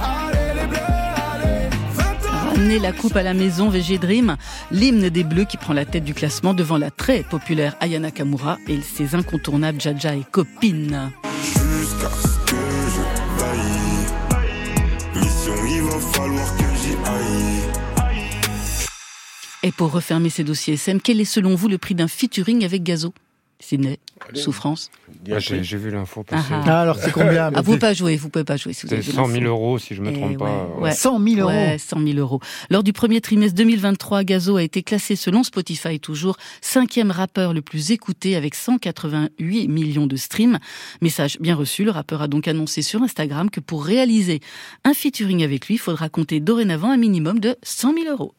Allez 0.00 0.60
les 0.60 0.66
bleus, 0.66 0.78
allez. 1.34 1.68
20 1.94 2.04
ans. 2.04 2.50
Ramener 2.50 2.78
la 2.78 2.92
coupe 2.92 3.16
à 3.16 3.22
la 3.22 3.34
maison 3.34 3.68
VG 3.68 3.98
Dream, 3.98 4.36
l'hymne 4.70 5.08
des 5.08 5.24
Bleus 5.24 5.44
qui 5.44 5.56
prend 5.56 5.72
la 5.72 5.84
tête 5.84 6.04
du 6.04 6.14
classement 6.14 6.54
devant 6.54 6.78
la 6.78 6.90
très 6.90 7.22
populaire 7.22 7.76
Aya 7.80 7.98
Nakamura 7.98 8.58
et 8.68 8.80
ses 8.80 9.14
incontournables 9.14 9.80
Jaja 9.80 10.14
et 10.14 10.24
copines. 10.30 11.10
Jusqu'à 11.42 12.10
ce 12.10 12.50
que 12.50 12.56
je. 12.94 13.02
Mission, 15.20 15.54
il 15.66 15.82
va 15.82 15.98
falloir 16.12 16.57
Et 19.68 19.72
pour 19.72 19.92
refermer 19.92 20.30
ces 20.30 20.44
dossiers 20.44 20.74
SM, 20.74 20.98
quel 20.98 21.20
est 21.20 21.26
selon 21.26 21.54
vous 21.54 21.68
le 21.68 21.76
prix 21.76 21.94
d'un 21.94 22.08
featuring 22.08 22.64
avec 22.64 22.82
Gazo? 22.82 23.12
Sydney, 23.60 23.98
souffrance. 24.32 24.90
Dis 25.22 25.32
un 25.32 25.36
Ah, 25.36 25.40
J'ai 25.40 25.76
vu 25.76 25.90
l'info 25.90 26.24
Ah, 26.28 26.36
passer. 26.36 26.48
ah. 26.52 26.62
Ah, 26.64 26.80
alors 26.80 26.96
c'est 26.96 27.12
combien 27.12 27.46
Ah, 27.48 27.50
vous 27.50 27.62
pouvez 27.64 27.78
pas 27.78 27.92
jouer, 27.92 28.16
vous 28.16 28.30
pouvez 28.30 28.44
pas 28.44 28.56
jouer 28.56 28.72
si 28.72 28.82
vous 28.86 28.88
C'est 28.88 28.94
avez 28.94 29.02
vu 29.04 29.12
100 29.12 29.26
000 29.26 29.40
l'info. 29.40 29.46
euros, 29.48 29.78
si 29.78 29.94
je 29.94 30.00
me 30.00 30.08
Eh 30.08 30.14
trompe 30.14 30.38
pas. 30.38 30.44
ouais, 30.46 30.74
ouais. 30.76 30.82
ouais. 30.84 30.92
100 30.94 31.20
000 31.22 31.40
euros. 31.40 31.50
Ouais, 31.50 31.76
100 31.76 32.00
000 32.02 32.18
euros. 32.18 32.40
Lors 32.70 32.82
du 32.82 32.94
premier 32.94 33.20
trimestre 33.20 33.56
2023, 33.56 34.24
Gazo 34.24 34.56
a 34.56 34.62
été 34.62 34.82
classé 34.82 35.16
selon 35.16 35.42
Spotify 35.42 36.00
toujours 36.00 36.38
cinquième 36.62 37.10
rappeur 37.10 37.52
le 37.52 37.60
plus 37.60 37.90
écouté 37.90 38.36
avec 38.36 38.54
188 38.54 39.68
millions 39.68 40.06
de 40.06 40.16
streams. 40.16 40.58
Message 41.02 41.36
bien 41.40 41.56
reçu, 41.56 41.84
le 41.84 41.90
rappeur 41.90 42.22
a 42.22 42.28
donc 42.28 42.48
annoncé 42.48 42.80
sur 42.80 43.02
Instagram 43.02 43.50
que 43.50 43.60
pour 43.60 43.84
réaliser 43.84 44.40
un 44.84 44.94
featuring 44.94 45.42
avec 45.44 45.66
lui, 45.66 45.74
il 45.74 45.78
faudra 45.78 46.08
compter 46.08 46.40
dorénavant 46.40 46.90
un 46.90 46.96
minimum 46.96 47.38
de 47.38 47.56
100 47.64 47.92
000 47.92 48.06
euros. 48.10 48.32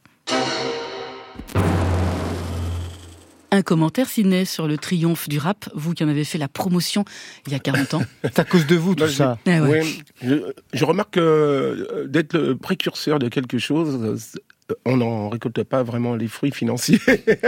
Un 3.51 3.63
commentaire, 3.63 4.07
Sidney, 4.07 4.45
sur 4.45 4.67
le 4.67 4.77
triomphe 4.77 5.27
du 5.27 5.39
rap, 5.39 5.69
vous 5.73 5.93
qui 5.95 6.03
en 6.03 6.07
avez 6.07 6.23
fait 6.23 6.37
la 6.37 6.47
promotion 6.47 7.03
il 7.47 7.51
y 7.51 7.55
a 7.55 7.59
40 7.59 7.95
ans. 7.95 8.01
C'est 8.23 8.37
à 8.37 8.43
cause 8.45 8.67
de 8.67 8.75
vous 8.75 8.93
tout 8.93 9.07
je- 9.07 9.11
ça. 9.11 9.39
Ah 9.47 9.61
ouais. 9.61 9.67
Ouais, 9.81 9.83
je, 10.21 10.35
je 10.71 10.85
remarque 10.85 11.15
que 11.15 11.19
euh, 11.19 12.05
d'être 12.07 12.33
le 12.37 12.55
précurseur 12.55 13.17
de 13.17 13.27
quelque 13.27 13.57
chose, 13.57 13.99
on 14.85 14.97
n'en 14.97 15.29
récolte 15.29 15.63
pas 15.63 15.83
vraiment 15.83 16.15
les 16.15 16.27
fruits 16.27 16.51
financiers. 16.51 16.99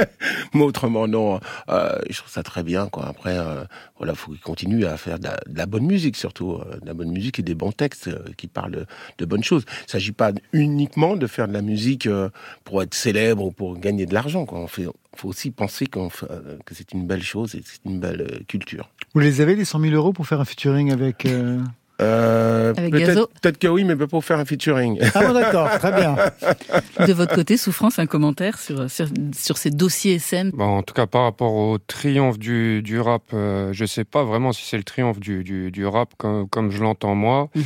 Mais 0.53 0.61
autrement, 0.61 1.07
non. 1.07 1.39
Euh, 1.69 1.99
je 2.09 2.17
trouve 2.17 2.31
ça 2.31 2.43
très 2.43 2.63
bien. 2.63 2.87
Quoi. 2.87 3.07
Après, 3.07 3.37
euh, 3.37 3.63
voilà, 3.97 4.15
faut 4.15 4.31
qu'il 4.31 4.41
continue 4.41 4.85
à 4.85 4.97
faire 4.97 5.19
de 5.19 5.29
la, 5.53 5.65
bonne 5.65 5.85
musique, 5.85 6.15
surtout 6.15 6.53
euh, 6.53 6.79
de 6.79 6.85
la 6.87 6.93
bonne 6.93 7.11
musique 7.11 7.39
et 7.39 7.43
des 7.43 7.53
bons 7.55 7.71
textes 7.71 8.07
euh, 8.07 8.19
qui 8.37 8.47
parlent 8.47 8.85
de, 9.17 9.25
bonnes 9.25 9.43
choses. 9.43 9.63
Il 9.81 9.85
ne 9.85 9.91
s'agit 9.91 10.11
pas 10.11 10.31
uniquement 10.53 11.15
de 11.15 11.27
faire 11.27 11.47
de 11.47 11.53
la 11.53 11.61
musique 11.61 12.07
euh, 12.07 12.29
pour 12.63 12.81
être 12.81 12.93
célèbre 12.93 13.43
ou 13.43 13.51
pour 13.51 13.77
gagner 13.77 14.05
de 14.05 14.13
l'argent. 14.13 14.45
Quoi. 14.45 14.59
On 14.59 14.67
fait, 14.67 14.87
faut 15.15 15.29
aussi 15.29 15.51
penser 15.51 15.85
qu'on 15.85 16.09
fait, 16.09 16.27
que 16.65 16.73
c'est 16.73 16.93
une 16.93 17.05
belle 17.05 17.23
chose 17.23 17.55
et 17.55 17.61
que 17.61 17.67
c'est 17.67 17.85
une 17.85 17.99
belle 17.99 18.43
culture. 18.47 18.89
Vous 19.13 19.19
les 19.19 19.41
avez 19.41 19.55
les 19.55 19.65
100 19.65 19.79
000 19.81 19.93
euros 19.93 20.13
pour 20.13 20.25
faire 20.25 20.39
un 20.39 20.45
featuring 20.45 20.91
avec. 20.91 21.25
euh, 21.25 21.59
Euh, 22.01 22.73
peut-être, 22.73 23.57
que 23.57 23.67
oui, 23.67 23.83
mais 23.83 23.95
pas 23.95 24.07
pour 24.07 24.23
faire 24.25 24.39
un 24.39 24.45
featuring. 24.45 24.99
Ah 25.13 25.25
bon 25.25 25.33
d'accord, 25.33 25.69
très 25.79 25.91
bien. 25.91 26.15
De 27.07 27.13
votre 27.13 27.35
côté, 27.35 27.57
Souffrance, 27.57 27.99
un 27.99 28.05
commentaire 28.05 28.59
sur, 28.59 28.89
sur, 28.89 29.07
sur 29.35 29.57
ces 29.57 29.69
dossiers 29.69 30.15
SM 30.15 30.51
Bon, 30.51 30.77
en 30.77 30.83
tout 30.83 30.93
cas, 30.93 31.07
par 31.07 31.23
rapport 31.23 31.53
au 31.53 31.77
triomphe 31.77 32.39
du, 32.39 32.81
du 32.81 32.99
rap, 32.99 33.23
euh, 33.33 33.71
je 33.73 33.85
sais 33.85 34.03
pas 34.03 34.23
vraiment 34.23 34.51
si 34.51 34.65
c'est 34.65 34.77
le 34.77 34.83
triomphe 34.83 35.19
du, 35.19 35.43
du, 35.43 35.71
du 35.71 35.85
rap 35.85 36.13
comme, 36.17 36.47
comme 36.49 36.71
je 36.71 36.81
l'entends 36.81 37.15
moi. 37.15 37.49
Mhm. 37.55 37.63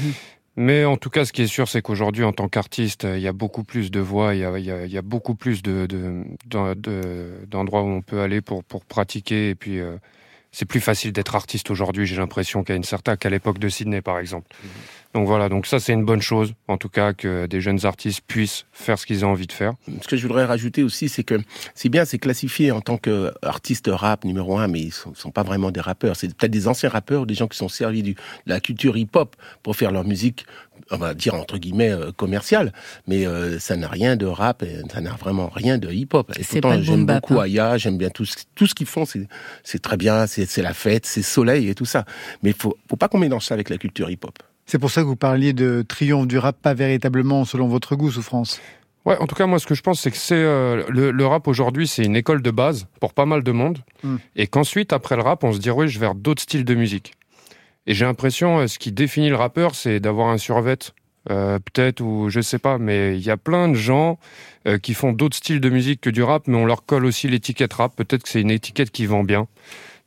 Mais 0.57 0.85
en 0.85 0.95
tout 0.95 1.09
cas, 1.09 1.25
ce 1.25 1.33
qui 1.33 1.41
est 1.41 1.47
sûr, 1.47 1.67
c'est 1.67 1.81
qu'aujourd'hui, 1.81 2.23
en 2.23 2.31
tant 2.31 2.47
qu'artiste, 2.47 3.03
il 3.03 3.19
y 3.19 3.27
a 3.27 3.33
beaucoup 3.33 3.63
plus 3.65 3.91
de 3.91 3.99
voix, 3.99 4.33
il 4.35 4.39
y 4.39 4.45
a, 4.45 4.57
il 4.57 4.63
y 4.65 4.71
a, 4.71 4.85
il 4.85 4.91
y 4.91 4.97
a 4.97 5.01
beaucoup 5.01 5.35
plus 5.35 5.61
de, 5.61 5.85
de, 5.85 6.23
d'en- 6.47 6.75
de- 6.75 7.33
d'endroits 7.51 7.81
où 7.83 7.87
on 7.87 8.01
peut 8.01 8.21
aller 8.21 8.39
pour, 8.39 8.63
pour 8.63 8.85
pratiquer. 8.85 9.49
Et 9.49 9.55
puis, 9.55 9.79
euh, 9.81 9.97
c'est 10.55 10.65
plus 10.65 10.79
facile 10.79 11.11
d'être 11.11 11.35
artiste 11.35 11.69
aujourd'hui, 11.69 12.05
j'ai 12.05 12.15
l'impression, 12.15 12.63
qu'à 12.63 12.75
une 12.75 12.85
certaine, 12.85 13.17
qu'à 13.17 13.29
l'époque 13.29 13.59
de 13.59 13.67
Sydney, 13.67 14.01
par 14.01 14.19
exemple. 14.19 14.47
Donc 15.15 15.27
voilà, 15.27 15.47
donc 15.47 15.65
ça, 15.65 15.79
c'est 15.79 15.93
une 15.93 16.03
bonne 16.03 16.21
chose, 16.21 16.55
en 16.67 16.75
tout 16.75 16.89
cas, 16.89 17.13
que 17.13 17.45
des 17.45 17.61
jeunes 17.61 17.85
artistes 17.85 18.19
puissent 18.27 18.65
faire 18.73 18.99
ce 18.99 19.05
qu'ils 19.05 19.23
ont 19.23 19.29
envie 19.29 19.47
de 19.47 19.53
faire. 19.53 19.71
Ce 20.01 20.09
que 20.09 20.17
je 20.17 20.27
voudrais 20.27 20.43
rajouter 20.43 20.83
aussi, 20.83 21.07
c'est 21.07 21.23
que 21.23 21.39
c'est 21.73 21.87
bien, 21.87 22.03
c'est 22.03 22.17
classifié 22.19 22.73
en 22.73 22.81
tant 22.81 22.97
qu'artiste 22.97 23.89
rap 23.89 24.25
numéro 24.25 24.57
un, 24.57 24.67
mais 24.67 24.81
ils 24.81 24.91
sont, 24.91 25.15
sont 25.15 25.31
pas 25.31 25.43
vraiment 25.43 25.71
des 25.71 25.79
rappeurs. 25.79 26.17
C'est 26.17 26.35
peut-être 26.35 26.51
des 26.51 26.67
anciens 26.67 26.89
rappeurs, 26.89 27.21
ou 27.21 27.25
des 27.25 27.33
gens 27.33 27.47
qui 27.47 27.57
sont 27.57 27.69
servis 27.69 28.03
du, 28.03 28.15
de 28.15 28.19
la 28.45 28.59
culture 28.59 28.97
hip-hop 28.97 29.37
pour 29.63 29.77
faire 29.77 29.93
leur 29.93 30.03
musique, 30.03 30.45
on 30.91 30.97
va 30.97 31.13
dire 31.13 31.35
entre 31.35 31.59
guillemets 31.59 31.91
euh, 31.91 32.11
commerciale, 32.11 32.73
mais 33.07 33.25
euh, 33.25 33.57
ça 33.57 33.77
n'a 33.77 33.87
rien 33.87 34.17
de 34.17 34.25
rap, 34.25 34.63
et 34.63 34.81
ça 34.91 34.99
n'a 34.99 35.11
vraiment 35.11 35.47
rien 35.47 35.77
de 35.77 35.89
hip-hop. 35.89 36.29
Et 36.37 36.43
C'est 36.43 36.59
pourtant, 36.59 36.71
pas 36.71 36.75
le 36.75 36.83
boom 36.83 36.93
j'aime 36.93 37.05
beaucoup 37.05 37.39
hein. 37.39 37.43
Aya, 37.43 37.77
j'aime 37.77 37.97
bien 37.97 38.09
tout 38.09 38.25
ce, 38.25 38.35
tout 38.53 38.67
ce 38.67 38.75
qu'ils 38.75 38.85
font, 38.85 39.05
c'est 39.05 39.81
très 39.81 39.95
bien, 39.95 40.27
c'est 40.27 40.45
c'est 40.45 40.61
la 40.61 40.73
fête, 40.73 41.05
c'est 41.05 41.21
soleil 41.21 41.69
et 41.69 41.73
tout 41.73 41.85
ça. 41.85 42.03
Mais 42.43 42.51
faut, 42.51 42.77
faut 42.89 42.97
pas 42.97 43.07
qu'on 43.07 43.19
mélange 43.19 43.45
ça 43.45 43.53
avec 43.53 43.69
la 43.69 43.77
culture 43.77 44.09
hip-hop. 44.09 44.37
C'est 44.65 44.79
pour 44.79 44.89
ça 44.91 45.01
que 45.01 45.07
vous 45.07 45.15
parliez 45.15 45.53
de 45.53 45.83
triomphe 45.87 46.27
du 46.27 46.37
rap, 46.37 46.57
pas 46.61 46.73
véritablement 46.73 47.45
selon 47.45 47.67
votre 47.67 47.95
goût, 47.95 48.11
Souffrance. 48.11 48.59
Ouais, 49.05 49.15
en 49.19 49.27
tout 49.27 49.35
cas, 49.35 49.45
moi, 49.45 49.59
ce 49.59 49.67
que 49.67 49.75
je 49.75 49.83
pense, 49.83 50.01
c'est 50.01 50.09
que 50.09 50.17
c'est 50.17 50.33
euh, 50.35 50.83
le, 50.89 51.11
le 51.11 51.25
rap 51.27 51.47
aujourd'hui, 51.47 51.87
c'est 51.87 52.03
une 52.03 52.15
école 52.15 52.41
de 52.41 52.49
base 52.49 52.87
pour 52.99 53.13
pas 53.13 53.25
mal 53.27 53.43
de 53.43 53.51
monde, 53.51 53.79
Mm. 54.03 54.15
et 54.35 54.47
qu'ensuite, 54.47 54.93
après 54.93 55.15
le 55.15 55.21
rap, 55.21 55.43
on 55.43 55.53
se 55.53 55.59
dirige 55.59 55.99
vers 55.99 56.15
d'autres 56.15 56.41
styles 56.41 56.65
de 56.65 56.73
musique. 56.75 57.13
Et 57.87 57.93
j'ai 57.93 58.05
l'impression, 58.05 58.59
euh, 58.59 58.67
ce 58.67 58.79
qui 58.79 58.91
définit 58.91 59.29
le 59.29 59.35
rappeur, 59.35 59.75
c'est 59.75 59.99
d'avoir 59.99 60.29
un 60.29 60.39
survêt, 60.39 60.77
euh, 61.29 61.59
peut-être 61.59 62.01
ou 62.01 62.29
je 62.31 62.41
sais 62.41 62.57
pas, 62.59 62.79
mais 62.79 63.15
il 63.17 63.23
y 63.23 63.29
a 63.29 63.37
plein 63.37 63.67
de 63.67 63.75
gens 63.75 64.17
qui 64.81 64.95
font 64.95 65.11
d'autres 65.13 65.37
styles 65.37 65.59
de 65.61 65.69
musique 65.69 66.01
que 66.01 66.09
du 66.09 66.23
rap, 66.23 66.47
mais 66.47 66.57
on 66.57 66.65
leur 66.65 66.85
colle 66.87 67.05
aussi 67.05 67.27
l'étiquette 67.27 67.73
rap. 67.73 67.95
Peut-être 67.95 68.23
que 68.23 68.29
c'est 68.29 68.41
une 68.41 68.49
étiquette 68.49 68.89
qui 68.89 69.05
vend 69.05 69.23
bien. 69.23 69.45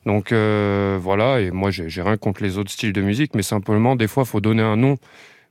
Donc 0.05 0.31
euh, 0.31 0.97
voilà, 1.01 1.41
et 1.41 1.51
moi, 1.51 1.71
j'ai 1.71 2.01
rien 2.01 2.17
contre 2.17 2.41
les 2.41 2.57
autres 2.57 2.71
styles 2.71 2.93
de 2.93 3.01
musique, 3.01 3.35
mais 3.35 3.43
simplement, 3.43 3.95
des 3.95 4.07
fois, 4.07 4.25
faut 4.25 4.41
donner 4.41 4.63
un 4.63 4.77
nom 4.77 4.97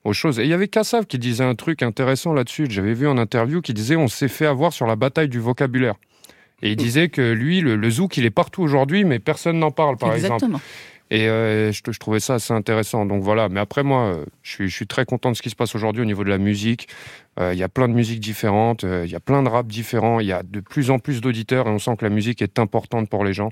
aux 0.05 0.13
choses. 0.13 0.39
Et 0.39 0.45
il 0.45 0.49
y 0.49 0.55
avait 0.55 0.69
Kassav 0.69 1.07
qui 1.07 1.19
disait 1.19 1.45
un 1.45 1.55
truc 1.55 1.83
intéressant 1.83 2.33
là-dessus. 2.33 2.67
J'avais 2.71 2.95
vu 2.95 3.07
en 3.07 3.19
interview 3.19 3.61
qui 3.61 3.75
disait 3.75 3.97
on 3.97 4.09
s'est 4.09 4.29
fait 4.29 4.47
avoir 4.47 4.73
sur 4.73 4.87
la 4.87 4.97
bataille 4.97 5.29
du 5.29 5.39
vocabulaire. 5.39 5.95
Et 6.63 6.71
il 6.71 6.77
disait 6.77 7.09
que 7.09 7.33
lui, 7.33 7.61
le, 7.61 7.77
le 7.77 7.91
zouk, 7.91 8.17
il 8.17 8.25
est 8.25 8.31
partout 8.31 8.63
aujourd'hui, 8.63 9.05
mais 9.05 9.21
personne 9.21 9.59
n'en 9.61 9.71
parle, 9.71 9.97
par 9.97 10.15
exemple. 10.15 10.35
Exactement. 10.35 10.61
Et 11.11 11.29
euh, 11.29 11.73
je, 11.73 11.81
je 11.89 11.99
trouvais 11.99 12.21
ça 12.21 12.35
assez 12.35 12.53
intéressant. 12.53 13.07
Donc 13.07 13.23
voilà. 13.23 13.49
Mais 13.49 13.61
après, 13.61 13.83
moi, 13.83 14.03
euh, 14.03 14.25
je 14.43 14.51
suis, 14.51 14.69
je 14.69 14.75
suis 14.75 14.87
très 14.87 15.05
content 15.05 15.31
de 15.31 15.37
ce 15.37 15.43
qui 15.43 15.51
se 15.51 15.57
passe 15.57 15.75
aujourd'hui 15.75 16.03
au 16.03 16.05
niveau 16.05 16.25
de 16.25 16.29
la 16.29 16.39
musique. 16.39 16.89
Euh, 17.39 17.53
Il 17.55 17.59
y 17.59 17.63
a 17.63 17.69
plein 17.69 17.89
de 17.89 17.95
musiques 17.95 18.21
différentes, 18.21 18.85
euh, 18.85 19.05
il 19.05 19.11
y 19.11 19.15
a 19.15 19.21
plein 19.21 19.43
de 19.43 19.49
rap 19.49 19.67
différents, 19.67 20.21
il 20.21 20.27
y 20.27 20.33
a 20.33 20.43
de 20.43 20.61
plus 20.61 20.91
en 20.91 20.99
plus 20.99 21.21
d'auditeurs 21.21 21.67
et 21.67 21.71
on 21.71 21.79
sent 21.79 21.97
que 21.97 22.05
la 22.05 22.11
musique 22.11 22.43
est 22.43 22.59
importante 22.59 23.09
pour 23.09 23.25
les 23.25 23.33
gens. 23.33 23.51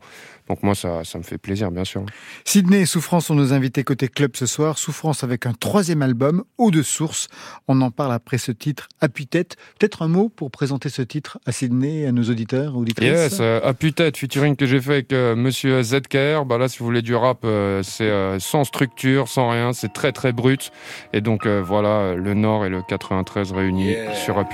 Donc 0.48 0.62
moi, 0.62 0.74
ça, 0.74 1.02
ça 1.04 1.18
me 1.18 1.22
fait 1.22 1.38
plaisir, 1.38 1.70
bien 1.70 1.84
sûr. 1.84 2.04
Sydney 2.44 2.82
et 2.82 2.86
Souffrance 2.86 3.26
sont 3.26 3.34
nos 3.34 3.52
invités 3.52 3.84
côté 3.84 4.08
club 4.08 4.32
ce 4.36 4.46
soir. 4.46 4.78
Souffrance 4.78 5.24
avec 5.24 5.46
un 5.46 5.52
troisième 5.52 6.02
album, 6.02 6.44
Eau 6.58 6.70
de 6.70 6.82
source. 6.82 7.28
On 7.68 7.80
en 7.80 7.90
parle 7.90 8.12
après 8.12 8.38
ce 8.38 8.52
titre, 8.52 8.88
Appuie-tête. 9.00 9.56
Peut-être 9.78 10.02
un 10.02 10.08
mot 10.08 10.28
pour 10.28 10.50
présenter 10.50 10.88
ce 10.88 11.02
titre 11.02 11.38
à 11.46 11.52
Sydney 11.52 12.00
et 12.00 12.06
à 12.06 12.12
nos 12.12 12.24
auditeurs, 12.24 12.76
auditrices 12.76 13.08
Yes, 13.08 13.38
euh, 13.40 13.60
à 13.62 13.74
tête 13.74 14.16
featuring 14.16 14.56
que 14.56 14.66
j'ai 14.66 14.80
fait 14.80 14.92
avec 14.92 15.12
euh, 15.12 15.36
Monsieur 15.36 15.82
ZKR. 15.82 16.44
Bah 16.44 16.58
là, 16.58 16.68
si 16.68 16.78
vous 16.78 16.84
voulez 16.84 17.02
du 17.02 17.14
rap, 17.14 17.38
euh, 17.44 17.82
c'est 17.82 18.10
euh, 18.10 18.38
sans 18.38 18.64
structure, 18.64 19.28
sans 19.28 19.50
rien, 19.50 19.72
c'est 19.72 19.92
très 19.92 20.12
très 20.12 20.32
brut. 20.32 20.70
Et 21.12 21.20
donc 21.20 21.46
voilà, 21.46 22.14
le 22.14 22.34
Nord 22.34 22.66
et 22.66 22.68
le 22.68 22.82
93 22.82 23.52
réunis 23.52 23.75
sur 24.14 24.38
Un 24.38 24.44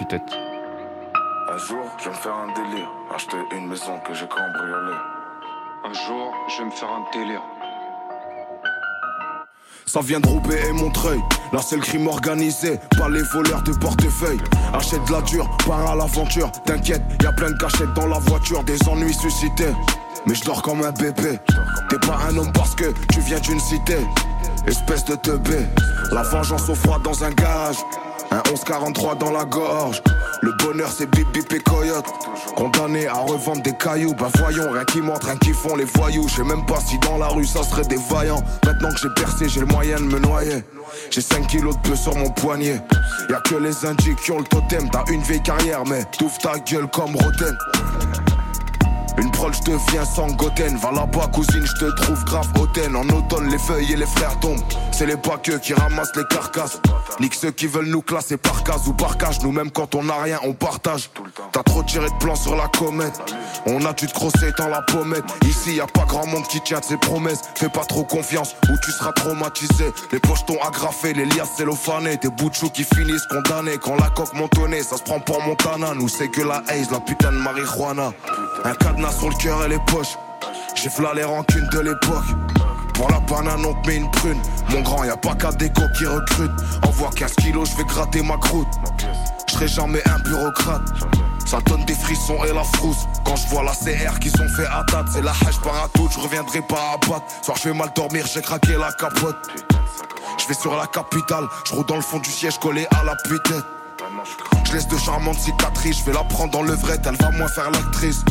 jour, 1.59 1.87
je 1.99 2.05
vais 2.05 2.11
me 2.11 2.15
faire 2.15 2.35
un 2.35 2.53
délire. 2.55 2.91
Acheter 3.15 3.37
une 3.53 3.69
maison 3.69 3.99
que 4.05 4.15
j'ai 4.15 4.27
cambriolée. 4.27 4.99
Un 5.85 5.93
jour, 5.93 6.35
je 6.49 6.59
vais 6.59 6.65
me 6.65 6.71
faire 6.71 6.89
un 6.89 7.05
délire. 7.13 7.43
Ça 9.87 10.01
vient 10.01 10.19
de 10.19 10.27
Roubaix 10.27 10.61
et 10.69 10.73
Montreuil. 10.73 11.21
Là, 11.53 11.61
c'est 11.63 11.77
le 11.77 11.83
crime 11.83 12.09
organisé, 12.09 12.81
pas 12.99 13.09
les 13.09 13.23
voleurs 13.23 13.63
de 13.63 13.73
portefeuille. 13.73 14.41
Achète 14.73 15.05
de 15.07 15.13
la 15.13 15.21
dure, 15.23 15.49
pars 15.67 15.91
à 15.91 15.95
l'aventure. 15.95 16.51
T'inquiète, 16.65 17.03
y 17.23 17.27
a 17.27 17.33
plein 17.33 17.51
de 17.51 17.59
cachettes 17.59 17.93
dans 17.95 18.07
la 18.07 18.19
voiture, 18.19 18.65
des 18.65 18.79
ennuis 18.89 19.15
suscités. 19.15 19.73
Mais 20.27 20.35
je 20.35 20.45
dors 20.45 20.63
comme 20.63 20.83
un 20.83 20.93
bébé. 20.93 21.39
T'es 21.89 21.99
pas 21.99 22.19
un 22.29 22.37
homme 22.37 22.53
parce 22.53 22.75
que 22.75 22.93
tu 23.13 23.21
viens 23.21 23.41
d'une 23.41 23.61
cité. 23.61 23.99
Espèce 24.67 25.05
de 25.05 25.15
teubé. 25.15 25.67
La 26.11 26.23
vengeance 26.23 26.69
au 26.69 26.75
froid 26.75 26.99
dans 26.99 27.23
un 27.23 27.31
gage. 27.31 27.79
Un 28.33 28.43
1143 28.49 29.17
dans 29.17 29.31
la 29.31 29.45
gorge. 29.45 30.03
Le 30.41 30.53
bonheur 30.53 30.91
c'est 30.91 31.05
bip 31.11 31.31
bip 31.35 31.53
et 31.53 31.61
coyote. 31.61 32.07
Condamné 32.57 33.07
à 33.07 33.19
revendre 33.19 33.61
des 33.61 33.77
cailloux. 33.77 34.15
Bah 34.15 34.31
voyons, 34.39 34.71
rien 34.71 34.85
qui 34.87 35.03
montre, 35.03 35.27
rien 35.27 35.37
qui 35.37 35.53
font 35.53 35.77
les 35.77 35.85
voyous. 35.85 36.27
Je 36.29 36.37
sais 36.37 36.45
même 36.45 36.65
pas 36.65 36.81
si 36.81 36.99
dans 37.01 37.19
la 37.19 37.27
rue 37.27 37.45
ça 37.45 37.63
serait 37.63 37.85
des 37.85 37.99
vaillants. 38.09 38.43
Maintenant 38.65 38.89
que 38.89 39.01
j'ai 39.01 39.11
percé, 39.11 39.51
j'ai 39.51 39.61
le 39.61 39.67
moyen 39.67 39.97
de 39.97 40.05
me 40.05 40.19
noyer. 40.19 40.65
J'ai 41.11 41.21
5 41.21 41.47
kilos 41.47 41.77
de 41.77 41.91
peu 41.91 41.95
sur 41.95 42.17
mon 42.17 42.31
poignet. 42.31 42.81
Y 43.29 43.35
a 43.35 43.41
que 43.41 43.57
les 43.57 43.85
indiques 43.85 44.21
qui 44.23 44.31
ont 44.31 44.39
le 44.39 44.45
totem. 44.45 44.89
T'as 44.89 45.05
une 45.13 45.21
vieille 45.21 45.43
carrière, 45.43 45.85
mais 45.85 46.03
t'ouvres 46.19 46.39
ta 46.39 46.59
gueule 46.59 46.89
comme 46.89 47.15
Roten. 47.15 47.59
Une 49.19 49.31
prole, 49.31 49.53
je 49.55 50.05
sans 50.05 50.29
goten. 50.33 50.77
Va 50.77 50.91
là-bas, 50.91 51.29
cousine, 51.33 51.65
je 51.65 51.85
te 51.85 51.91
trouve 52.03 52.25
grave 52.25 52.49
hautaine. 52.59 52.97
En 52.97 53.09
automne, 53.09 53.49
les 53.49 53.59
feuilles 53.59 53.93
et 53.93 53.97
les 53.97 54.07
frères 54.07 54.39
tombent. 54.41 54.63
C'est 54.91 55.07
les 55.07 55.17
baqueux 55.17 55.59
qui 55.59 55.75
ramassent 55.75 56.17
les 56.17 56.25
carcasses. 56.25 56.81
Nique 57.21 57.35
ceux 57.35 57.51
qui 57.51 57.67
veulent 57.67 57.89
nous 57.89 58.03
classer 58.03 58.37
par 58.37 58.65
case 58.65 58.89
ou 58.89 58.93
par 58.93 59.19
cage. 59.19 59.41
Nous, 59.43 59.53
même 59.53 59.71
quand 59.71 59.95
on 59.95 60.09
a 60.09 60.23
rien, 60.23 60.39
on 60.45 60.55
partage. 60.55 61.11
T'as 61.53 61.63
trop 61.63 61.83
tiré 61.83 62.07
de 62.07 62.15
plan 62.19 62.35
sur 62.35 62.57
la 62.57 62.69
comète. 62.69 63.21
On 63.67 63.85
a 63.85 63.93
dû 63.93 64.07
te 64.07 64.15
crosser 64.15 64.53
dans 64.59 64.69
la 64.69 64.83
pommette. 64.83 65.25
Ici, 65.45 65.77
y 65.77 65.81
a 65.81 65.87
pas 65.87 66.05
grand 66.05 66.27
monde 66.27 66.47
qui 66.49 66.61
tient 66.61 66.81
de 66.81 66.85
ses 66.85 66.97
promesses. 66.97 67.41
Fais 67.55 67.69
pas 67.69 67.85
trop 67.85 68.05
confiance 68.05 68.55
ou 68.71 68.77
tu 68.85 68.91
seras 68.91 69.13
traumatisé. 69.13 69.93
Les 70.11 70.21
pochetons 70.21 70.61
agrafés, 70.63 71.13
les 71.13 71.27
liasses 71.27 71.57
cellophanées. 71.57 72.17
Des 72.17 72.31
bouts 72.31 72.51
de 72.51 72.55
chou 72.55 72.71
qui 72.71 72.85
finissent 72.85 73.27
condamnés. 73.27 73.79
Quand 73.79 73.97
la 73.97 74.11
coque 74.11 74.35
montonnée, 74.35 74.83
ça 74.83 74.97
se 74.97 75.03
prend 75.03 75.21
pour 75.21 75.41
Montana. 75.43 75.95
Nous, 75.95 76.09
c'est 76.09 76.29
que 76.29 76.41
la 76.41 76.63
haze, 76.69 76.91
la 76.91 77.01
putain 77.01 77.33
de 77.33 77.39
marijuana. 77.39 78.13
Un 78.65 78.75
sur 79.11 79.31
le 79.31 79.35
cœur 79.37 79.65
et 79.65 79.69
les 79.69 79.79
poches. 79.87 80.17
J'ai 80.75 80.89
v'là 80.89 81.15
les 81.15 81.25
rancunes 81.25 81.69
de 81.73 81.81
l'époque. 81.81 82.25
Pour 82.95 83.11
la 83.11 83.21
banane, 83.21 83.65
on 83.65 83.87
met 83.87 83.97
une 83.97 84.11
prune. 84.11 84.41
Mon 84.71 84.83
grand, 84.83 85.05
y 85.05 85.09
a 85.09 85.17
pas 85.17 85.35
qu'à 85.35 85.51
déco 85.51 85.83
qui 85.97 86.07
recrute. 86.07 86.51
Envoie 86.87 87.11
15 87.17 87.35
kilos, 87.37 87.71
je 87.71 87.77
vais 87.79 87.85
gratter 87.85 88.23
ma 88.23 88.37
croûte. 88.37 88.69
Je 89.49 89.55
serai 89.55 89.69
jamais 89.69 90.03
un 90.09 90.19
bureaucrate. 90.21 90.83
Ça 91.47 91.59
donne 91.67 91.85
des 91.85 91.95
frissons 91.95 92.45
et 92.45 92.53
la 92.53 92.65
frousse. 92.65 93.07
Quand 93.25 93.37
je 93.37 93.47
vois 93.49 93.65
la 93.65 93.73
CR 93.73 94.19
qui 94.21 94.31
sont 94.31 94.49
fait 94.57 94.67
à 94.67 94.85
date, 94.91 95.07
c'est 95.13 95.23
la 95.23 95.33
hache 95.33 95.61
par 95.63 95.85
à 95.85 95.89
tout, 95.89 96.09
je 96.11 96.21
reviendrai 96.21 96.63
pas 96.63 96.95
à 96.95 96.97
battre. 96.99 97.25
Soir, 97.43 97.57
je 97.63 97.69
vais 97.69 97.75
mal 97.75 97.91
dormir, 97.95 98.27
j'ai 98.33 98.41
craqué 98.41 98.77
la 98.79 98.93
capote. 98.93 99.37
Je 100.39 100.47
vais 100.47 100.55
sur 100.55 100.77
la 100.77 100.87
capitale, 100.87 101.45
je 101.67 101.75
roule 101.75 101.87
dans 101.87 101.97
le 101.97 102.03
fond 102.03 102.19
du 102.19 102.31
siège 102.31 102.59
collé 102.59 102.87
à 102.91 103.05
la 103.05 103.17
tête 103.17 103.55
Je 104.65 104.73
laisse 104.73 104.89
de 104.89 104.97
charmantes 104.97 105.39
cicatrices, 105.39 105.99
je 105.99 106.05
vais 106.05 106.13
la 106.13 106.25
prendre 106.25 106.53
dans 106.53 106.63
levrette, 106.63 107.01
elle 107.07 107.17
va 107.17 107.31
moins 107.33 107.49
faire 107.49 107.71
l'actrice. 107.71 108.25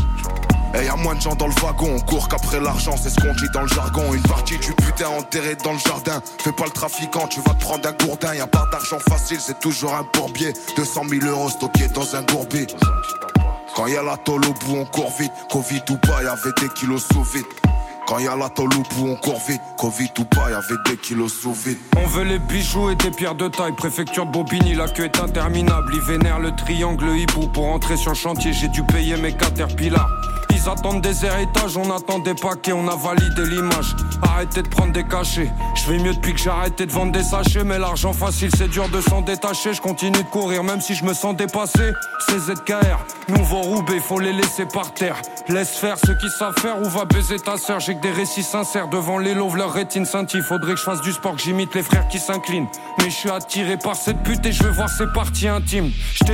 Et 0.74 0.86
y 0.86 0.88
a 0.88 0.96
moins 0.96 1.16
de 1.16 1.22
gens 1.22 1.36
dans 1.36 1.48
le 1.48 1.54
wagon, 1.62 1.96
on 1.96 2.00
court 2.00 2.30
qu'après 2.30 2.60
l'argent, 2.60 2.96
c'est 2.96 3.10
ce 3.10 3.16
qu'on 3.16 3.34
dit 3.34 3.50
dans 3.54 3.62
le 3.62 3.68
jargon. 3.68 4.14
Une 4.14 4.22
partie 4.22 4.58
du 4.58 4.74
putain 4.74 5.10
enterrée 5.10 5.56
dans 5.64 5.74
le 5.74 5.80
jardin. 5.80 6.22
Fais 6.40 6.54
pas 6.54 6.66
le 6.66 6.72
trafiquant, 6.72 7.28
tu 7.28 7.42
vas 7.42 7.54
te 7.54 7.62
prendre 7.62 7.88
un 7.88 8.06
gourdin. 8.06 8.36
Y 8.36 8.42
a 8.42 8.48
pas 8.48 8.66
d'argent 8.72 9.00
facile, 9.00 9.40
c'est 9.40 9.60
toujours 9.60 9.94
un 9.94 10.06
bourbier. 10.14 10.54
200 10.78 11.02
000 11.10 11.26
euros 11.26 11.50
stockés 11.50 11.90
dans 11.90 12.16
un 12.16 12.22
bourbier. 12.22 12.68
Quand 13.76 13.88
y 13.88 13.96
a 13.96 14.04
la 14.04 14.18
tôle 14.18 14.42
au 14.46 14.54
on 14.74 14.86
court 14.86 15.12
vite. 15.18 15.32
Covid 15.50 15.82
ou 15.90 15.98
pas, 15.98 16.24
y 16.24 16.28
avait 16.28 16.52
des 16.62 16.70
kilos 16.70 17.06
sous 17.12 17.24
vide. 17.24 17.46
Quand 18.08 18.20
y 18.20 18.28
a 18.28 18.36
la 18.36 18.50
tôle 18.50 18.74
au 18.74 18.96
bout, 18.96 19.08
on 19.08 19.16
court 19.16 19.42
vite. 19.48 19.62
Covid 19.78 20.12
ou 20.20 20.26
pas, 20.26 20.50
y 20.52 20.54
avait 20.54 20.82
des 20.86 20.98
kilos 20.98 21.34
sous 21.34 21.54
vide. 21.54 21.78
On 21.98 22.06
veut 22.08 22.24
les 22.24 22.40
bijoux 22.40 22.90
et 22.90 22.96
des 22.96 23.12
pierres 23.12 23.36
de 23.36 23.48
taille. 23.48 23.74
Préfecture 23.74 24.26
Bobigny, 24.26 24.76
la 24.76 24.88
queue 24.88 25.06
est 25.06 25.20
interminable. 25.20 25.92
Ils 25.94 26.02
vénèrent 26.02 26.40
le 26.40 26.54
triangle 26.56 27.16
hibou. 27.18 27.48
Pour 27.48 27.68
entrer 27.68 27.96
sur 27.96 28.12
le 28.12 28.18
chantier, 28.18 28.52
j'ai 28.52 28.68
dû 28.68 28.84
payer 28.84 29.16
mes 29.18 29.34
caterpillars. 29.34 30.10
Ils 30.64 30.70
attendent 30.70 31.02
des 31.02 31.26
héritages, 31.26 31.76
on 31.76 31.90
attend 31.96 32.20
des 32.20 32.36
paquets, 32.36 32.74
on 32.74 32.88
a 32.88 32.96
validé 32.96 33.46
l'image. 33.48 33.96
Arrêtez 34.22 34.62
de 34.62 34.68
prendre 34.68 34.94
des 34.94 35.04
cachets. 35.04 35.52
Je 35.74 35.90
vais 35.90 35.98
mieux 35.98 36.14
depuis 36.14 36.34
que 36.34 36.40
j'ai 36.40 36.52
arrêté 36.52 36.86
de 36.86 36.92
vendre 36.92 37.12
des 37.12 37.24
sachets. 37.24 37.64
Mais 37.64 37.80
l'argent 37.80 38.14
facile, 38.14 38.52
c'est 38.56 38.68
dur 38.68 38.88
de 38.90 39.02
s'en 39.02 39.22
détacher. 39.22 39.74
Je 39.74 39.82
continue 39.82 40.12
de 40.12 40.30
courir, 40.30 40.64
même 40.64 40.80
si 40.80 40.94
je 40.94 41.04
me 41.04 41.14
sens 41.14 41.36
dépassé. 41.36 41.94
C'est 42.28 42.38
ZKR, 42.38 43.00
nouveau 43.30 43.62
Roubaix, 43.62 44.00
faut 44.00 44.20
les 44.20 44.34
laisser 44.34 44.66
par 44.66 44.94
terre. 44.94 45.20
Laisse 45.48 45.72
faire 45.72 45.98
ceux 45.98 46.16
qui 46.16 46.30
savent 46.30 46.58
faire 46.60 46.80
ou 46.80 46.86
va 46.86 47.06
baiser 47.06 47.40
ta 47.40 47.58
sœur? 47.58 47.80
J'ai 47.80 47.96
que 47.96 48.02
des 48.02 48.12
récits 48.12 48.44
sincères 48.44 48.88
devant 48.88 49.18
les 49.18 49.34
loves, 49.34 49.58
leur 49.58 49.74
rétine 49.74 50.06
scintille. 50.06 50.42
Faudrait 50.42 50.74
que 50.74 50.80
je 50.80 50.84
fasse 50.84 51.02
du 51.02 51.12
sport, 51.12 51.36
que 51.36 51.42
j'imite 51.42 51.74
les 51.74 51.84
frères 51.84 52.08
qui 52.08 52.20
s'inclinent. 52.20 52.68
Mais 53.00 53.06
je 53.06 53.16
suis 53.16 53.32
attiré 53.32 53.78
par 53.78 53.96
cette 53.96 54.22
pute 54.22 54.46
et 54.46 54.52
je 54.52 54.64
veux 54.64 54.70
voir 54.70 54.90
ses 54.90 55.08
parties 55.08 55.48
intimes. 55.48 55.92
Je 56.14 56.26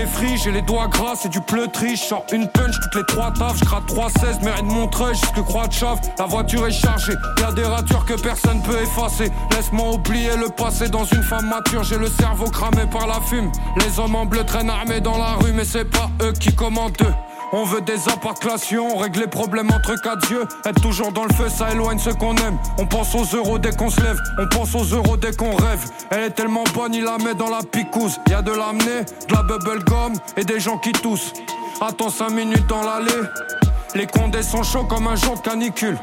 j'ai 0.43 0.51
les 0.51 0.61
doigts 0.61 0.87
gras, 0.87 1.13
c'est 1.15 1.29
du 1.29 1.39
pleutri. 1.39 1.95
Je 1.95 2.03
sors 2.03 2.25
une 2.33 2.49
punch 2.49 2.75
toutes 2.81 2.95
les 2.95 3.05
trois 3.05 3.31
taffes, 3.31 3.57
je 3.59 3.65
gratte 3.65 3.85
3,16, 4.17 4.43
mérite 4.43 4.65
Montreuil 4.65 5.15
jusque 5.15 5.43
Croix 5.43 5.67
de 5.67 5.73
Chave. 5.73 5.99
La 6.17 6.25
voiture 6.25 6.67
est 6.67 6.71
chargée, 6.71 7.13
y 7.39 7.43
a 7.43 7.51
des 7.51 7.63
ratures 7.63 8.05
que 8.05 8.13
personne 8.13 8.61
peut 8.63 8.77
effacer. 8.81 9.31
Laisse-moi 9.51 9.93
oublier 9.93 10.35
le 10.37 10.49
passé 10.49 10.89
dans 10.89 11.05
une 11.05 11.23
femme 11.23 11.47
mature. 11.47 11.83
J'ai 11.83 11.97
le 11.97 12.07
cerveau 12.07 12.45
cramé 12.45 12.85
par 12.91 13.07
la 13.07 13.21
fume. 13.21 13.51
Les 13.77 13.99
hommes 13.99 14.15
en 14.15 14.25
bleu 14.25 14.43
traînent 14.43 14.69
armés 14.69 15.01
dans 15.01 15.17
la 15.17 15.33
rue, 15.33 15.53
mais 15.53 15.65
c'est 15.65 15.85
pas 15.85 16.09
eux 16.21 16.33
qui 16.33 16.53
commandent 16.53 16.97
eux. 17.01 17.13
On 17.53 17.63
veut 17.63 17.79
des 17.79 18.09
appartements, 18.09 18.57
on 18.93 18.97
règle 18.97 19.21
les 19.21 19.27
problèmes 19.27 19.71
entre 19.71 19.95
quatre 20.01 20.29
yeux. 20.29 20.45
Être 20.65 20.81
toujours 20.81 21.13
dans 21.13 21.23
le 21.23 21.33
feu, 21.33 21.47
ça 21.49 21.71
éloigne 21.71 21.97
ceux 21.97 22.13
qu'on 22.13 22.35
aime. 22.35 22.57
On 22.77 22.85
pense 22.85 23.15
aux 23.15 23.37
euros 23.37 23.57
dès 23.57 23.71
qu'on 23.71 23.89
se 23.89 24.01
lève, 24.01 24.19
on 24.37 24.47
pense 24.47 24.75
aux 24.75 24.83
euros 24.83 25.15
dès 25.15 25.31
qu'on 25.31 25.55
rêve. 25.55 25.89
Elle 26.09 26.23
est 26.23 26.31
tellement 26.31 26.65
bonne, 26.73 26.93
il 26.93 27.05
la 27.05 27.17
met 27.17 27.35
dans 27.35 27.49
la 27.49 27.59
picouse. 27.63 28.19
Y 28.29 28.33
a 28.33 28.41
de 28.41 28.51
l'amener, 28.51 29.05
de 29.29 29.33
la 29.33 29.43
bubble 29.43 29.83
gum 29.85 30.13
et 30.35 30.43
des 30.43 30.59
gens 30.59 30.77
qui 30.77 30.91
toussent. 30.91 31.31
Attends 31.79 32.09
5 32.09 32.31
minutes 32.31 32.67
dans 32.67 32.81
l'allée. 32.81 33.66
Les 33.95 34.05
condés 34.07 34.43
sont 34.43 34.63
chauds 34.63 34.83
comme 34.83 35.07
un 35.07 35.15
jour 35.15 35.35
de 35.35 35.41
canicule. 35.41 35.97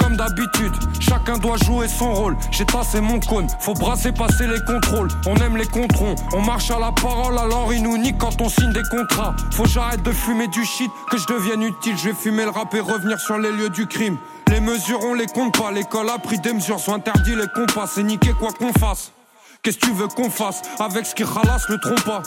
Comme 0.00 0.16
d'habitude, 0.16 0.72
chacun 1.00 1.38
doit 1.38 1.56
jouer 1.58 1.86
son 1.88 2.12
rôle. 2.12 2.36
J'ai 2.50 2.64
tassé 2.64 3.00
mon 3.00 3.20
cône, 3.20 3.46
faut 3.60 3.74
brasser, 3.74 4.12
passer 4.12 4.46
les 4.46 4.60
contrôles. 4.60 5.08
On 5.26 5.36
aime 5.36 5.56
les 5.56 5.66
controns, 5.66 6.14
on 6.32 6.40
marche 6.40 6.70
à 6.70 6.78
la 6.78 6.92
parole, 6.92 7.38
alors 7.38 7.72
ils 7.72 7.82
nous 7.82 7.96
niquent 7.96 8.18
quand 8.18 8.40
on 8.40 8.48
signe 8.48 8.72
des 8.72 8.82
contrats. 8.90 9.34
Faut 9.52 9.66
j'arrête 9.66 10.02
de 10.02 10.12
fumer 10.12 10.48
du 10.48 10.64
shit, 10.64 10.90
que 11.10 11.16
je 11.16 11.26
devienne 11.26 11.62
utile. 11.62 11.96
Je 11.96 12.08
vais 12.08 12.14
fumer 12.14 12.44
le 12.44 12.50
rap 12.50 12.74
et 12.74 12.80
revenir 12.80 13.20
sur 13.20 13.38
les 13.38 13.52
lieux 13.52 13.70
du 13.70 13.86
crime. 13.86 14.16
Les 14.48 14.60
mesures, 14.60 15.00
on 15.04 15.14
les 15.14 15.26
compte 15.26 15.56
pas. 15.56 15.70
L'école 15.70 16.08
a 16.10 16.18
pris 16.18 16.38
des 16.38 16.52
mesures, 16.52 16.80
sont 16.80 16.94
interdits 16.94 17.36
les 17.36 17.48
compas. 17.48 17.86
C'est 17.86 18.02
niqué 18.02 18.32
quoi 18.38 18.50
qu'on 18.52 18.72
fasse. 18.72 19.12
Qu'est-ce 19.62 19.78
que 19.78 19.86
tu 19.86 19.92
veux 19.92 20.08
qu'on 20.08 20.30
fasse 20.30 20.62
avec 20.78 21.06
ce 21.06 21.14
qui 21.14 21.24
ralasse 21.24 21.68
le 21.68 21.78
trompe 21.78 22.22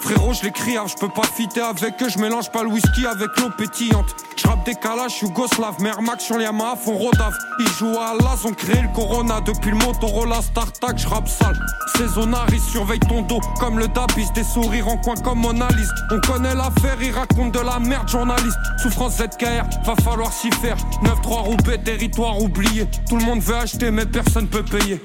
Frérot, 0.00 0.32
je 0.34 0.42
les 0.42 0.52
criard, 0.52 0.88
je 0.88 0.96
peux 0.96 1.08
pas 1.08 1.26
fitter 1.26 1.60
avec 1.60 2.00
eux, 2.02 2.08
je 2.08 2.18
mélange 2.18 2.50
pas 2.50 2.62
le 2.62 2.68
whisky 2.68 3.06
avec 3.06 3.28
l'eau 3.38 3.50
pétillante. 3.56 4.14
Je 4.36 4.46
rappe 4.46 4.64
des 4.64 4.74
calages, 4.74 5.20
Yougoslav, 5.22 5.80
Mermax 5.80 6.24
sur 6.24 6.38
les 6.38 6.44
Yamaha 6.44 6.76
font 6.76 6.96
Rodave. 6.96 7.34
Ils 7.58 7.68
jouent 7.68 7.98
à 7.98 8.14
l'As, 8.14 8.44
ont 8.44 8.52
créé 8.52 8.82
le 8.82 8.88
Corona 8.94 9.40
depuis 9.40 9.70
le 9.70 9.76
Motorola 9.76 10.42
StarTac, 10.42 10.98
je 10.98 11.08
rappe 11.08 11.28
sale. 11.28 11.58
Saisonnaris, 11.96 12.60
surveille 12.60 13.00
ton 13.00 13.22
dos 13.22 13.40
comme 13.58 13.78
le 13.78 13.88
Dabis, 13.88 14.30
des 14.34 14.44
sourires 14.44 14.88
en 14.88 14.98
coin 14.98 15.14
comme 15.16 15.42
Lisa. 15.42 15.94
On 16.10 16.20
connaît 16.20 16.54
l'affaire, 16.54 16.98
ils 17.00 17.12
racontent 17.12 17.58
de 17.58 17.64
la 17.64 17.78
merde, 17.78 18.08
journaliste. 18.08 18.58
Souffrance 18.78 19.16
ZKR, 19.16 19.64
va 19.84 19.94
falloir 20.04 20.32
s'y 20.32 20.50
faire. 20.50 20.76
9-3 21.02 21.44
Roubaix, 21.44 21.78
territoire 21.78 22.40
oublié. 22.40 22.86
Tout 23.08 23.16
le 23.16 23.24
monde 23.24 23.40
veut 23.40 23.56
acheter, 23.56 23.90
mais 23.90 24.06
personne 24.06 24.46
peut 24.46 24.64
payer. 24.64 25.00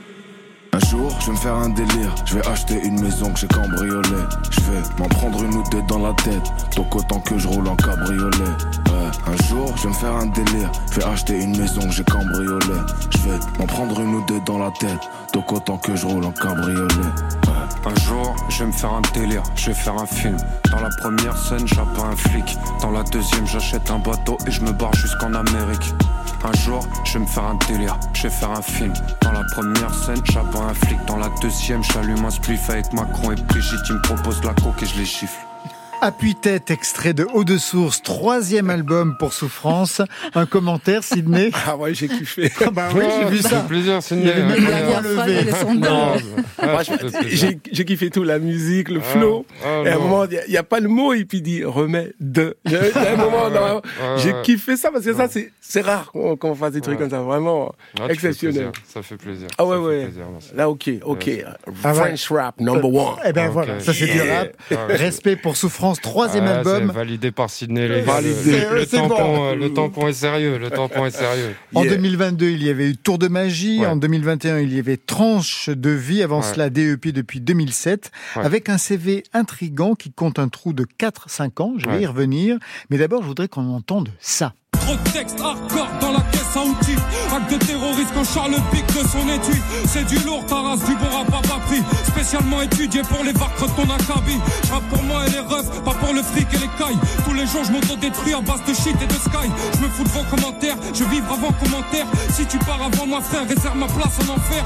Un 0.73 0.79
jour, 0.87 1.13
je 1.19 1.25
vais 1.25 1.31
me 1.33 1.37
faire 1.37 1.55
un 1.55 1.69
délire. 1.69 2.15
Je 2.25 2.35
vais 2.35 2.47
acheter 2.47 2.81
une 2.85 3.01
maison 3.01 3.31
que 3.33 3.39
j'ai 3.39 3.47
cambriolée. 3.47 4.23
Je 4.51 4.61
vais 4.61 4.81
m'en 4.97 5.09
prendre 5.09 5.43
une 5.43 5.55
ou 5.55 5.63
deux 5.69 5.81
dans 5.83 5.99
la 5.99 6.13
tête. 6.13 6.43
Donc 6.77 6.95
autant 6.95 7.19
que 7.19 7.37
je 7.37 7.47
roule 7.47 7.67
en 7.67 7.75
cabriolet. 7.75 8.53
Ouais. 8.87 9.11
Un 9.27 9.43
jour, 9.47 9.75
je 9.75 9.83
vais 9.83 9.89
me 9.89 9.93
faire 9.93 10.15
un 10.15 10.27
délire. 10.27 10.71
Je 10.91 10.99
vais 10.99 11.05
acheter 11.05 11.43
une 11.43 11.57
maison 11.57 11.81
que 11.81 11.91
j'ai 11.91 12.05
cambriolée. 12.05 12.81
Je 13.09 13.17
vais 13.17 13.39
m'en 13.59 13.65
prendre 13.65 13.99
une 13.99 14.15
ou 14.15 14.25
deux 14.27 14.39
dans 14.45 14.59
la 14.59 14.71
tête. 14.71 15.09
Donc 15.33 15.51
autant 15.51 15.77
que 15.77 15.93
je 15.95 16.05
roule 16.05 16.23
en 16.23 16.31
cabriolet. 16.31 16.87
Un 17.83 17.95
jour, 18.01 18.35
je 18.49 18.59
vais 18.59 18.67
me 18.67 18.71
faire 18.71 18.93
un 18.93 19.01
délire, 19.13 19.41
je 19.55 19.67
vais 19.67 19.73
faire 19.73 19.95
un 19.95 20.05
film. 20.05 20.37
Dans 20.71 20.79
la 20.79 20.89
première 21.01 21.35
scène, 21.35 21.67
j'appelle 21.67 22.05
un 22.11 22.15
flic. 22.15 22.57
Dans 22.81 22.91
la 22.91 23.03
deuxième, 23.03 23.47
j'achète 23.47 23.89
un 23.89 23.99
bateau 23.99 24.37
et 24.45 24.51
je 24.51 24.61
me 24.61 24.71
barre 24.71 24.93
jusqu'en 24.93 25.33
Amérique. 25.33 25.93
Un 26.43 26.53
jour, 26.53 26.83
je 27.03 27.13
vais 27.13 27.19
me 27.19 27.25
faire 27.27 27.43
un 27.43 27.55
délire, 27.67 27.99
je 28.13 28.23
vais 28.23 28.29
faire 28.29 28.51
un 28.51 28.63
film. 28.63 28.93
Dans 29.21 29.31
la 29.31 29.43
première 29.51 29.93
scène, 29.93 30.21
j'appelle 30.25 30.61
un 30.61 30.73
flic. 30.73 30.97
Dans 31.05 31.17
la 31.17 31.29
deuxième, 31.39 31.83
j'allume 31.83 32.25
un 32.25 32.31
spliff 32.31 32.69
avec 32.69 32.91
Macron 32.93 33.31
et 33.31 33.35
Brigitte. 33.35 33.81
Ils 33.89 33.95
me 33.95 34.01
proposent 34.01 34.43
la 34.43 34.53
coque 34.55 34.81
et 34.81 34.87
je 34.87 34.97
les 34.97 35.05
chiffle. 35.05 35.50
Appuie-tête, 36.03 36.71
extrait 36.71 37.13
de 37.13 37.27
Haut 37.31 37.43
de 37.43 37.57
Source, 37.59 38.01
troisième 38.01 38.71
album 38.71 39.15
pour 39.19 39.33
Souffrance. 39.33 40.01
Un 40.33 40.47
commentaire, 40.47 41.03
Sidney 41.03 41.51
Ah 41.67 41.77
ouais, 41.77 41.93
j'ai 41.93 42.07
kiffé. 42.07 42.51
Ah 42.65 42.71
bah 42.71 42.89
oui, 42.95 43.03
j'ai 43.19 43.29
vu 43.29 43.37
ça 43.37 43.61
fait 43.61 43.67
plaisir, 43.67 44.01
Sidney. 44.01 44.33
ah, 46.57 46.81
j'ai 47.71 47.85
kiffé 47.85 48.09
tout, 48.09 48.23
la 48.23 48.39
musique, 48.39 48.89
le 48.89 48.99
flow. 48.99 49.45
Ah, 49.63 49.83
et 49.85 49.89
à 49.89 49.95
un 49.95 49.99
moment, 49.99 50.25
il 50.25 50.39
n'y 50.49 50.57
a, 50.57 50.63
pas 50.63 50.79
le 50.79 50.89
mot, 50.89 51.13
et 51.13 51.23
puis 51.25 51.37
il 51.37 51.43
dit 51.43 51.63
remets 51.63 52.13
de. 52.19 52.57
Il 52.65 52.71
y 52.71 52.75
a 52.77 52.87
il 52.89 52.95
y 52.95 52.97
a 53.07 53.13
un 53.13 53.17
moment, 53.17 53.47
là, 53.53 53.75
Ouais, 53.75 53.81
j'ai 54.17 54.33
ouais. 54.33 54.41
kiffé 54.41 54.77
ça 54.77 54.89
parce 54.91 55.05
que 55.05 55.13
ça, 55.13 55.27
c'est 55.29 55.51
c'est 55.61 55.81
rare 55.81 56.11
qu'on 56.11 56.35
qu'on 56.35 56.55
fasse 56.55 56.73
des 56.73 56.81
trucs 56.81 56.95
Ouais. 56.95 57.01
comme 57.01 57.11
ça, 57.11 57.21
vraiment 57.21 57.73
Ah, 57.99 58.07
exceptionnel. 58.09 58.71
Ça 58.91 59.01
fait 59.03 59.17
plaisir. 59.17 59.47
Ah 59.57 59.65
ouais, 59.65 59.77
ouais. 59.77 60.05
plaisir. 60.05 60.23
Là, 60.55 60.67
ok, 60.69 60.89
ok. 61.03 61.29
Ah 61.83 61.89
ouais. 61.89 61.93
French 61.93 62.27
rap 62.31 62.59
number 62.59 62.91
one. 62.91 63.15
Eh 63.25 63.33
ben 63.33 63.49
voilà, 63.49 63.79
ça 63.79 63.93
c'est 63.93 64.07
du 64.07 64.19
rap. 64.19 64.49
Ah 64.71 64.87
ouais. 64.87 64.95
Respect 64.95 65.35
pour 65.35 65.55
Souffrance, 65.57 65.90
troisième 65.99 66.45
Ah, 66.45 66.57
album. 66.59 66.91
validé 66.91 67.31
par 67.31 67.49
Sydney, 67.49 67.87
les 67.87 68.01
gars. 68.03 68.13
Validé. 68.13 68.61
Le, 68.69 68.75
le 68.75 68.85
C'est 68.85 68.97
tampon, 68.97 69.15
bon. 69.17 69.45
euh, 69.51 69.55
le 69.55 69.73
tampon 69.73 70.07
est 70.07 70.13
sérieux. 70.13 70.57
Le 70.57 70.69
tampon 70.69 71.05
est 71.05 71.11
sérieux. 71.11 71.55
En 71.75 71.83
Yeah. 71.83 71.95
2022, 71.95 72.49
il 72.49 72.63
y 72.63 72.69
avait 72.69 72.89
eu 72.89 72.95
Tour 72.97 73.17
de 73.17 73.27
magie. 73.27 73.79
Ouais. 73.79 73.87
En 73.87 73.95
2021, 73.95 74.59
il 74.59 74.73
y 74.73 74.79
avait 74.79 74.97
Tranche 74.97 75.69
de 75.69 75.89
vie. 75.89 76.21
Avant 76.23 76.41
Ouais. 76.41 76.53
cela, 76.53 76.69
DEP 76.69 77.07
depuis 77.11 77.41
2007. 77.41 78.11
Ouais. 78.35 78.43
Avec 78.45 78.69
un 78.69 78.77
CV 78.77 79.23
intrigant 79.33 79.95
qui 79.95 80.11
compte 80.11 80.39
un 80.39 80.47
trou 80.47 80.73
de 80.73 80.85
4-5 80.97 81.61
ans. 81.61 81.73
Je 81.77 81.85
vais 81.87 81.95
Ouais. 81.97 82.01
y 82.03 82.05
revenir. 82.05 82.57
Mais 82.89 82.97
d'abord, 82.97 83.21
je 83.23 83.27
voudrais 83.27 83.47
qu'on 83.47 83.67
entende 83.69 84.09
ça. 84.19 84.53
Trop 84.79 84.95
de 84.95 85.09
textes 85.11 85.39
hardcore 85.39 85.89
dans 85.99 86.11
la 86.13 86.21
caisse 86.31 86.55
à 86.55 86.61
outils. 86.61 86.95
Acte 87.35 87.51
de 87.51 87.57
terroriste 87.65 88.11
quand 88.13 88.23
Charles 88.23 88.55
pique 88.71 88.87
de 88.87 89.07
son 89.07 89.27
étui. 89.27 89.61
C'est 89.85 90.05
du 90.05 90.17
lourd, 90.25 90.45
ta 90.45 90.55
race, 90.55 90.79
du 90.85 90.95
bon 90.95 91.09
rap 91.11 91.27
à 91.27 91.47
pas 91.47 91.59
pris. 91.67 91.81
Spécialement 92.07 92.61
étudié 92.61 93.01
pour 93.03 93.23
les 93.23 93.33
varcres 93.33 93.67
de 93.67 93.71
ton 93.71 93.89
acabit. 93.89 94.39
Je 94.63 94.95
pour 94.95 95.03
moi 95.03 95.27
et 95.27 95.31
les 95.31 95.39
refs, 95.39 95.69
pas 95.83 95.93
pour 95.93 96.13
le 96.13 96.23
fric 96.23 96.47
et 96.53 96.57
les 96.57 96.69
cailles. 96.77 96.97
Tous 97.25 97.33
les 97.33 97.45
jours, 97.45 97.63
je 97.65 97.71
m'auto-détruis 97.71 98.33
à 98.33 98.41
base 98.41 98.61
de 98.67 98.73
shit 98.73 98.95
et 99.01 99.07
de 99.07 99.13
sky. 99.13 99.49
Je 99.75 99.79
me 99.83 99.89
fous 99.89 100.03
de 100.03 100.09
vos 100.09 100.23
commentaires, 100.35 100.77
je 100.93 101.03
vivre 101.03 101.31
avant 101.31 101.51
commentaire. 101.51 102.05
Si 102.31 102.45
tu 102.45 102.57
pars 102.59 102.81
avant 102.81 103.05
moi, 103.05 103.21
frère, 103.21 103.47
réserve 103.47 103.77
ma 103.77 103.87
place 103.87 104.19
en 104.21 104.33
enfer. 104.33 104.63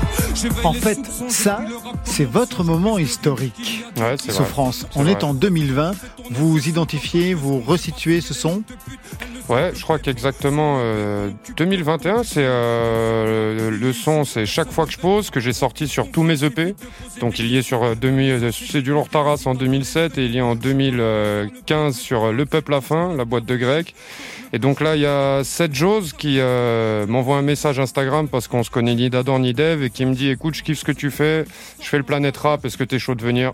En 0.64 0.74
fait, 0.74 1.00
ça, 1.30 1.62
c'est 2.04 2.26
votre 2.26 2.64
moment 2.64 2.98
historique. 3.00 3.84
Ouais. 3.98 4.18
Souffrance. 4.18 4.86
On 4.96 5.04
vrai. 5.04 5.14
est 5.14 5.24
en 5.24 5.34
2020. 5.34 5.94
Vous 6.32 6.52
vous 6.52 6.70
identifiez, 6.70 7.34
vous 7.34 7.60
resituez 7.60 8.22
ce 8.22 8.34
son? 8.34 8.64
Ouais, 9.48 9.72
je 9.76 9.84
crois 9.84 9.95
qu'exactement 10.00 10.78
euh, 10.80 11.30
2021, 11.58 12.24
c'est 12.24 12.40
euh, 12.40 13.70
le 13.70 13.94
son, 13.94 14.24
c'est 14.24 14.46
chaque 14.46 14.72
fois 14.72 14.86
que 14.86 14.92
je 14.92 15.00
pose 15.00 15.30
que 15.30 15.40
j'ai 15.40 15.54
sorti 15.54 15.88
sur 15.88 16.12
tous 16.12 16.24
mes 16.24 16.44
EP. 16.44 16.76
Donc 17.20 17.40
il 17.40 17.48
y 17.48 17.58
est 17.58 17.62
sur 17.62 17.84
euh, 17.84 17.96
2000, 17.96 18.32
euh, 18.32 18.52
c'est 18.52 18.82
du 18.82 18.92
lourd 18.92 19.10
Taras 19.10 19.44
en 19.46 19.56
2007 19.56 20.18
et 20.18 20.26
il 20.26 20.36
y 20.36 20.38
est 20.38 20.42
en 20.42 20.56
2015 20.56 21.98
sur 21.98 22.26
euh, 22.26 22.32
Le 22.32 22.46
Peuple 22.46 22.74
à 22.74 22.82
fin, 22.82 23.16
la 23.16 23.26
boîte 23.26 23.46
de 23.46 23.56
grec. 23.56 23.96
Et 24.54 24.60
donc 24.60 24.80
là, 24.80 24.96
il 24.96 25.02
y 25.02 25.06
a 25.06 25.44
Seth 25.44 25.74
Jose 25.74 26.14
qui 26.14 26.38
euh, 26.40 27.06
m'envoie 27.08 27.38
un 27.38 27.42
message 27.42 27.80
Instagram 27.80 28.28
parce 28.28 28.48
qu'on 28.48 28.64
se 28.64 28.70
connaît 28.70 28.96
ni 28.96 29.10
d'Adam 29.10 29.40
ni 29.40 29.54
d'Eve 29.54 29.84
et 29.84 29.90
qui 29.90 30.06
me 30.06 30.14
dit 30.14 30.30
écoute, 30.30 30.56
je 30.56 30.64
kiffe 30.64 30.80
ce 30.80 30.86
que 30.86 30.92
tu 30.92 31.12
fais, 31.12 31.46
je 31.82 31.88
fais 31.88 31.98
le 31.98 32.04
Planète 32.04 32.38
Rap, 32.38 32.64
est-ce 32.66 32.78
que 32.78 32.84
t'es 32.84 33.00
chaud 33.00 33.16
de 33.16 33.24
venir? 33.24 33.54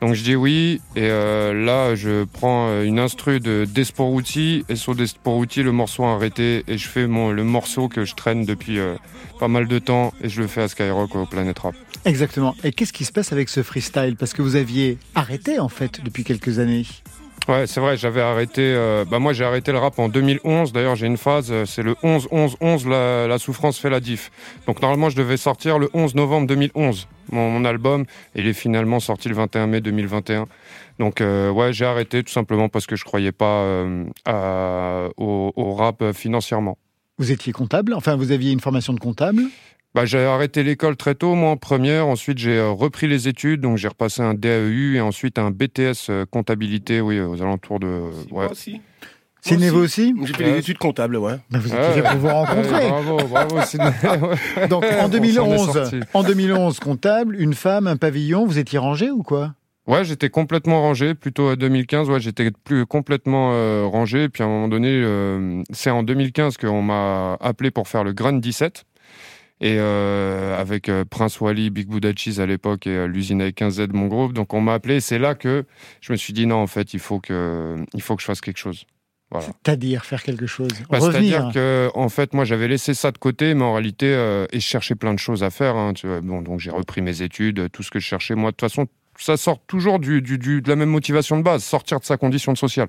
Donc 0.00 0.14
je 0.14 0.22
dis 0.22 0.36
oui, 0.36 0.80
et 0.94 1.08
euh, 1.10 1.52
là 1.52 1.94
je 1.94 2.24
prends 2.24 2.68
euh, 2.68 2.84
une 2.84 2.98
instru 2.98 3.40
de 3.40 3.64
Desporuti, 3.64 4.64
et 4.68 4.76
sur 4.76 4.94
Desporuti 4.94 5.62
le 5.62 5.72
morceau 5.72 6.04
a 6.04 6.14
arrêté, 6.14 6.64
et 6.68 6.78
je 6.78 6.88
fais 6.88 7.06
mon, 7.06 7.30
le 7.32 7.44
morceau 7.44 7.88
que 7.88 8.04
je 8.04 8.14
traîne 8.14 8.44
depuis 8.44 8.78
euh, 8.78 8.94
pas 9.40 9.48
mal 9.48 9.66
de 9.66 9.78
temps, 9.78 10.12
et 10.22 10.28
je 10.28 10.42
le 10.42 10.48
fais 10.48 10.62
à 10.62 10.68
Skyrock 10.68 11.14
au 11.16 11.26
Planet 11.26 11.58
Rap. 11.58 11.74
Exactement. 12.04 12.54
Et 12.62 12.72
qu'est-ce 12.72 12.92
qui 12.92 13.04
se 13.04 13.12
passe 13.12 13.32
avec 13.32 13.48
ce 13.48 13.62
freestyle? 13.62 14.16
Parce 14.16 14.32
que 14.32 14.42
vous 14.42 14.56
aviez 14.56 14.98
arrêté 15.14 15.58
en 15.58 15.68
fait 15.68 16.02
depuis 16.04 16.24
quelques 16.24 16.58
années. 16.58 16.84
Ouais, 17.48 17.68
c'est 17.68 17.78
vrai, 17.78 17.96
j'avais 17.96 18.22
arrêté, 18.22 18.60
euh, 18.60 19.04
bah 19.08 19.20
moi 19.20 19.32
j'ai 19.32 19.44
arrêté 19.44 19.70
le 19.70 19.78
rap 19.78 20.00
en 20.00 20.08
2011, 20.08 20.72
d'ailleurs 20.72 20.96
j'ai 20.96 21.06
une 21.06 21.16
phase, 21.16 21.52
euh, 21.52 21.64
c'est 21.64 21.84
le 21.84 21.92
11-11-11, 22.02 22.88
la, 22.88 23.28
la 23.28 23.38
souffrance 23.38 23.78
fait 23.78 23.88
la 23.88 24.00
diff. 24.00 24.32
Donc 24.66 24.82
normalement 24.82 25.10
je 25.10 25.16
devais 25.16 25.36
sortir 25.36 25.78
le 25.78 25.88
11 25.94 26.16
novembre 26.16 26.48
2011, 26.48 27.06
mon, 27.30 27.64
album, 27.64 28.04
et 28.34 28.40
il 28.40 28.48
est 28.48 28.52
finalement 28.52 28.98
sorti 28.98 29.28
le 29.28 29.36
21 29.36 29.68
mai 29.68 29.80
2021. 29.80 30.48
Donc 30.98 31.20
euh, 31.20 31.48
ouais, 31.50 31.72
j'ai 31.72 31.84
arrêté 31.84 32.24
tout 32.24 32.32
simplement 32.32 32.68
parce 32.68 32.86
que 32.86 32.96
je 32.96 33.04
croyais 33.04 33.30
pas 33.30 33.62
euh, 33.62 35.08
au, 35.16 35.52
au 35.54 35.74
rap 35.74 36.02
euh, 36.02 36.12
financièrement. 36.12 36.78
Vous 37.18 37.30
étiez 37.30 37.52
comptable, 37.52 37.94
enfin 37.94 38.16
vous 38.16 38.32
aviez 38.32 38.50
une 38.50 38.60
formation 38.60 38.92
de 38.92 38.98
comptable? 38.98 39.42
Bah, 39.96 40.04
j'ai 40.04 40.18
arrêté 40.22 40.62
l'école 40.62 40.94
très 40.94 41.14
tôt, 41.14 41.34
moi 41.34 41.48
en 41.48 41.56
première. 41.56 42.06
Ensuite, 42.06 42.36
j'ai 42.36 42.58
euh, 42.58 42.68
repris 42.68 43.08
les 43.08 43.28
études. 43.28 43.62
Donc, 43.62 43.78
j'ai 43.78 43.88
repassé 43.88 44.20
un 44.20 44.34
DAEU 44.34 44.96
et 44.96 45.00
ensuite 45.00 45.38
un 45.38 45.50
BTS 45.50 46.10
euh, 46.10 46.26
comptabilité, 46.30 47.00
oui, 47.00 47.18
aux 47.18 47.40
alentours 47.40 47.80
de. 47.80 48.02
Ouais. 48.30 48.50
aussi. 48.50 48.82
Sidney, 49.40 49.70
vous 49.70 49.76
Moi 49.76 49.84
aussi 49.84 50.14
J'ai 50.24 50.34
fait 50.34 50.44
Ouais. 50.44 50.52
des 50.52 50.58
études 50.58 50.76
comptables, 50.76 51.16
ouais. 51.16 51.36
Ben, 51.50 51.60
Vous 51.60 51.68
étiez 51.74 52.02
pour 52.02 52.16
vous 52.18 52.28
rencontrer. 52.28 52.74
Ouais, 52.74 52.90
bravo, 52.90 53.16
bravo. 53.26 53.56
Donc 54.68 54.84
en 54.84 54.86
On 54.86 55.00
s'en 55.00 55.06
est 55.06 55.10
2011, 55.10 55.72
sorti. 55.72 56.00
en 56.12 56.22
2011, 56.22 56.78
comptable, 56.78 57.40
une 57.40 57.54
femme, 57.54 57.86
un 57.86 57.96
pavillon, 57.96 58.44
vous 58.44 58.58
étiez 58.58 58.78
rangé 58.78 59.10
ou 59.10 59.22
quoi? 59.22 59.54
Ouais, 59.86 60.04
j'étais 60.04 60.28
complètement 60.28 60.82
rangé. 60.82 61.14
Plutôt 61.14 61.48
à 61.48 61.56
2015, 61.56 62.10
ouais, 62.10 62.20
j'étais 62.20 62.50
plus 62.64 62.84
complètement 62.84 63.52
euh, 63.54 63.86
rangé. 63.86 64.28
Puis 64.28 64.42
à 64.42 64.46
un 64.46 64.48
moment 64.50 64.68
donné, 64.68 64.88
euh, 64.90 65.62
c'est 65.72 65.90
en 65.90 66.02
2015 66.02 66.58
qu'on 66.58 66.82
m'a 66.82 67.38
appelé 67.40 67.70
pour 67.70 67.88
faire 67.88 68.04
le 68.04 68.12
Grand 68.12 68.32
17. 68.32 68.84
Et 69.60 69.76
euh, 69.78 70.58
avec 70.60 70.88
euh, 70.90 71.04
Prince 71.08 71.40
Wally, 71.40 71.70
Big 71.70 71.88
Buddha 71.88 72.10
Cheese 72.14 72.40
à 72.40 72.46
l'époque 72.46 72.86
et 72.86 72.90
euh, 72.90 73.06
l'usine 73.06 73.40
avec 73.40 73.56
15Z, 73.58 73.88
mon 73.94 74.06
groupe. 74.06 74.32
Donc 74.34 74.52
on 74.52 74.60
m'a 74.60 74.74
appelé. 74.74 74.96
et 74.96 75.00
C'est 75.00 75.18
là 75.18 75.34
que 75.34 75.64
je 76.02 76.12
me 76.12 76.16
suis 76.18 76.32
dit 76.34 76.46
non, 76.46 76.56
en 76.56 76.66
fait, 76.66 76.92
il 76.92 77.00
faut 77.00 77.20
que, 77.20 77.76
il 77.94 78.02
faut 78.02 78.16
que 78.16 78.20
je 78.22 78.26
fasse 78.26 78.40
quelque 78.42 78.58
chose. 78.58 78.84
Voilà. 79.30 79.46
C'est-à-dire 79.64 80.04
faire 80.04 80.22
quelque 80.22 80.46
chose, 80.46 80.68
Bah, 80.88 81.00
C'est-à-dire 81.00 81.50
que, 81.52 81.90
en 81.94 82.08
fait, 82.08 82.32
moi, 82.32 82.44
j'avais 82.44 82.68
laissé 82.68 82.94
ça 82.94 83.10
de 83.10 83.18
côté, 83.18 83.54
mais 83.54 83.64
en 83.64 83.72
réalité, 83.72 84.06
euh, 84.06 84.46
et 84.52 84.60
je 84.60 84.64
cherchais 84.66 84.94
plein 84.94 85.12
de 85.14 85.18
choses 85.18 85.42
à 85.42 85.50
faire. 85.50 85.74
hein, 85.74 85.94
tu 85.94 86.06
vois. 86.06 86.20
bon, 86.20 86.42
donc 86.42 86.60
j'ai 86.60 86.70
repris 86.70 87.00
mes 87.02 87.22
études, 87.22 87.68
tout 87.72 87.82
ce 87.82 87.90
que 87.90 87.98
je 87.98 88.06
cherchais. 88.06 88.34
Moi, 88.36 88.50
de 88.52 88.56
toute 88.56 88.60
façon, 88.70 88.86
ça 89.18 89.36
sort 89.36 89.58
toujours 89.66 89.98
du, 89.98 90.22
du- 90.22 90.38
du- 90.38 90.60
de 90.62 90.68
la 90.68 90.76
même 90.76 90.90
motivation 90.90 91.38
de 91.38 91.42
base, 91.42 91.64
sortir 91.64 91.98
de 91.98 92.04
sa 92.04 92.16
condition 92.18 92.54
sociale. 92.54 92.86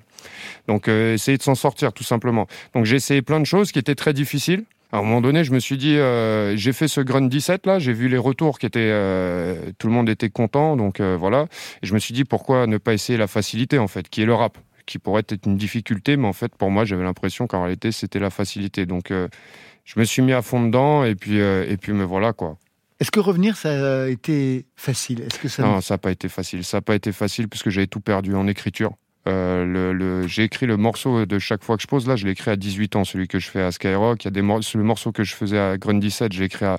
Donc, 0.67 0.87
euh, 0.89 1.13
essayer 1.15 1.37
de 1.39 1.43
s'en 1.43 1.55
sortir, 1.55 1.91
tout 1.93 2.03
simplement. 2.03 2.45
Donc, 2.75 2.85
j'ai 2.85 2.97
essayé 2.97 3.21
plein 3.23 3.39
de 3.39 3.45
choses 3.45 3.71
qui 3.71 3.79
étaient 3.79 3.95
très 3.95 4.13
difficiles. 4.13 4.63
À 4.91 4.99
un 4.99 5.01
moment 5.01 5.19
donné, 5.19 5.43
je 5.43 5.51
me 5.51 5.59
suis 5.59 5.77
dit, 5.77 5.97
euh, 5.97 6.55
j'ai 6.55 6.71
fait 6.71 6.87
ce 6.87 7.01
Grunt 7.01 7.27
17 7.27 7.65
là, 7.65 7.77
j'ai 7.77 7.91
vu 7.91 8.07
les 8.07 8.17
retours 8.17 8.57
qui 8.57 8.65
étaient, 8.65 8.79
euh, 8.79 9.71
tout 9.77 9.87
le 9.87 9.93
monde 9.93 10.07
était 10.07 10.29
content, 10.29 10.77
donc 10.77 11.01
euh, 11.01 11.17
voilà. 11.19 11.47
Et 11.83 11.87
je 11.87 11.93
me 11.93 11.99
suis 11.99 12.13
dit, 12.13 12.23
pourquoi 12.23 12.67
ne 12.67 12.77
pas 12.77 12.93
essayer 12.93 13.17
la 13.17 13.27
facilité 13.27 13.79
en 13.79 13.87
fait, 13.87 14.07
qui 14.07 14.21
est 14.21 14.25
le 14.25 14.33
rap, 14.33 14.57
qui 14.85 14.97
pourrait 14.97 15.23
être 15.27 15.45
une 15.45 15.57
difficulté, 15.57 16.15
mais 16.15 16.27
en 16.27 16.33
fait 16.33 16.55
pour 16.55 16.71
moi 16.71 16.85
j'avais 16.85 17.03
l'impression 17.03 17.47
qu'en 17.47 17.63
réalité 17.63 17.91
c'était 17.91 18.19
la 18.19 18.29
facilité. 18.29 18.85
Donc 18.85 19.11
je 19.11 19.99
me 19.99 20.05
suis 20.05 20.21
mis 20.21 20.31
à 20.31 20.41
fond 20.41 20.65
dedans 20.65 21.03
et 21.03 21.15
puis 21.15 21.37
et 21.37 21.77
puis 21.77 21.91
me 21.91 22.05
voilà 22.05 22.31
quoi. 22.31 22.57
Est-ce 22.99 23.11
que 23.11 23.19
revenir, 23.19 23.57
ça 23.57 24.05
a 24.05 24.07
été 24.07 24.65
facile? 24.75 25.21
Est-ce 25.21 25.37
que 25.37 25.49
ça 25.49 25.63
Non, 25.63 25.81
ça 25.81 25.95
n'a 25.95 25.97
pas 25.99 26.11
été 26.11 26.29
facile. 26.29 26.63
Ça 26.63 26.77
n'a 26.77 26.81
pas 26.81 26.95
été 26.95 27.11
facile 27.11 27.47
puisque 27.47 27.69
j'avais 27.69 27.87
tout 27.87 27.99
perdu 27.99 28.33
en 28.33 28.47
écriture. 28.47 28.93
Euh, 29.27 29.65
le, 29.65 29.93
le- 29.93 30.27
j'ai 30.27 30.43
écrit 30.43 30.65
le 30.65 30.77
morceau 30.77 31.25
de 31.25 31.39
chaque 31.39 31.63
fois 31.63 31.75
que 31.75 31.83
je 31.83 31.87
pose. 31.87 32.07
Là, 32.07 32.15
je 32.15 32.25
l'ai 32.25 32.31
écrit 32.31 32.49
à 32.51 32.55
18 32.55 32.95
ans, 32.95 33.03
celui 33.03 33.27
que 33.27 33.39
je 33.39 33.49
fais 33.49 33.61
à 33.61 33.71
Skyrock. 33.71 34.23
Il 34.23 34.25
y 34.25 34.29
a 34.29 34.31
des 34.31 34.41
mor- 34.41 34.61
le 34.73 34.83
morceau 34.83 35.11
que 35.11 35.23
je 35.23 35.33
faisais 35.35 35.59
à 35.59 35.77
Grun 35.77 35.95
17, 35.95 36.31
j'ai 36.31 36.45
écrit 36.45 36.65
à 36.65 36.77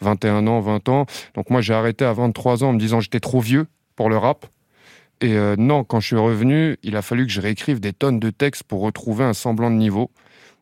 21 0.00 0.46
ans, 0.46 0.60
20 0.60 0.88
ans. 0.88 1.06
Donc 1.34 1.50
moi, 1.50 1.60
j'ai 1.60 1.72
arrêté 1.74 2.04
à 2.04 2.12
23 2.12 2.64
ans 2.64 2.70
en 2.70 2.72
me 2.72 2.78
disant 2.78 3.00
j'étais 3.00 3.20
trop 3.20 3.40
vieux 3.40 3.66
pour 3.96 4.08
le 4.10 4.16
rap. 4.16 4.46
Et 5.20 5.34
euh, 5.36 5.54
non, 5.56 5.84
quand 5.84 6.00
je 6.00 6.08
suis 6.08 6.16
revenu, 6.16 6.76
il 6.82 6.96
a 6.96 7.02
fallu 7.02 7.26
que 7.26 7.32
je 7.32 7.40
réécrive 7.40 7.78
des 7.80 7.92
tonnes 7.92 8.18
de 8.18 8.30
textes 8.30 8.64
pour 8.64 8.80
retrouver 8.80 9.24
un 9.24 9.32
semblant 9.32 9.70
de 9.70 9.76
niveau. 9.76 10.10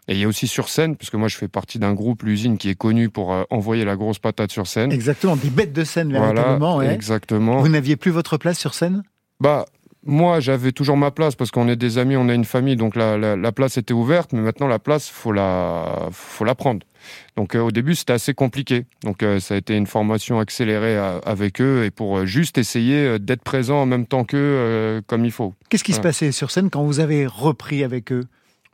Et 0.09 0.15
il 0.15 0.19
y 0.19 0.25
a 0.25 0.29
aussi 0.29 0.49
sur 0.49 0.69
scène, 0.69 0.97
puisque 0.97 1.15
moi 1.15 1.29
je 1.29 1.37
fais 1.37 1.49
partie 1.49 1.79
d'un 1.79 1.95
groupe, 1.95 2.25
l'usine, 2.25 2.59
qui 2.59 2.69
est 2.69 2.75
connu 2.75 3.09
pour 3.09 3.33
euh, 3.33 3.45
envoyer 3.51 3.85
la 3.85 3.97
grosse 3.97 4.19
patate 4.19 4.51
sur 4.53 4.67
scène. 4.67 4.93
Exactement, 4.93 5.37
des 5.37 5.49
bêtes 5.49 5.73
de 5.73 5.85
scène 5.85 6.11
Voilà, 6.11 6.27
véritablement. 6.33 6.77
ouais. 6.77 6.93
exactement. 6.93 7.61
Vous 7.61 7.69
n'aviez 7.69 7.97
plus 7.97 8.11
votre 8.11 8.37
place 8.37 8.59
sur 8.59 8.75
scène? 8.75 9.05
Bah, 9.41 9.65
moi, 10.05 10.41
j'avais 10.41 10.73
toujours 10.73 10.97
ma 10.97 11.11
place 11.11 11.35
parce 11.37 11.51
qu'on 11.51 11.69
est 11.69 11.77
des 11.77 11.99
amis, 11.99 12.17
on 12.17 12.29
a 12.29 12.35
une 12.35 12.45
famille, 12.45 12.77
donc 12.77 12.97
la, 12.97 13.17
la, 13.17 13.37
la 13.37 13.53
place 13.53 13.77
était 13.77 13.95
ouverte, 13.95 14.33
mais 14.33 14.41
maintenant 14.41 14.67
la 14.67 14.79
place, 14.79 15.09
faut 15.09 15.33
la, 15.33 16.09
faut 16.13 16.45
la 16.45 16.55
prendre. 16.55 16.85
Donc 17.37 17.55
euh, 17.55 17.61
au 17.61 17.71
début, 17.71 17.95
c'était 17.95 18.13
assez 18.13 18.35
compliqué. 18.35 18.85
Donc 19.05 19.23
euh, 19.23 19.41
ça 19.41 19.55
a 19.55 19.57
été 19.57 19.77
une 19.77 19.87
formation 19.87 20.39
accélérée 20.41 20.97
à- 20.97 21.19
avec 21.25 21.61
eux 21.61 21.85
et 21.85 21.91
pour 21.91 22.19
euh, 22.19 22.27
juste 22.27 22.59
essayer 22.59 22.97
euh, 23.07 23.19
d'être 23.19 23.43
présent 23.43 23.83
en 23.83 23.87
même 23.87 24.07
temps 24.07 24.25
qu'eux, 24.25 24.37
euh, 24.39 25.01
comme 25.07 25.25
il 25.25 25.33
faut. 25.33 25.55
Qu'est-ce 25.69 25.85
qui 25.85 25.93
se 25.93 26.01
passait 26.01 26.33
sur 26.33 26.51
scène 26.51 26.71
quand 26.71 26.83
vous 26.85 27.01
avez 27.01 27.27
repris 27.27 27.83
avec 27.85 28.13
eux? 28.13 28.25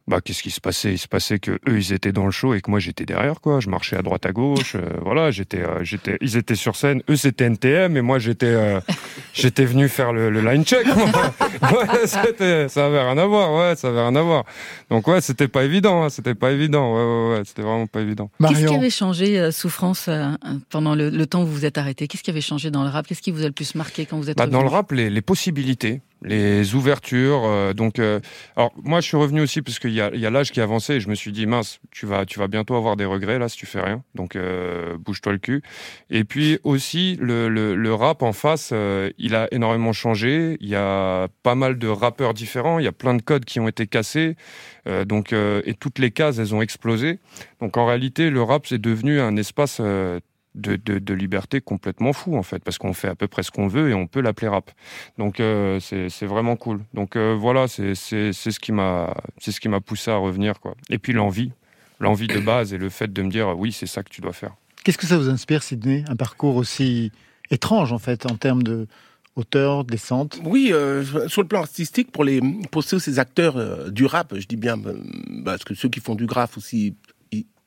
Bah, 0.08 0.20
qu'est-ce 0.24 0.42
qui 0.42 0.50
se 0.50 0.60
passait? 0.60 0.92
Il 0.92 0.98
se 0.98 1.06
passait 1.06 1.38
que 1.38 1.52
eux, 1.52 1.78
ils 1.78 1.92
étaient 1.92 2.12
dans 2.12 2.24
le 2.24 2.30
show 2.30 2.54
et 2.54 2.60
que 2.62 2.70
moi, 2.70 2.80
j'étais 2.80 3.04
derrière, 3.04 3.40
quoi. 3.40 3.60
Je 3.60 3.68
marchais 3.68 3.96
à 3.96 4.02
droite, 4.02 4.24
à 4.26 4.32
gauche. 4.32 4.74
euh, 4.74 4.80
voilà, 5.02 5.30
j'étais, 5.30 5.60
euh, 5.62 5.84
j'étais, 5.84 6.16
ils 6.20 6.36
étaient 6.36 6.54
sur 6.54 6.76
scène. 6.76 7.02
Eux, 7.10 7.16
c'était 7.16 7.44
NTM 7.44 7.96
et 7.96 8.00
moi, 8.00 8.18
j'étais, 8.18 8.46
euh, 8.46 8.80
j'étais 9.34 9.64
venu 9.66 9.88
faire 9.88 10.12
le, 10.12 10.30
le 10.30 10.40
line 10.40 10.64
check. 10.64 10.86
ouais, 11.62 12.06
c'était, 12.06 12.68
ça 12.68 12.86
avait 12.86 13.00
rien 13.02 13.18
à 13.18 13.26
voir. 13.26 13.52
Ouais, 13.54 13.76
ça 13.76 13.88
avait 13.88 14.00
rien 14.00 14.16
à 14.16 14.22
voir. 14.22 14.44
Donc 14.90 15.06
ouais, 15.08 15.20
c'était 15.20 15.48
pas 15.48 15.64
évident. 15.64 16.04
hein, 16.04 16.08
c'était 16.10 16.34
pas 16.34 16.52
évident. 16.52 16.94
Ouais, 16.94 17.02
ouais, 17.32 17.38
ouais, 17.38 17.42
c'était 17.44 17.62
vraiment 17.62 17.86
pas 17.86 18.00
évident. 18.00 18.30
Qu'est-ce 18.48 18.66
qui 18.66 18.74
avait 18.74 18.90
changé, 18.90 19.38
euh, 19.38 19.50
Souffrance, 19.50 20.06
euh, 20.08 20.30
pendant 20.70 20.94
le, 20.94 21.10
le 21.10 21.26
temps 21.26 21.42
où 21.42 21.46
vous 21.46 21.52
vous 21.58 21.64
êtes 21.66 21.76
arrêté 21.78 22.08
Qu'est-ce 22.08 22.22
qui 22.22 22.30
avait 22.30 22.40
changé 22.40 22.70
dans 22.70 22.82
le 22.84 22.88
rap? 22.88 23.06
Qu'est-ce 23.06 23.20
qui 23.22 23.30
vous 23.30 23.42
a 23.42 23.46
le 23.46 23.52
plus 23.52 23.74
marqué 23.74 24.06
quand 24.06 24.16
vous 24.16 24.30
êtes 24.30 24.38
Bah, 24.38 24.46
dans 24.46 24.62
le 24.62 24.68
rap, 24.68 24.92
les, 24.92 25.10
les 25.10 25.22
possibilités. 25.22 26.00
Les 26.22 26.74
ouvertures. 26.74 27.42
euh, 27.44 27.72
donc, 27.72 27.98
euh, 27.98 28.20
alors 28.56 28.72
moi, 28.82 29.00
je 29.00 29.06
suis 29.06 29.16
revenu 29.16 29.40
aussi 29.40 29.62
parce 29.62 29.78
qu'il 29.78 29.92
y 29.92 30.00
a, 30.00 30.06
a 30.06 30.30
l'âge 30.30 30.50
qui 30.50 30.60
avançait 30.60 30.96
et 30.96 31.00
je 31.00 31.08
me 31.08 31.14
suis 31.14 31.32
dit 31.32 31.46
mince, 31.46 31.80
tu 31.90 32.06
vas, 32.06 32.26
tu 32.26 32.38
vas 32.38 32.48
bientôt 32.48 32.74
avoir 32.76 32.96
des 32.96 33.04
regrets 33.04 33.38
là 33.38 33.48
si 33.48 33.56
tu 33.56 33.66
fais 33.66 33.80
rien. 33.80 34.02
Donc, 34.14 34.36
euh, 34.36 34.96
bouge-toi 34.98 35.32
le 35.32 35.38
cul. 35.38 35.62
Et 36.10 36.24
puis 36.24 36.58
aussi, 36.64 37.16
le, 37.20 37.48
le, 37.48 37.74
le 37.74 37.94
rap 37.94 38.22
en 38.22 38.32
face, 38.32 38.70
euh, 38.72 39.10
il 39.18 39.34
a 39.34 39.48
énormément 39.52 39.92
changé. 39.92 40.56
Il 40.60 40.68
y 40.68 40.74
a 40.76 41.28
pas 41.42 41.54
mal 41.54 41.78
de 41.78 41.88
rappeurs 41.88 42.34
différents. 42.34 42.78
Il 42.78 42.84
y 42.84 42.88
a 42.88 42.92
plein 42.92 43.14
de 43.14 43.22
codes 43.22 43.44
qui 43.44 43.60
ont 43.60 43.68
été 43.68 43.86
cassés. 43.86 44.36
Euh, 44.86 45.04
donc, 45.04 45.32
euh, 45.32 45.62
et 45.64 45.74
toutes 45.74 45.98
les 45.98 46.10
cases, 46.10 46.38
elles 46.38 46.54
ont 46.54 46.62
explosé. 46.62 47.18
Donc, 47.60 47.76
en 47.76 47.86
réalité, 47.86 48.30
le 48.30 48.42
rap 48.42 48.66
c'est 48.66 48.80
devenu 48.80 49.20
un 49.20 49.36
espace 49.36 49.80
de, 50.58 50.76
de, 50.76 50.98
de 50.98 51.14
liberté 51.14 51.60
complètement 51.60 52.12
fou 52.12 52.36
en 52.36 52.42
fait, 52.42 52.62
parce 52.62 52.78
qu'on 52.78 52.92
fait 52.92 53.08
à 53.08 53.14
peu 53.14 53.28
près 53.28 53.42
ce 53.42 53.50
qu'on 53.50 53.68
veut 53.68 53.90
et 53.90 53.94
on 53.94 54.06
peut 54.06 54.20
l'appeler 54.20 54.48
rap. 54.48 54.70
Donc 55.16 55.40
euh, 55.40 55.80
c'est 55.80 56.26
vraiment 56.26 56.56
cool. 56.56 56.80
Donc 56.94 57.16
euh, 57.16 57.36
voilà, 57.38 57.68
c'est 57.68 57.94
c'est 57.94 58.32
c'est 58.32 58.50
ce 58.50 58.60
qui 58.60 58.72
m'a 58.72 59.14
c'est 59.38 59.52
ce 59.52 59.60
qui 59.60 59.68
m'a 59.68 59.80
poussé 59.80 60.10
à 60.10 60.16
revenir 60.16 60.60
quoi. 60.60 60.74
Et 60.90 60.98
puis 60.98 61.12
l'envie, 61.12 61.52
l'envie 62.00 62.28
de 62.28 62.40
base 62.40 62.74
et 62.74 62.78
le 62.78 62.88
fait 62.88 63.12
de 63.12 63.22
me 63.22 63.30
dire 63.30 63.58
oui 63.58 63.72
c'est 63.72 63.86
ça 63.86 64.02
que 64.02 64.10
tu 64.10 64.20
dois 64.20 64.32
faire. 64.32 64.54
Qu'est-ce 64.84 64.98
que 64.98 65.06
ça 65.06 65.18
vous 65.18 65.28
inspire, 65.28 65.62
Sydney? 65.62 66.04
Un 66.08 66.16
parcours 66.16 66.56
aussi 66.56 67.12
étrange, 67.50 67.92
en 67.92 67.98
fait, 67.98 68.30
en 68.30 68.36
termes 68.36 68.62
de 68.62 68.86
hauteur, 69.36 69.84
descente? 69.84 70.40
Oui, 70.44 70.70
euh, 70.72 71.28
sur 71.28 71.42
le 71.42 71.48
plan 71.48 71.60
artistique, 71.60 72.10
pour 72.10 72.24
les 72.24 72.40
ces 72.82 73.18
acteurs 73.18 73.56
euh, 73.56 73.90
du 73.90 74.06
rap, 74.06 74.34
je 74.36 74.46
dis 74.46 74.56
bien 74.56 74.78
euh, 74.86 74.94
parce 75.44 75.64
que 75.64 75.74
ceux 75.74 75.88
qui 75.88 76.00
font 76.00 76.14
du 76.14 76.26
graphe 76.26 76.56
aussi, 76.56 76.94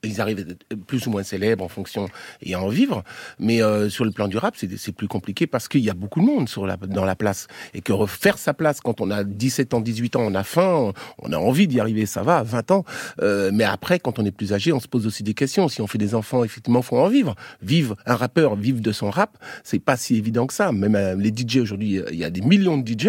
ils, 0.02 0.20
arrivent 0.20 0.38
à 0.38 0.50
être 0.52 0.84
plus 0.86 1.06
ou 1.06 1.10
moins 1.10 1.22
célèbres 1.22 1.64
en 1.64 1.68
fonction 1.68 2.08
et 2.40 2.54
à 2.54 2.60
en 2.60 2.68
vivre. 2.68 3.02
Mais 3.38 3.62
euh, 3.62 3.88
sur 3.88 4.04
le 4.04 4.10
plan 4.10 4.28
du 4.28 4.36
rap, 4.36 4.56
c'est 4.56 4.92
plus 4.92 5.08
compliqué 5.08 5.46
parce 5.46 5.68
qu'il 5.68 5.80
y 5.80 5.90
a 5.90 5.94
beaucoup 5.94 6.20
de 6.20 6.26
monde 6.26 6.48
sur 6.48 6.66
la, 6.66 6.76
dans 6.76 7.04
la 7.04 7.16
place 7.16 7.46
et 7.74 7.80
que 7.80 7.92
refaire 7.92 8.38
sa 8.38 8.54
place 8.54 8.80
quand 8.80 9.00
on 9.00 9.10
a 9.10 9.24
17 9.24 9.74
ans, 9.74 9.80
18 9.80 10.16
ans, 10.16 10.22
on 10.22 10.34
a 10.34 10.44
faim, 10.44 10.92
on 11.18 11.32
a 11.32 11.36
envie 11.36 11.66
d'y 11.66 11.80
arriver, 11.80 12.06
ça 12.06 12.22
va, 12.22 12.42
20 12.42 12.70
ans. 12.70 12.84
Euh, 13.20 13.50
mais 13.52 13.64
après, 13.64 13.98
quand 13.98 14.18
on 14.18 14.24
est 14.24 14.32
plus 14.32 14.52
âgé, 14.52 14.72
on 14.72 14.80
se 14.80 14.88
pose 14.88 15.06
aussi 15.06 15.22
des 15.22 15.34
questions. 15.34 15.68
Si 15.68 15.80
on 15.80 15.86
fait 15.86 15.98
des 15.98 16.14
enfants, 16.14 16.44
effectivement, 16.44 16.82
faut 16.82 16.98
en 16.98 17.08
vivre. 17.08 17.34
Vivre 17.62 17.96
un 18.06 18.16
rappeur, 18.16 18.56
vivre 18.56 18.80
de 18.80 18.92
son 18.92 19.10
rap, 19.10 19.38
c'est 19.64 19.78
pas 19.78 19.96
si 19.96 20.16
évident 20.16 20.46
que 20.46 20.54
ça. 20.54 20.72
Même 20.72 20.94
euh, 20.94 21.14
les 21.14 21.30
DJ 21.30 21.58
aujourd'hui, 21.58 22.00
il 22.10 22.18
y 22.18 22.24
a 22.24 22.30
des 22.30 22.40
millions 22.40 22.78
de 22.78 22.86
DJ. 22.86 23.08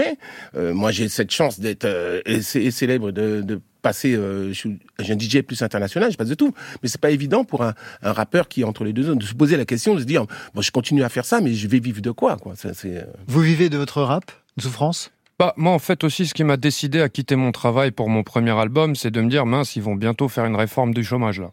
Euh, 0.55 0.73
moi, 0.73 0.91
j'ai 0.91 1.09
cette 1.09 1.31
chance 1.31 1.59
d'être 1.59 1.85
euh, 1.85 2.21
célèbre 2.41 3.11
de, 3.11 3.41
de 3.41 3.61
passer. 3.83 4.15
euh, 4.15 4.47
je 4.49 4.53
suis- 4.53 4.79
j'ai 4.99 5.13
un 5.13 5.17
DJ 5.19 5.43
plus 5.43 5.61
international, 5.61 6.11
je 6.11 6.17
passe 6.17 6.29
de 6.29 6.33
tout. 6.33 6.51
Mais 6.81 6.89
c'est 6.89 6.99
pas 6.99 7.11
évident 7.11 7.43
pour 7.43 7.61
un, 7.63 7.75
un 8.01 8.11
rappeur 8.13 8.47
qui 8.47 8.61
est 8.61 8.63
entre 8.63 8.83
les 8.83 8.93
deux 8.93 9.03
zones 9.03 9.19
de 9.19 9.25
se 9.25 9.35
poser 9.35 9.55
la 9.57 9.65
question, 9.65 9.93
de 9.93 9.99
se 9.99 10.05
dire, 10.05 10.25
bon, 10.55 10.61
je 10.61 10.71
continue 10.71 11.03
à 11.03 11.09
faire 11.09 11.25
ça, 11.25 11.39
mais 11.41 11.53
je 11.53 11.67
vais 11.67 11.79
vivre 11.79 12.01
de 12.01 12.09
quoi, 12.11 12.37
quoi. 12.37 12.55
Ça, 12.55 12.69
euh, 12.85 13.03
Vous 13.27 13.41
vivez 13.41 13.69
de 13.69 13.77
votre 13.77 14.01
rap 14.01 14.31
de 14.57 14.63
souffrance? 14.63 15.11
Moi, 15.57 15.71
en 15.71 15.79
fait, 15.79 16.03
aussi, 16.03 16.25
ce 16.25 16.33
qui 16.33 16.43
m'a 16.43 16.57
décidé 16.57 17.01
à 17.01 17.09
quitter 17.09 17.35
mon 17.35 17.51
travail 17.51 17.91
pour 17.91 18.09
mon 18.09 18.23
premier 18.23 18.51
album, 18.51 18.95
c'est 18.95 19.11
de 19.11 19.21
me 19.21 19.29
dire, 19.29 19.45
mince, 19.45 19.75
ils 19.75 19.83
vont 19.83 19.95
bientôt 19.95 20.27
faire 20.29 20.45
une 20.45 20.55
réforme 20.55 20.93
du 20.93 21.03
chômage, 21.03 21.39
là. 21.39 21.51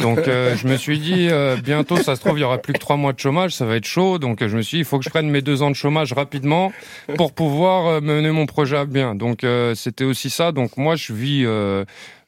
Donc, 0.00 0.18
euh, 0.28 0.54
je 0.56 0.66
me 0.66 0.76
suis 0.76 0.98
dit, 0.98 1.28
euh, 1.30 1.56
bientôt, 1.56 1.96
ça 1.96 2.14
se 2.14 2.20
trouve, 2.20 2.38
il 2.38 2.42
y 2.42 2.44
aura 2.44 2.58
plus 2.58 2.74
que 2.74 2.78
trois 2.78 2.96
mois 2.96 3.12
de 3.12 3.18
chômage, 3.18 3.54
ça 3.54 3.64
va 3.64 3.76
être 3.76 3.86
chaud. 3.86 4.18
Donc, 4.18 4.46
je 4.46 4.56
me 4.56 4.62
suis 4.62 4.76
dit, 4.76 4.80
il 4.82 4.84
faut 4.84 4.98
que 4.98 5.04
je 5.04 5.10
prenne 5.10 5.30
mes 5.30 5.42
deux 5.42 5.62
ans 5.62 5.70
de 5.70 5.76
chômage 5.76 6.12
rapidement 6.12 6.72
pour 7.16 7.32
pouvoir 7.32 7.86
euh, 7.86 8.00
mener 8.00 8.30
mon 8.30 8.46
projet 8.46 8.76
à 8.76 8.84
bien. 8.84 9.14
Donc, 9.14 9.46
c'était 9.74 10.04
aussi 10.04 10.30
ça. 10.30 10.52
Donc, 10.52 10.76
moi, 10.76 10.96
je 10.96 11.12
vis 11.12 11.46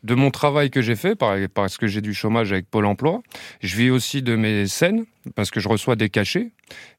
de 0.02 0.14
mon 0.14 0.30
travail 0.30 0.70
que 0.70 0.82
j'ai 0.82 0.96
fait, 0.96 1.14
par- 1.14 1.36
parce 1.54 1.76
que 1.78 1.86
j'ai 1.86 2.00
du 2.00 2.12
chômage 2.14 2.52
avec 2.52 2.68
Pôle 2.70 2.86
emploi. 2.86 3.22
Je 3.60 3.76
vis 3.76 3.90
aussi 3.90 4.22
de 4.22 4.34
mes 4.36 4.66
scènes, 4.66 5.04
parce 5.34 5.50
que 5.50 5.60
je 5.60 5.68
reçois 5.68 5.94
des 5.96 6.08
cachets. 6.10 6.50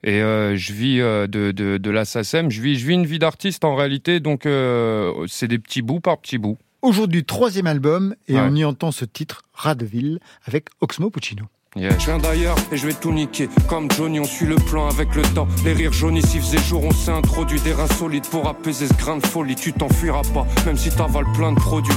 Et 0.04 0.22
euh, 0.22 0.56
je 0.56 0.72
vis 0.74 1.02
euh, 1.02 1.28
de, 1.28 1.52
de, 1.52 1.78
de 1.78 1.90
la 1.90 2.06
SACEM. 2.06 2.50
Je 2.50 2.62
vis, 2.62 2.78
je 2.80 2.88
vis 2.88 2.94
une 2.94 3.06
vie 3.06 3.20
d'artiste 3.20 3.66
en 3.66 3.76
réalité, 3.76 4.20
donc 4.20 4.46
euh, 4.46 5.12
c'est 5.28 5.48
des 5.48 5.60
petits 5.60 5.82
bouts 5.82 6.00
par 6.00 6.20
petits 6.20 6.38
bouts. 6.38 6.58
Aujourd'hui, 6.82 7.24
troisième 7.24 7.68
album, 7.68 8.16
et 8.28 8.34
Ouais. 8.36 8.42
on 8.44 8.56
y 8.56 8.64
entend 8.66 8.92
ce 8.92 9.06
titre, 9.06 9.44
Radeville, 9.54 10.20
avec 10.46 10.66
Oxmo 10.82 11.10
Puccino. 11.10 11.46
Yeah. 11.76 11.98
Je 11.98 12.06
viens 12.06 12.20
d'ailleurs 12.20 12.56
et 12.72 12.78
je 12.78 12.86
vais 12.86 12.94
tout 12.94 13.12
niquer. 13.12 13.50
Comme 13.68 13.90
Johnny, 13.90 14.20
on 14.20 14.26
suit 14.26 14.46
le 14.46 14.58
plan 14.58 14.88
avec 14.90 15.16
le 15.16 15.24
temps. 15.34 15.48
Les 15.66 15.74
rires 15.74 15.92
jaunis, 15.92 16.22
s'il 16.22 16.42
faisait 16.42 16.60
jour, 16.60 16.84
on 16.84 16.92
s'est 16.92 17.10
introduit 17.10 17.60
des 17.62 17.74
reins 17.74 17.88
solides 17.88 18.28
pour 18.30 18.48
apaiser 18.48 18.86
ce 18.86 18.94
grain 18.94 19.18
de 19.18 19.26
folie. 19.26 19.56
Tu 19.56 19.74
t'enfuiras 19.74 20.22
pas, 20.36 20.46
même 20.68 20.78
si 20.78 20.92
t'avales 20.92 21.26
plein 21.36 21.52
de 21.52 21.60
produits. 21.60 21.96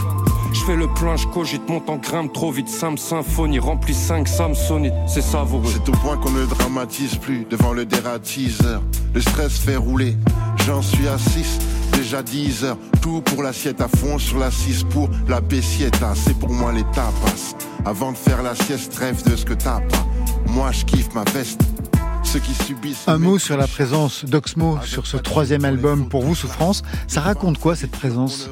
Je 0.53 0.65
fais 0.65 0.77
le 0.77 0.89
plein, 0.89 1.17
je 1.17 1.27
cogite, 1.27 1.69
monte 1.69 1.89
en 1.91 1.97
grimpe 1.97 2.33
trop 2.33 2.51
vite. 2.51 2.69
Sam 2.69 2.97
symphonie, 2.97 3.59
rempli 3.59 3.95
5 3.95 4.27
Samsonite. 4.27 4.93
C'est 5.07 5.23
savoureux. 5.23 5.71
C'est 5.73 5.89
au 5.89 5.93
point 5.93 6.17
qu'on 6.17 6.31
ne 6.31 6.45
dramatise 6.47 7.17
plus 7.17 7.45
devant 7.49 7.73
le 7.73 7.85
dératiseur. 7.85 8.83
Le 9.15 9.21
stress 9.21 9.59
fait 9.59 9.77
rouler, 9.77 10.17
j'en 10.67 10.83
suis 10.83 11.09
à 11.09 11.19
6, 11.19 11.59
déjà 11.93 12.23
10 12.23 12.65
heures. 12.65 12.79
Tout 13.01 13.21
pour 13.23 13.43
l'assiette 13.43 13.81
à 13.81 13.89
fond 13.89 14.19
sur 14.19 14.39
la 14.39 14.51
6 14.51 14.85
pour 14.85 15.09
la 15.29 15.41
bessietta. 15.41 16.15
C'est 16.15 16.39
pour 16.39 16.51
moi 16.51 16.73
les 16.73 16.85
tapas. 16.85 17.57
Avant 17.85 18.13
de 18.13 18.17
faire 18.17 18.43
la 18.43 18.55
sieste, 18.55 18.95
rêve 18.97 19.23
de 19.29 19.37
ce 19.37 19.45
que 19.45 19.55
t'as 19.55 19.81
pas. 19.81 20.07
Moi 20.49 20.73
je 20.73 20.85
kiffe 20.85 21.15
ma 21.15 21.25
veste. 21.25 21.61
Ceux 22.27 22.41
qui 22.41 22.55
subissent. 22.55 23.07
Un 23.07 23.19
mot 23.19 23.39
sur 23.39 23.57
la 23.57 23.69
présence 23.69 24.25
d'Oxmo 24.25 24.79
sur 24.83 25.07
ce 25.07 25.17
troisième 25.17 25.65
album, 25.65 26.09
pour 26.09 26.23
vous, 26.23 26.35
Souffrance. 26.35 26.83
Ça 27.07 27.21
raconte 27.21 27.59
quoi, 27.59 27.77
cette 27.77 27.93
présence 27.93 28.51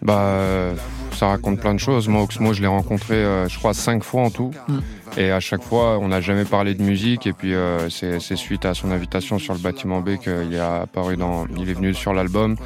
Bah, 0.00 0.74
ça 1.12 1.26
raconte 1.26 1.60
plein 1.60 1.74
de 1.74 1.80
choses. 1.80 2.06
Moi, 2.06 2.22
Oxmo, 2.22 2.52
je 2.52 2.60
l'ai 2.60 2.68
rencontré, 2.68 3.16
euh, 3.16 3.48
je 3.48 3.58
crois, 3.58 3.74
cinq 3.74 4.04
fois 4.04 4.22
en 4.22 4.30
tout. 4.30 4.52
Mm. 4.68 4.78
Et 5.16 5.32
à 5.32 5.40
chaque 5.40 5.62
fois, 5.62 5.98
on 5.98 6.08
n'a 6.08 6.20
jamais 6.20 6.44
parlé 6.44 6.74
de 6.74 6.82
musique. 6.82 7.26
Et 7.26 7.32
puis, 7.32 7.52
euh, 7.52 7.90
c'est 7.90 8.20
c'est 8.20 8.36
suite 8.36 8.64
à 8.64 8.74
son 8.74 8.92
invitation 8.92 9.40
sur 9.40 9.54
le 9.54 9.60
bâtiment 9.60 10.00
B 10.00 10.16
qu'il 10.16 10.54
est 10.54 10.60
apparu 10.60 11.16
dans, 11.16 11.46
il 11.58 11.68
est 11.68 11.74
venu 11.74 11.94
sur 11.94 12.14
l'album. 12.14 12.56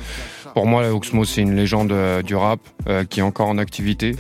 Pour 0.55 0.67
moi, 0.67 0.87
Oxmo, 0.91 1.25
c'est 1.25 1.41
une 1.41 1.57
légende 1.57 1.93
euh, 1.93 2.23
du 2.23 2.37
rap 2.37 2.61
euh, 2.87 3.05
qui 3.05 3.21
est 3.21 3.23
encore 3.23 3.49
en 3.49 3.57
activité, 3.57 4.17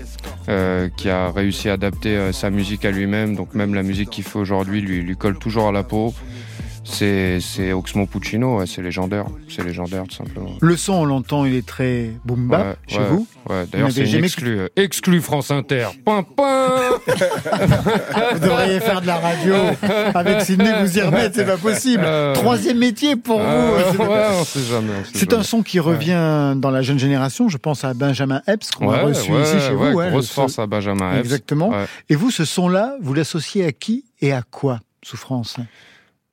euh, 0.48 0.88
qui 0.96 1.08
a 1.08 1.30
réussi 1.30 1.68
à 1.68 1.74
adapter 1.74 2.16
euh, 2.16 2.32
sa 2.32 2.50
musique 2.50 2.84
à 2.84 2.90
lui-même. 2.90 3.36
Donc 3.36 3.54
même 3.54 3.74
la 3.74 3.82
musique 3.82 4.10
qu'il 4.10 4.24
fait 4.24 4.38
aujourd'hui 4.38 4.80
lui, 4.80 5.02
lui 5.02 5.16
colle 5.16 5.38
toujours 5.38 5.68
à 5.68 5.72
la 5.72 5.82
peau. 5.82 6.14
C'est 6.84 7.38
c'est 7.40 7.72
Oxmo 7.72 8.06
Puccino, 8.06 8.58
ouais, 8.58 8.66
c'est 8.66 8.82
légendaire. 8.82 9.26
C'est 9.48 9.64
légendaire, 9.64 10.02
tout 10.08 10.16
simplement. 10.16 10.50
Le 10.60 10.76
son, 10.76 10.94
on 10.94 11.04
l'entend, 11.04 11.44
il 11.44 11.54
est 11.54 11.66
très 11.66 12.10
boom 12.24 12.48
bap 12.48 12.66
Ouais, 12.66 12.74
chez 12.88 12.98
ouais, 12.98 13.06
vous. 13.08 13.26
Vous 13.46 13.54
d'ailleurs, 13.72 13.90
c'est 13.92 14.00
une 14.00 14.06
jamais- 14.06 14.26
exclue. 14.26 14.58
euh, 14.58 15.20
France 15.20 15.50
Inter. 15.52 15.86
Pin, 16.04 16.22
pin 16.24 16.68
Vous 18.34 18.38
devriez 18.40 18.80
faire 18.80 19.00
de 19.00 19.06
la 19.06 19.16
radio 19.18 19.54
avec 20.14 20.40
Sydney, 20.42 20.72
vous 20.82 20.98
y 20.98 21.02
remettre, 21.02 21.34
c'est 21.36 21.44
pas 21.46 21.56
possible. 21.56 22.02
Euh, 22.04 22.34
Troisième 22.34 22.78
métier 22.78 23.14
pour 23.16 23.38
vous. 23.38 23.44
euh, 23.44 23.82
c'est 23.92 23.96
pas- 23.98 24.08
ouais, 24.08 24.26
on 24.40 24.44
sait 24.44 24.60
jamais. 24.62 24.92
on 25.00 25.04
sait 25.04 25.10
C'est 25.14 25.30
jamais. 25.30 25.40
un 25.40 25.44
son 25.44 25.62
qui 25.62 25.78
revient 25.80 26.54
dans 26.56 26.70
la 26.70 26.82
jeune 26.82 26.98
génération. 26.98 27.48
Je 27.48 27.58
pense 27.58 27.84
à 27.84 27.94
Benjamin 27.94 28.42
Epps 28.48 28.70
qu'on 28.72 28.90
a 28.90 28.98
reçu 29.02 29.30
ici 29.32 29.58
chez 29.60 29.72
vous. 29.74 29.84
hein, 30.00 30.10
grosse 30.10 30.30
force 30.30 30.58
à 30.58 30.66
Benjamin 30.66 31.12
Epps. 31.12 31.20
Exactement. 31.24 31.72
Et 32.08 32.16
vous, 32.16 32.30
ce 32.30 32.44
son-là, 32.44 32.96
vous 33.00 33.14
l'associez 33.14 33.64
à 33.64 33.72
qui 33.72 34.04
et 34.20 34.32
à 34.32 34.42
quoi 34.42 34.80
Souffrance? 35.04 35.56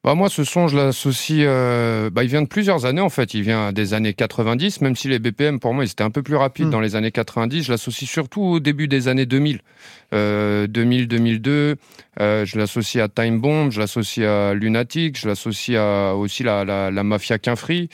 Bah 0.06 0.16
moi, 0.16 0.30
ce 0.30 0.45
son, 0.45 0.70
je 0.70 0.78
l'associe. 0.78 1.43
euh, 1.45 2.10
bah, 2.10 2.24
il 2.24 2.30
vient 2.30 2.41
de 2.41 2.47
plusieurs 2.47 2.86
années 2.86 3.02
en 3.02 3.10
fait. 3.10 3.34
Il 3.34 3.41
vient 3.41 3.74
des 3.74 3.93
années 3.93 4.14
90, 4.14 4.80
même 4.80 4.95
si 4.95 5.10
les 5.10 5.20
BPM 5.20 5.60
pour 5.60 5.74
moi 5.74 5.84
ils 5.84 5.91
étaient 5.91 6.06
un 6.06 6.10
peu 6.10 6.24
plus 6.24 6.38
rapides 6.38 6.68
Mm. 6.68 6.72
dans 6.72 6.80
les 6.80 6.95
années 6.95 7.12
90. 7.12 7.64
Je 7.66 7.72
l'associe 7.74 8.10
surtout 8.10 8.41
au 8.41 8.60
début 8.62 8.88
des 8.88 9.10
années 9.10 9.26
2000, 9.26 9.60
euh, 10.14 10.68
2000-2002. 10.68 11.76
Euh, 12.22 12.45
je 12.45 12.58
l'associe 12.58 13.04
à 13.04 13.10
Time 13.10 13.41
Bomb, 13.41 13.72
je 13.72 13.80
l'associe 13.82 14.26
à 14.26 14.54
Lunatic, 14.54 15.20
je 15.20 15.28
l'associe 15.28 15.78
à 15.78 16.16
aussi 16.16 16.43
la, 16.43 16.64
la, 16.64 16.91
la 16.91 17.04
mafia 17.04 17.38
Quinfree. 17.38 17.89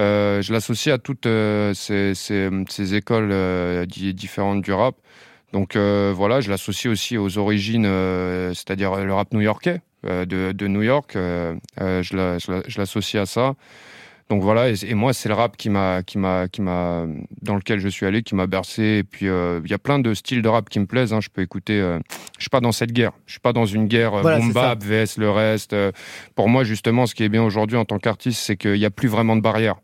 Euh, 0.00 0.42
je 0.42 0.52
l'associe 0.52 0.92
à 0.92 0.98
toutes 0.98 1.26
euh, 1.26 1.74
ces, 1.74 2.16
ces, 2.16 2.50
ces 2.68 2.94
écoles 2.96 3.86
di- 3.86 4.14
différentes 4.14 4.62
du 4.62 4.72
rap. 4.72 4.96
Donc 5.52 5.76
voilà, 5.76 6.40
je 6.40 6.50
l'associe 6.50 6.90
aussi 6.92 7.16
aux 7.16 7.38
origines, 7.38 7.84
c'est-à-dire 8.52 8.96
le 8.96 9.14
rap 9.14 9.32
new-yorkais 9.32 9.80
de, 10.04 10.52
de 10.52 10.66
New 10.68 10.82
York. 10.82 11.16
euh, 11.16 11.54
euh, 11.80 12.02
je 12.02 12.16
la- 12.16 12.38
je 12.38 12.50
la- 12.52 12.62
je 12.66 12.78
l'associe 12.78 13.20
à 13.22 13.26
ça. 13.26 13.54
Donc 14.28 14.42
voilà, 14.42 14.68
et, 14.70 14.74
et 14.88 14.94
moi 14.94 15.12
c'est 15.12 15.28
le 15.28 15.36
rap 15.36 15.56
qui 15.56 15.70
m'a, 15.70 16.02
qui 16.02 16.18
m'a, 16.18 16.48
qui 16.48 16.60
m'a, 16.60 17.06
dans 17.42 17.54
lequel 17.54 17.78
je 17.78 17.86
suis 17.88 18.06
allé, 18.06 18.22
qui 18.24 18.34
m'a 18.34 18.48
bercé. 18.48 18.82
Et 18.98 19.04
puis 19.04 19.28
euh, 19.28 19.60
il 19.64 19.70
y 19.70 19.74
a 19.74 19.78
plein 19.78 20.00
de 20.00 20.14
styles 20.14 20.42
de 20.42 20.48
rap 20.48 20.68
qui 20.68 20.80
me 20.80 20.86
plaisent. 20.86 21.12
hein. 21.12 21.20
Je 21.20 21.28
peux 21.28 21.42
écouter. 21.42 21.80
euh, 21.80 22.00
je 22.36 22.42
suis 22.42 22.50
pas 22.50 22.60
dans 22.60 22.72
cette 22.72 22.90
guerre. 22.92 23.12
Je 23.26 23.32
suis 23.34 23.40
pas 23.40 23.52
dans 23.52 23.66
une 23.66 23.86
guerre 23.86 24.14
euh, 24.14 24.22
Voilà, 24.22 24.38
boom 24.38 24.52
bap 24.52 24.82
vs 24.82 25.16
le 25.18 25.30
reste. 25.30 25.74
Euh, 25.74 25.92
Pour 26.34 26.48
moi 26.48 26.64
justement, 26.64 27.06
ce 27.06 27.14
qui 27.14 27.22
est 27.22 27.28
bien 27.28 27.44
aujourd'hui 27.44 27.76
en 27.76 27.84
tant 27.84 27.98
qu'artiste, 28.00 28.40
c'est 28.40 28.56
qu'il 28.56 28.72
n'y 28.74 28.84
a 28.84 28.90
plus 28.90 29.08
vraiment 29.08 29.36
de 29.36 29.42
barrière. 29.42 29.76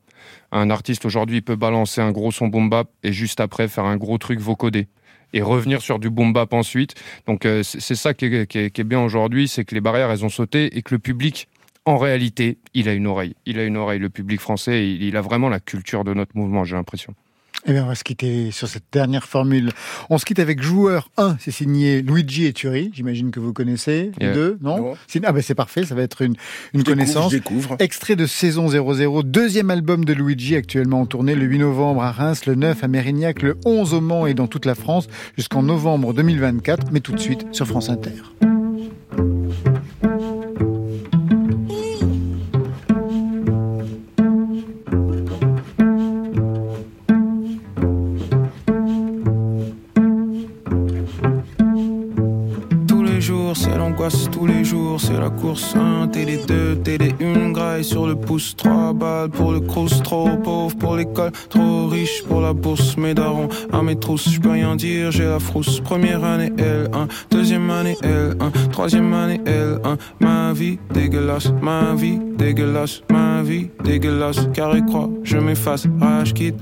Un 0.50 0.70
artiste 0.70 1.04
aujourd'hui 1.06 1.40
peut 1.40 1.56
balancer 1.56 2.00
un 2.00 2.10
gros 2.10 2.32
son 2.32 2.48
boom 2.48 2.68
bap 2.68 2.88
et 3.04 3.12
juste 3.12 3.40
après 3.40 3.68
faire 3.68 3.84
un 3.84 3.96
gros 3.96 4.18
truc 4.18 4.40
vocodé 4.40 4.88
et 5.32 5.42
revenir 5.42 5.82
sur 5.82 5.98
du 5.98 6.10
boom 6.10 6.32
bap 6.32 6.52
ensuite. 6.52 6.94
Donc 7.26 7.46
euh, 7.46 7.62
c'est 7.62 7.94
ça 7.94 8.14
qui 8.14 8.26
est, 8.26 8.84
bien 8.84 9.02
aujourd'hui, 9.02 9.48
c'est 9.48 9.64
que 9.64 9.74
les 9.74 9.80
barrières 9.80 10.10
elles 10.10 10.24
ont 10.24 10.30
sauté 10.30 10.76
et 10.76 10.82
que 10.82 10.94
le 10.94 10.98
public, 10.98 11.48
en 11.84 11.98
réalité, 11.98 12.58
il 12.74 12.88
a 12.88 12.92
une 12.92 13.06
oreille. 13.06 13.34
Il 13.46 13.58
a 13.58 13.64
une 13.64 13.76
oreille. 13.76 13.98
Le 13.98 14.10
public 14.10 14.40
français, 14.40 14.88
il 14.88 15.16
a 15.16 15.20
vraiment 15.20 15.48
la 15.48 15.60
culture 15.60 16.04
de 16.04 16.14
notre 16.14 16.36
mouvement, 16.36 16.64
j'ai 16.64 16.76
l'impression. 16.76 17.14
Eh 17.66 17.72
bien, 17.72 17.84
on 17.84 17.86
va 17.86 17.94
se 17.94 18.02
quitter 18.02 18.50
sur 18.50 18.66
cette 18.66 18.82
dernière 18.92 19.24
formule. 19.24 19.70
On 20.10 20.18
se 20.18 20.24
quitte 20.24 20.40
avec 20.40 20.60
Joueur 20.60 21.10
1, 21.16 21.36
c'est 21.38 21.52
signé 21.52 22.02
Luigi 22.02 22.46
et 22.46 22.52
Thury. 22.52 22.90
J'imagine 22.92 23.30
que 23.30 23.38
vous 23.38 23.52
connaissez 23.52 24.10
les 24.18 24.26
Yeah. 24.26 24.34
deux, 24.34 24.58
non, 24.62 24.94
Ah 25.24 25.32
ben 25.32 25.42
c'est 25.42 25.54
parfait, 25.54 25.84
ça 25.84 25.94
va 25.94 26.02
être 26.02 26.22
une, 26.22 26.32
une 26.32 26.36
Je 26.74 26.78
découvre, 26.78 26.84
connaissance. 26.96 27.32
je 27.32 27.36
découvre. 27.36 27.76
Extrait 27.78 28.16
de 28.16 28.26
Saison 28.26 28.68
00, 28.68 29.22
deuxième 29.22 29.70
album 29.70 30.04
de 30.04 30.12
Luigi 30.12 30.56
actuellement 30.56 31.00
en 31.02 31.06
tournée 31.06 31.34
le 31.36 31.44
8 31.44 31.58
novembre 31.58 32.02
à 32.02 32.10
Reims, 32.10 32.46
le 32.46 32.54
9 32.56 32.82
à 32.82 32.88
Mérignac, 32.88 33.42
le 33.42 33.56
11 33.64 33.94
au 33.94 34.00
Mans 34.00 34.26
et 34.26 34.34
dans 34.34 34.48
toute 34.48 34.64
la 34.66 34.74
France 34.74 35.06
jusqu'en 35.36 35.62
novembre 35.62 36.12
2024. 36.14 36.90
Mais 36.92 37.00
tout 37.00 37.12
de 37.12 37.20
suite 37.20 37.46
sur 37.52 37.66
France 37.68 37.88
Inter. 37.90 38.10
Tous 54.30 54.46
les 54.46 54.64
jours, 54.64 55.00
c'est 55.00 55.18
la 55.18 55.30
course 55.30 55.76
1, 55.76 56.08
télé 56.08 56.36
2, 56.36 56.76
télé 56.76 57.14
1, 57.20 57.50
graille 57.50 57.84
sur 57.84 58.06
le 58.06 58.16
pouce, 58.16 58.56
3 58.56 58.92
balles 58.92 59.30
pour 59.30 59.52
le 59.52 59.60
crous, 59.60 60.02
trop 60.02 60.36
pauvre 60.42 60.76
pour 60.76 60.96
l'école, 60.96 61.30
trop 61.48 61.86
riche 61.86 62.24
pour 62.24 62.40
la 62.40 62.52
bourse, 62.52 62.96
mes 62.96 63.14
darons 63.14 63.48
à 63.72 63.82
mes 63.82 63.96
trousses, 63.96 64.28
je 64.28 64.40
peux 64.40 64.50
rien 64.50 64.74
dire, 64.74 65.12
j'ai 65.12 65.24
la 65.24 65.38
frousse, 65.38 65.80
première 65.80 66.24
année 66.24 66.50
L1, 66.50 67.08
deuxième 67.30 67.70
année 67.70 67.96
L1, 68.02 68.70
troisième 68.70 69.12
année 69.14 69.40
L1, 69.46 69.96
ma 70.20 70.52
vie 70.52 70.78
dégueulasse, 70.92 71.52
ma 71.62 71.94
vie 71.94 72.18
dégueulasse, 72.36 73.02
ma 73.10 73.42
vie 73.42 73.68
dégueulasse, 73.84 74.48
carré 74.52 74.82
croix, 74.84 75.10
je 75.22 75.38
m'efface, 75.38 75.86
rage 76.00 76.34
quitte. 76.34 76.58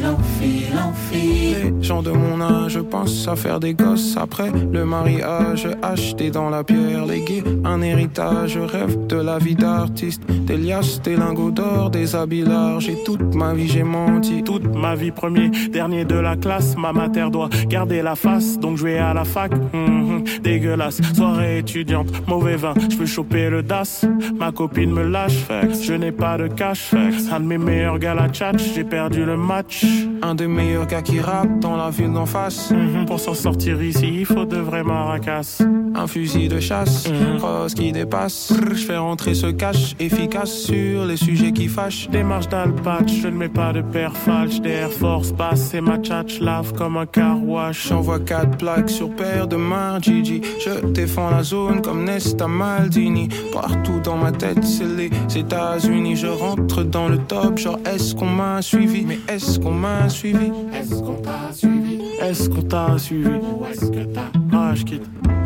filão, 0.00 0.18
filão, 0.38 0.94
filão. 0.94 1.59
Gens 1.82 2.02
de 2.02 2.10
mon 2.10 2.40
âge 2.40 2.78
pensent 2.82 3.26
à 3.26 3.36
faire 3.36 3.58
des 3.58 3.74
gosses. 3.74 4.16
Après 4.16 4.50
le 4.50 4.84
mariage, 4.84 5.66
acheter 5.82 6.30
dans 6.30 6.50
la 6.50 6.62
pierre 6.62 7.06
les 7.06 7.20
gays, 7.20 7.42
un 7.64 7.80
héritage, 7.80 8.58
rêve 8.58 9.06
de 9.06 9.16
la 9.16 9.38
vie 9.38 9.54
d'artiste, 9.54 10.22
des 10.28 10.56
liasses, 10.56 11.00
des 11.02 11.16
lingots 11.16 11.50
d'or, 11.50 11.90
des 11.90 12.14
habits 12.14 12.42
larges, 12.42 12.88
et 12.88 13.02
toute 13.04 13.34
ma 13.34 13.54
vie 13.54 13.68
j'ai 13.68 13.82
menti. 13.82 14.42
Toute 14.42 14.74
ma 14.74 14.94
vie 14.94 15.10
premier, 15.10 15.50
dernier 15.72 16.04
de 16.04 16.16
la 16.16 16.36
classe, 16.36 16.76
ma 16.76 16.92
mater 16.92 17.28
doit 17.30 17.48
garder 17.68 18.02
la 18.02 18.14
face, 18.14 18.58
donc 18.58 18.76
je 18.76 18.84
vais 18.84 18.98
à 18.98 19.14
la 19.14 19.24
fac. 19.24 19.52
Mhm, 19.72 20.24
dégueulasse, 20.42 21.00
soirée 21.14 21.58
étudiante, 21.58 22.08
mauvais 22.26 22.56
vin, 22.56 22.74
je 22.90 22.96
peux 22.96 23.06
choper 23.06 23.48
le 23.48 23.62
DAS. 23.62 24.04
Ma 24.38 24.52
copine 24.52 24.92
me 24.92 25.02
lâche, 25.02 25.46
je 25.82 25.94
n'ai 25.94 26.12
pas 26.12 26.36
de 26.36 26.46
cash. 26.48 26.94
Un 27.32 27.40
de 27.40 27.46
mes 27.46 27.58
meilleurs 27.58 27.98
gars 27.98 28.14
la 28.14 28.28
tchatch, 28.28 28.74
j'ai 28.74 28.84
perdu 28.84 29.24
le 29.24 29.36
match. 29.36 29.84
Un 30.22 30.34
des 30.34 30.46
meilleurs 30.46 30.86
gars 30.86 31.02
qui 31.02 31.20
rappe 31.20 31.58
dans 31.60 31.69
la 31.76 31.90
ville 31.90 32.12
d'en 32.12 32.26
face. 32.26 32.70
Mhm, 32.70 33.06
pour 33.06 33.20
s'en 33.20 33.34
sortir 33.34 33.82
ici, 33.82 34.20
il 34.20 34.26
faut 34.26 34.44
de 34.44 34.58
vrais 34.58 34.84
maracas. 34.84 35.62
Un 35.94 36.06
fusil 36.06 36.48
de 36.48 36.60
chasse, 36.60 37.08
crosse 37.38 37.74
qui 37.74 37.92
dépasse. 37.92 38.52
Je 38.70 38.84
fais 38.86 38.96
rentrer 38.96 39.34
ce 39.34 39.46
cash 39.48 39.94
efficace 39.98 40.52
sur 40.52 41.04
les 41.04 41.16
sujets 41.16 41.52
qui 41.52 41.68
fâchent. 41.68 42.08
Démarche 42.10 42.48
d'alpatch, 42.48 43.12
je 43.22 43.28
ne 43.28 43.36
mets 43.36 43.48
pas 43.48 43.72
de 43.72 43.82
paire 43.82 44.16
falche. 44.16 44.60
Des 44.60 44.70
Air 44.70 44.92
Force 44.92 45.32
passe 45.32 45.74
et 45.74 45.80
ma 45.80 45.98
tchatch 45.98 46.40
lave 46.40 46.72
comme 46.74 46.96
un 46.96 47.06
car 47.06 47.42
wash. 47.44 47.88
J'envoie 47.88 48.20
quatre 48.20 48.56
plaques 48.56 48.90
sur 48.90 49.10
paire 49.10 49.46
de 49.46 49.56
mains, 49.56 49.98
Gigi. 50.00 50.40
Je 50.64 50.86
défends 50.86 51.30
la 51.30 51.42
zone 51.42 51.82
comme 51.82 52.04
Nesta 52.04 52.46
Maldini. 52.46 53.28
Partout 53.52 54.00
dans 54.02 54.16
ma 54.16 54.32
tête, 54.32 54.64
c'est 54.64 54.84
les 54.84 55.10
États-Unis. 55.36 56.16
Je 56.16 56.28
rentre 56.28 56.82
dans 56.82 57.08
le 57.08 57.18
top, 57.18 57.58
genre 57.58 57.78
est-ce 57.84 58.14
qu'on 58.14 58.26
m'a 58.26 58.62
suivi? 58.62 59.04
Mais 59.04 59.18
est-ce 59.28 59.58
qu'on 59.58 59.72
m'a 59.72 60.08
suivi? 60.08 60.52
Est-ce 60.72 61.02
qu'on 61.02 61.16
t'a 61.16 61.52
suivi? 61.52 61.98
Est-ce 62.22 62.48
qu'on 62.48 62.62
t'a 62.62 62.98
suivi? 62.98 63.28
Ou 63.28 63.66
est-ce 63.70 63.90
que 63.90 64.04
t'as. 64.04 64.30
Uh-huh. 64.52 65.39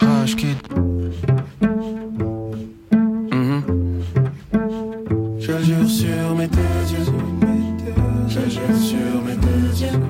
Rage. 0.00 0.46
Je 5.38 5.62
jure 5.62 5.88
sur 5.88 6.36
mes 6.36 6.48
deux 6.48 6.82
yeux, 6.92 7.06
je 8.28 8.40
jure 8.50 8.76
sur 8.76 9.22
mes 9.24 9.36
deux 9.36 9.82
yeux, 9.82 10.00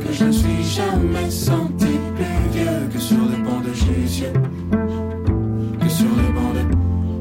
que 0.00 0.12
je 0.12 0.24
ne 0.24 0.32
suis 0.32 0.64
jamais 0.64 1.30
senti 1.30 1.98
plus 2.16 2.48
vieux 2.52 2.88
que 2.92 2.98
sur 2.98 3.24
les 3.30 3.42
bancs 3.42 3.64
de 3.64 3.72
Jussieu, 3.72 4.32
que 5.80 5.88
sur 5.88 6.10
les 6.16 6.32
bancs 6.32 6.54
de 6.56 6.64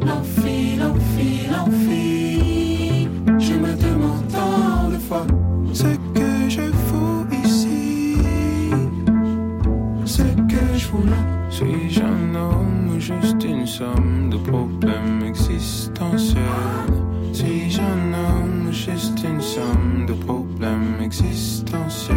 l'amphi, 0.08 0.76
l'amphi, 0.78 1.48
l'amphi. 1.52 3.08
Je 3.40 3.54
me 3.54 3.74
demande 3.76 4.28
tant 4.30 4.90
de 4.90 4.98
fois 4.98 5.26
juste 13.04 13.44
une 13.44 13.68
somme 13.68 14.30
de 14.30 14.38
problèmes 14.38 15.24
existentiels? 15.28 16.42
Suis-je 17.34 17.82
un 17.82 18.14
homme 18.14 18.68
ou 18.70 18.72
juste 18.72 19.20
une 19.24 19.42
somme 19.42 20.06
de 20.08 20.14
problèmes 20.14 21.02
existentiels? 21.02 22.16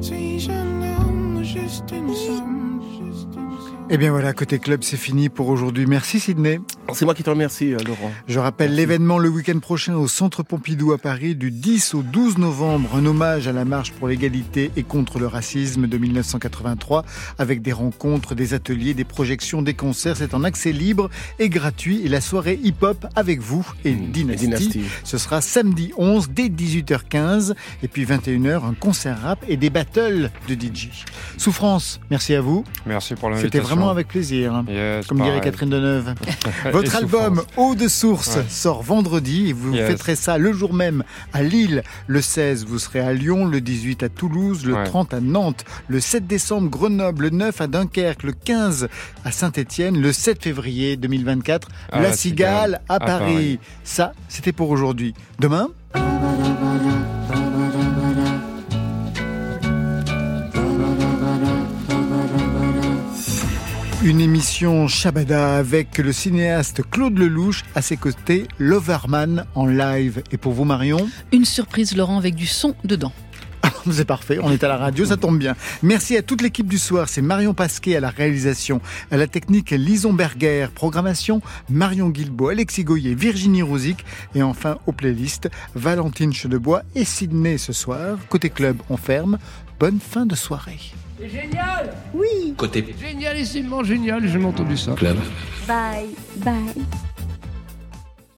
Suis-je 0.00 0.50
un 0.50 0.82
homme 0.82 1.36
ou 1.38 1.44
juste 1.44 1.84
une 1.92 2.12
somme? 2.12 2.80
juste 2.98 3.28
une 3.36 3.50
somme 3.66 3.86
Eh 3.90 3.96
bien 3.96 4.10
voilà, 4.10 4.32
côté 4.32 4.58
club, 4.58 4.82
c'est 4.82 4.96
fini 4.96 5.28
pour 5.28 5.48
aujourd'hui. 5.48 5.86
Merci 5.86 6.18
Sydney. 6.18 6.60
C'est 6.92 7.06
moi 7.06 7.14
qui 7.14 7.22
te 7.22 7.30
remercie, 7.30 7.72
euh, 7.72 7.78
Laurent. 7.86 8.12
Je 8.28 8.38
rappelle 8.38 8.74
l'événement 8.74 9.18
le 9.18 9.28
week-end 9.28 9.58
prochain 9.58 9.94
au 9.94 10.06
Centre 10.06 10.42
Pompidou 10.42 10.92
à 10.92 10.98
Paris 10.98 11.34
du 11.34 11.50
10 11.50 11.94
au 11.94 12.02
12 12.02 12.38
novembre, 12.38 12.94
un 12.94 13.06
hommage 13.06 13.48
à 13.48 13.52
la 13.52 13.64
marche 13.64 13.92
pour 13.92 14.06
l'égalité 14.06 14.70
et 14.76 14.82
contre 14.82 15.18
le 15.18 15.26
racisme 15.26 15.86
de 15.86 15.98
1983 15.98 17.04
avec 17.38 17.62
des 17.62 17.72
rencontres, 17.72 18.34
des 18.34 18.54
ateliers, 18.54 18.92
des 18.94 19.04
projections, 19.04 19.62
des 19.62 19.74
concerts. 19.74 20.16
C'est 20.18 20.34
en 20.34 20.44
accès 20.44 20.72
libre 20.72 21.08
et 21.38 21.48
gratuit 21.48 22.02
et 22.04 22.08
la 22.08 22.20
soirée 22.20 22.60
hip-hop 22.62 23.06
avec 23.16 23.40
vous 23.40 23.66
et 23.84 23.92
Dynasty. 23.92 24.44
Dynasty. 24.44 24.84
Ce 25.04 25.18
sera 25.18 25.40
samedi 25.40 25.90
11 25.96 26.30
dès 26.30 26.48
18h15 26.48 27.54
et 27.82 27.88
puis 27.88 28.04
21h 28.04 28.64
un 28.64 28.74
concert 28.74 29.20
rap 29.22 29.42
et 29.48 29.56
des 29.56 29.70
battles 29.70 30.30
de 30.48 30.54
DJ. 30.54 30.90
Souffrance, 31.38 31.98
merci 32.10 32.34
à 32.34 32.40
vous. 32.40 32.64
Merci 32.86 33.14
pour 33.14 33.30
l'invitation. 33.30 33.50
C'était 33.52 33.66
vraiment 33.66 33.90
avec 33.90 34.06
plaisir. 34.08 34.64
Yes, 34.68 35.06
Comme 35.06 35.22
dirait. 35.22 35.40
Catherine 35.40 35.70
Deneuve. 35.70 36.14
Votre 36.74 36.96
album. 36.96 37.42
Eau 37.56 37.74
de 37.74 37.86
source 37.88 38.36
Ouais. 38.36 38.44
sort 38.48 38.82
vendredi 38.82 39.48
et 39.48 39.52
vous 39.52 39.72
Yes. 39.74 39.86
fêterez 39.88 40.16
ça 40.16 40.38
le 40.38 40.52
jour 40.52 40.74
même 40.74 41.04
à 41.32 41.42
Lille. 41.42 41.82
Le 42.08 42.20
16, 42.20 42.64
vous 42.66 42.78
serez 42.78 43.00
à 43.00 43.12
Lyon, 43.12 43.44
le 43.46 43.60
18 43.60 44.02
à 44.02 44.08
Toulouse, 44.08 44.64
le 44.66 44.74
Ouais. 44.74 44.84
30 44.84 45.14
à 45.14 45.20
Nantes, 45.20 45.64
le 45.88 46.00
7 46.00 46.26
décembre 46.26 46.68
Grenoble, 46.70 47.24
le 47.24 47.30
9 47.30 47.60
à 47.60 47.66
Dunkerque, 47.68 48.22
le 48.24 48.32
15 48.32 48.88
à 49.24 49.30
Saint-Étienne, 49.30 50.00
le 50.00 50.12
7 50.12 50.42
février 50.42 50.96
2024 50.96 51.68
À 51.92 52.00
La 52.00 52.12
Cigale 52.12 52.80
à, 52.88 52.94
à 52.94 52.98
Paris. 52.98 53.08
Paris. 53.34 53.58
Ça, 53.84 54.12
c'était 54.28 54.52
pour 54.52 54.70
aujourd'hui. 54.70 55.14
Demain 55.38 55.68
Une 64.04 64.20
émission 64.20 64.86
Shabada 64.86 65.56
avec 65.56 65.96
le 65.96 66.12
cinéaste 66.12 66.82
Claude 66.90 67.18
Lelouch 67.18 67.62
à 67.74 67.80
ses 67.80 67.96
côtés, 67.96 68.46
Loverman 68.58 69.46
en 69.54 69.64
live. 69.64 70.22
Et 70.30 70.36
pour 70.36 70.52
vous 70.52 70.64
Marion 70.64 71.08
Une 71.32 71.46
surprise, 71.46 71.96
Laurent, 71.96 72.18
avec 72.18 72.34
du 72.34 72.46
son 72.46 72.74
dedans. 72.84 73.12
C'est 73.90 74.04
parfait, 74.04 74.38
on 74.42 74.52
est 74.52 74.62
à 74.62 74.68
la 74.68 74.76
radio, 74.76 75.06
ça 75.06 75.16
tombe 75.16 75.38
bien. 75.38 75.56
Merci 75.82 76.18
à 76.18 76.22
toute 76.22 76.42
l'équipe 76.42 76.66
du 76.66 76.76
soir, 76.76 77.08
c'est 77.08 77.22
Marion 77.22 77.54
Pasquet 77.54 77.96
à 77.96 78.00
la 78.00 78.10
réalisation, 78.10 78.82
à 79.10 79.16
la 79.16 79.26
technique 79.26 79.70
Lison 79.70 80.12
Berger, 80.12 80.66
programmation 80.74 81.40
Marion 81.70 82.10
Guilbault, 82.10 82.50
Alexis 82.50 82.84
Goyer, 82.84 83.14
Virginie 83.14 83.62
Rouzic 83.62 84.04
et 84.34 84.42
enfin 84.42 84.76
aux 84.86 84.92
playlists 84.92 85.48
Valentine 85.74 86.34
Chedebois 86.34 86.82
et 86.94 87.06
Sydney 87.06 87.56
ce 87.56 87.72
soir. 87.72 88.18
Côté 88.28 88.50
club, 88.50 88.76
on 88.90 88.98
ferme. 88.98 89.38
Bonne 89.80 89.98
fin 89.98 90.26
de 90.26 90.34
soirée. 90.34 90.92
C'est 91.18 91.28
génial 91.28 91.94
Côté 92.56 92.84
Génialissimement 93.00 93.84
génial, 93.84 94.26
j'ai 94.26 94.44
entendu 94.44 94.76
ça. 94.76 94.92
club. 94.92 95.16
Bye, 95.66 96.10
bye. 96.36 96.52